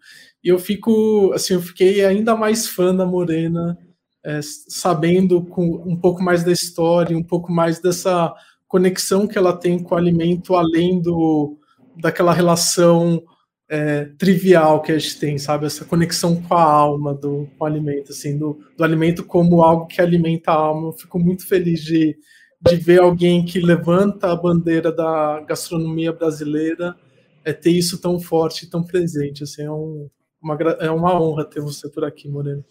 e 0.44 0.50
eu 0.50 0.60
fico, 0.60 1.32
assim, 1.34 1.54
eu 1.54 1.62
fiquei 1.62 2.04
ainda 2.04 2.36
mais 2.36 2.68
fã 2.68 2.94
da 2.94 3.06
Morena, 3.06 3.78
é, 4.24 4.40
sabendo 4.42 5.46
com 5.46 5.84
um 5.86 5.96
pouco 5.96 6.22
mais 6.22 6.44
da 6.44 6.52
história, 6.52 7.18
um 7.18 7.24
pouco 7.24 7.52
mais 7.52 7.80
dessa 7.80 8.34
conexão 8.68 9.28
que 9.28 9.38
ela 9.38 9.56
tem 9.56 9.82
com 9.82 9.96
o 9.96 9.98
alimento, 9.98 10.56
além 10.56 11.02
do 11.02 11.58
daquela 11.98 12.34
relação 12.34 13.24
é, 13.70 14.06
trivial 14.18 14.82
que 14.82 14.92
a 14.92 14.98
gente 14.98 15.20
tem, 15.20 15.38
sabe? 15.38 15.66
Essa 15.66 15.86
conexão 15.86 16.42
com 16.42 16.54
a 16.54 16.64
alma 16.64 17.14
do 17.14 17.48
com 17.58 17.66
alimento, 17.66 18.12
assim, 18.12 18.38
do, 18.38 18.60
do 18.78 18.84
alimento 18.84 19.24
como 19.24 19.62
algo 19.62 19.88
que 19.88 20.02
alimenta 20.02 20.52
a 20.52 20.56
alma. 20.56 20.90
Eu 20.90 20.94
fico 20.94 21.20
muito 21.20 21.48
feliz 21.48 21.82
de, 21.82 22.16
de 22.62 22.76
ver 22.76 23.02
alguém 23.02 23.44
que 23.44 23.60
levanta 23.60 24.32
a 24.32 24.36
bandeira 24.36 24.92
da 24.92 25.42
gastronomia 25.48 26.14
brasileira 26.14 26.96
é, 27.44 27.54
ter 27.54 27.72
isso 27.72 28.00
tão 28.00 28.20
forte, 28.20 28.70
tão 28.70 28.84
presente. 28.84 29.44
Assim, 29.44 29.64
é, 29.64 29.72
um, 29.72 30.10
uma, 30.42 30.56
é 30.80 30.90
uma 30.90 31.20
honra 31.20 31.46
ter 31.46 31.62
você 31.62 31.90
por 31.90 32.04
aqui, 32.04 32.30
Morena. 32.30 32.64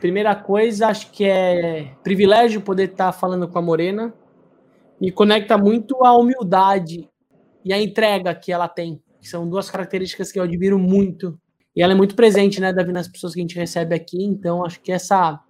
Primeira 0.00 0.34
coisa, 0.34 0.88
acho 0.88 1.10
que 1.10 1.24
é 1.24 1.94
privilégio 2.02 2.60
poder 2.60 2.90
estar 2.90 3.12
falando 3.12 3.48
com 3.48 3.58
a 3.58 3.62
Morena. 3.62 4.12
Me 5.00 5.10
conecta 5.10 5.56
muito 5.56 6.04
à 6.04 6.16
humildade 6.16 7.08
e 7.64 7.72
à 7.72 7.80
entrega 7.80 8.34
que 8.34 8.52
ela 8.52 8.68
tem, 8.68 9.02
que 9.26 9.30
são 9.30 9.48
duas 9.48 9.68
características 9.68 10.30
que 10.30 10.38
eu 10.38 10.44
admiro 10.44 10.78
muito. 10.78 11.36
E 11.74 11.82
ela 11.82 11.92
é 11.92 11.96
muito 11.96 12.14
presente, 12.14 12.60
né, 12.60 12.72
Davi, 12.72 12.92
nas 12.92 13.08
pessoas 13.08 13.34
que 13.34 13.40
a 13.40 13.42
gente 13.42 13.56
recebe 13.56 13.94
aqui. 13.94 14.22
Então, 14.22 14.64
acho 14.64 14.80
que 14.80 14.92
essa, 14.92 15.40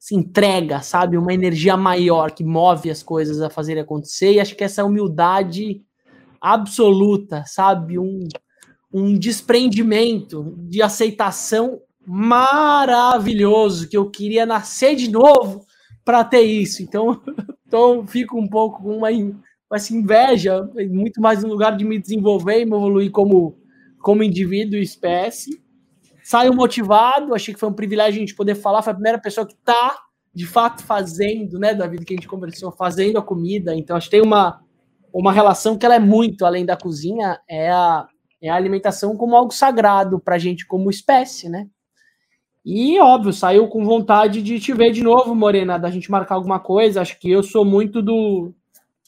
essa 0.00 0.14
entrega, 0.14 0.80
sabe, 0.80 1.18
uma 1.18 1.34
energia 1.34 1.76
maior 1.76 2.30
que 2.30 2.44
move 2.44 2.88
as 2.88 3.02
coisas 3.02 3.42
a 3.42 3.50
fazerem 3.50 3.82
acontecer. 3.82 4.32
E 4.32 4.40
acho 4.40 4.54
que 4.54 4.62
essa 4.62 4.84
humildade 4.84 5.82
absoluta, 6.40 7.42
sabe, 7.44 7.98
um, 7.98 8.20
um 8.92 9.18
desprendimento 9.18 10.54
de 10.56 10.80
aceitação 10.80 11.80
maravilhoso 12.06 13.88
que 13.88 13.96
eu 13.96 14.08
queria 14.10 14.46
nascer 14.46 14.94
de 14.94 15.10
novo 15.10 15.66
para 16.04 16.24
ter 16.24 16.42
isso. 16.42 16.82
Então, 16.82 17.20
então 17.66 18.06
fico 18.06 18.38
um 18.38 18.48
pouco 18.48 18.84
com 18.84 18.96
uma 18.96 19.10
essa 19.74 19.94
inveja, 19.94 20.68
muito 20.90 21.20
mais 21.20 21.42
no 21.42 21.48
lugar 21.48 21.76
de 21.76 21.84
me 21.84 21.98
desenvolver 21.98 22.60
e 22.60 22.64
me 22.64 22.76
evoluir 22.76 23.10
como, 23.10 23.58
como 24.00 24.22
indivíduo 24.22 24.78
e 24.78 24.82
espécie. 24.82 25.62
Saio 26.22 26.54
motivado, 26.54 27.34
achei 27.34 27.52
que 27.52 27.60
foi 27.60 27.68
um 27.68 27.74
privilégio 27.74 28.18
a 28.18 28.20
gente 28.20 28.34
poder 28.34 28.54
falar, 28.54 28.82
foi 28.82 28.92
a 28.92 28.96
primeira 28.96 29.18
pessoa 29.18 29.46
que 29.46 29.54
está 29.54 29.98
de 30.34 30.46
fato 30.46 30.84
fazendo, 30.84 31.58
né, 31.58 31.74
David, 31.74 32.04
que 32.04 32.14
a 32.14 32.16
gente 32.16 32.28
conversou, 32.28 32.70
fazendo 32.70 33.18
a 33.18 33.22
comida. 33.22 33.74
Então, 33.74 33.96
acho 33.96 34.06
que 34.06 34.16
tem 34.16 34.22
uma, 34.22 34.60
uma 35.12 35.32
relação 35.32 35.76
que 35.76 35.84
ela 35.84 35.96
é 35.96 35.98
muito 35.98 36.46
além 36.46 36.64
da 36.64 36.76
cozinha, 36.76 37.40
é 37.48 37.70
a, 37.70 38.06
é 38.40 38.48
a 38.48 38.54
alimentação 38.54 39.16
como 39.16 39.34
algo 39.34 39.52
sagrado 39.52 40.20
para 40.20 40.36
a 40.36 40.38
gente 40.38 40.66
como 40.66 40.90
espécie, 40.90 41.48
né? 41.48 41.66
E, 42.64 43.00
óbvio, 43.00 43.32
saiu 43.32 43.66
com 43.68 43.84
vontade 43.84 44.42
de 44.42 44.60
te 44.60 44.72
ver 44.74 44.92
de 44.92 45.02
novo, 45.02 45.34
Morena, 45.34 45.78
da 45.78 45.90
gente 45.90 46.10
marcar 46.10 46.34
alguma 46.34 46.60
coisa. 46.60 47.00
Acho 47.00 47.18
que 47.18 47.30
eu 47.30 47.42
sou 47.42 47.64
muito 47.64 48.02
do, 48.02 48.52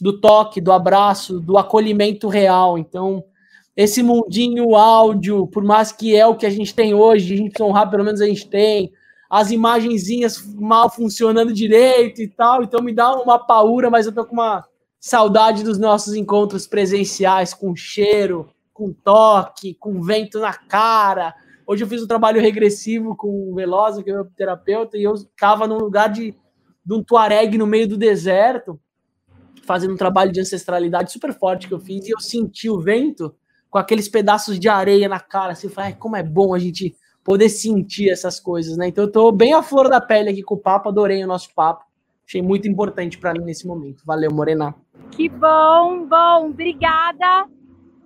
do 0.01 0.21
toque, 0.21 0.61
do 0.61 0.73
abraço, 0.73 1.41
do 1.41 1.59
acolhimento 1.59 2.29
real. 2.29 2.79
Então, 2.79 3.25
esse 3.77 4.03
mundinho 4.03 4.75
áudio, 4.75 5.47
por 5.47 5.63
mais 5.63 5.93
que 5.93 6.17
é 6.17 6.27
o 6.27 6.37
que 6.37 6.47
a 6.47 6.51
gente 6.51 6.75
tem 6.75 6.95
hoje, 6.95 7.35
a 7.35 7.37
gente 7.37 7.63
honrar, 7.63 7.91
pelo 7.91 8.05
menos 8.05 8.21
a 8.21 8.27
gente 8.27 8.49
tem, 8.49 8.93
as 9.29 9.51
imagenzinhas 9.51 10.45
mal 10.55 10.91
funcionando 10.91 11.53
direito 11.53 12.21
e 12.21 12.29
tal, 12.29 12.63
então 12.63 12.83
me 12.83 12.93
dá 12.93 13.15
uma 13.15 13.39
paura, 13.39 13.89
mas 13.89 14.07
eu 14.07 14.13
tô 14.13 14.25
com 14.25 14.35
uma 14.35 14.65
saudade 14.99 15.63
dos 15.63 15.79
nossos 15.79 16.15
encontros 16.15 16.67
presenciais, 16.67 17.55
com 17.55 17.77
cheiro, 17.77 18.49
com 18.73 18.93
toque, 18.93 19.75
com 19.75 20.03
vento 20.03 20.41
na 20.41 20.53
cara, 20.53 21.35
Hoje 21.71 21.85
eu 21.85 21.89
fiz 21.89 22.03
um 22.03 22.07
trabalho 22.09 22.41
regressivo 22.41 23.15
com 23.15 23.29
o 23.49 23.55
Velosa, 23.55 24.03
que 24.03 24.11
é 24.11 24.13
meu 24.13 24.25
terapeuta, 24.25 24.99
e 24.99 25.05
eu 25.05 25.15
estava 25.15 25.69
num 25.69 25.79
lugar 25.79 26.09
de, 26.09 26.35
de 26.85 26.93
um 26.93 27.01
tuareg 27.01 27.57
no 27.57 27.65
meio 27.65 27.87
do 27.87 27.97
deserto, 27.97 28.77
fazendo 29.65 29.95
um 29.95 29.97
trabalho 29.97 30.33
de 30.33 30.41
ancestralidade 30.41 31.13
super 31.13 31.33
forte 31.33 31.69
que 31.69 31.75
eu 31.75 31.81
fiz, 31.81 32.07
e 32.07 32.11
eu 32.11 32.21
senti 32.21 32.69
o 32.69 32.81
vento 32.81 33.35
com 33.69 33.79
aqueles 33.79 34.09
pedaços 34.09 34.59
de 34.59 34.69
areia 34.69 35.09
na 35.09 35.21
cara, 35.21 35.53
assim, 35.53 35.69
eu 35.69 35.73
falei, 35.73 35.93
como 35.93 36.17
é 36.17 36.23
bom 36.23 36.55
a 36.55 36.59
gente 36.59 36.95
poder 37.23 37.49
sentir 37.49 38.11
essas 38.11 38.41
coisas, 38.41 38.77
né? 38.77 38.89
Então 38.89 39.05
eu 39.05 39.13
tô 39.13 39.31
bem 39.31 39.55
à 39.55 39.63
flor 39.63 39.89
da 39.89 40.01
pele 40.01 40.31
aqui 40.31 40.43
com 40.43 40.55
o 40.57 40.59
papo, 40.59 40.89
adorei 40.89 41.23
o 41.23 41.27
nosso 41.27 41.55
papo. 41.55 41.85
Achei 42.27 42.43
muito 42.43 42.69
importante 42.69 43.19
para 43.19 43.33
mim 43.33 43.45
nesse 43.45 43.67
momento. 43.67 44.03
Valeu, 44.07 44.33
Morena. 44.33 44.75
Que 45.11 45.29
bom, 45.29 46.07
bom. 46.07 46.51
Obrigada 46.51 47.49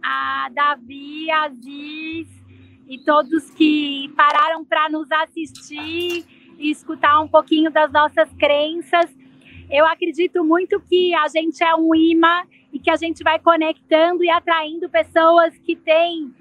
a 0.02 0.50
Davi, 0.54 1.30
Aziz, 1.30 2.28
e 2.88 2.98
todos 3.04 3.50
que 3.50 4.12
pararam 4.16 4.64
para 4.64 4.88
nos 4.90 5.10
assistir 5.12 6.24
e 6.58 6.70
escutar 6.70 7.20
um 7.20 7.28
pouquinho 7.28 7.70
das 7.70 7.90
nossas 7.92 8.28
crenças. 8.38 9.10
Eu 9.70 9.86
acredito 9.86 10.44
muito 10.44 10.80
que 10.80 11.14
a 11.14 11.28
gente 11.28 11.62
é 11.62 11.74
um 11.74 11.94
imã 11.94 12.42
e 12.72 12.78
que 12.78 12.90
a 12.90 12.96
gente 12.96 13.22
vai 13.22 13.38
conectando 13.38 14.24
e 14.24 14.30
atraindo 14.30 14.88
pessoas 14.88 15.56
que 15.58 15.74
têm 15.74 16.32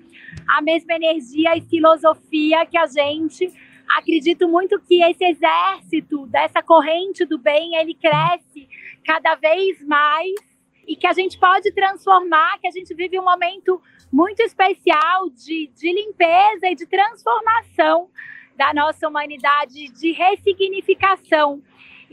a 0.48 0.62
mesma 0.62 0.94
energia 0.94 1.56
e 1.56 1.62
filosofia 1.62 2.66
que 2.66 2.78
a 2.78 2.86
gente. 2.86 3.52
Acredito 3.98 4.48
muito 4.48 4.80
que 4.80 5.04
esse 5.04 5.24
exército 5.24 6.26
dessa 6.28 6.62
corrente 6.62 7.26
do 7.26 7.38
bem, 7.38 7.76
ele 7.76 7.94
cresce 7.94 8.68
cada 9.06 9.36
vez 9.36 9.82
mais 9.86 10.34
e 10.88 10.96
que 10.96 11.08
a 11.08 11.14
gente 11.14 11.38
pode 11.38 11.72
transformar, 11.72 12.60
que 12.60 12.68
a 12.68 12.72
gente 12.72 12.94
vive 12.94 13.20
um 13.20 13.24
momento 13.24 13.82
muito 14.12 14.42
especial 14.42 15.30
de, 15.30 15.68
de 15.76 15.94
limpeza 15.94 16.68
e 16.70 16.76
de 16.76 16.86
transformação 16.86 18.10
da 18.56 18.74
nossa 18.74 19.08
humanidade, 19.08 19.90
de 19.90 20.12
ressignificação, 20.12 21.62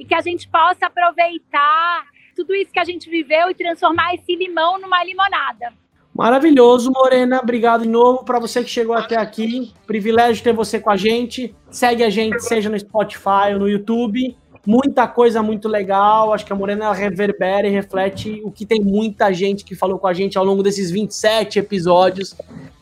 e 0.00 0.04
que 0.06 0.14
a 0.14 0.22
gente 0.22 0.48
possa 0.48 0.86
aproveitar 0.86 2.06
tudo 2.34 2.54
isso 2.54 2.72
que 2.72 2.80
a 2.80 2.84
gente 2.84 3.10
viveu 3.10 3.50
e 3.50 3.54
transformar 3.54 4.14
esse 4.14 4.34
limão 4.34 4.80
numa 4.80 5.04
limonada. 5.04 5.74
Maravilhoso, 6.14 6.90
Morena. 6.90 7.38
Obrigado 7.40 7.82
de 7.82 7.88
novo 7.88 8.24
para 8.24 8.40
você 8.40 8.64
que 8.64 8.70
chegou 8.70 8.96
até 8.96 9.16
aqui. 9.16 9.72
Privilégio 9.86 10.42
ter 10.42 10.54
você 10.54 10.80
com 10.80 10.90
a 10.90 10.96
gente. 10.96 11.54
Segue 11.70 12.02
a 12.02 12.08
gente, 12.08 12.40
seja 12.40 12.70
no 12.70 12.78
Spotify 12.78 13.52
ou 13.52 13.60
no 13.60 13.68
YouTube 13.68 14.36
muita 14.66 15.06
coisa 15.06 15.42
muito 15.42 15.68
legal. 15.68 16.32
Acho 16.32 16.44
que 16.44 16.52
a 16.52 16.56
Morena 16.56 16.92
reverbera 16.92 17.66
e 17.66 17.70
reflete 17.70 18.40
o 18.44 18.50
que 18.50 18.66
tem 18.66 18.80
muita 18.80 19.32
gente 19.32 19.64
que 19.64 19.74
falou 19.74 19.98
com 19.98 20.06
a 20.06 20.12
gente 20.12 20.36
ao 20.36 20.44
longo 20.44 20.62
desses 20.62 20.90
27 20.90 21.58
episódios. 21.58 22.34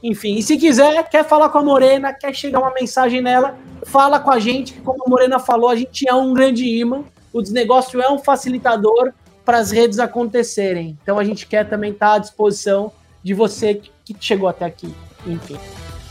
Enfim, 0.03 0.37
e 0.37 0.43
se 0.43 0.57
quiser, 0.57 1.09
quer 1.09 1.24
falar 1.24 1.49
com 1.49 1.59
a 1.59 1.62
Morena, 1.62 2.12
quer 2.12 2.35
chegar 2.35 2.61
uma 2.61 2.72
mensagem 2.72 3.20
nela, 3.20 3.57
fala 3.85 4.20
com 4.20 4.31
a 4.31 4.39
gente, 4.39 4.74
que 4.74 4.81
como 4.81 5.05
a 5.05 5.11
Morena 5.11 5.39
falou, 5.39 5.68
a 5.68 5.76
gente 5.76 6.09
é 6.09 6.14
um 6.14 6.33
grande 6.33 6.64
imã. 6.64 7.03
O 7.33 7.43
desnegócio 7.43 8.01
é 8.01 8.11
um 8.11 8.18
facilitador 8.18 9.12
para 9.45 9.59
as 9.59 9.70
redes 9.70 9.99
acontecerem. 9.99 10.97
Então 11.03 11.18
a 11.18 11.24
gente 11.24 11.47
quer 11.47 11.68
também 11.68 11.93
estar 11.93 12.11
tá 12.11 12.14
à 12.14 12.18
disposição 12.18 12.93
de 13.22 13.35
você 13.35 13.81
que 14.05 14.14
chegou 14.20 14.49
até 14.49 14.64
aqui. 14.64 14.93
Enfim. 15.26 15.57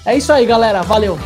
É 0.05 0.15
isso 0.15 0.31
aí, 0.31 0.45
galera. 0.45 0.81
Valeu! 0.83 1.17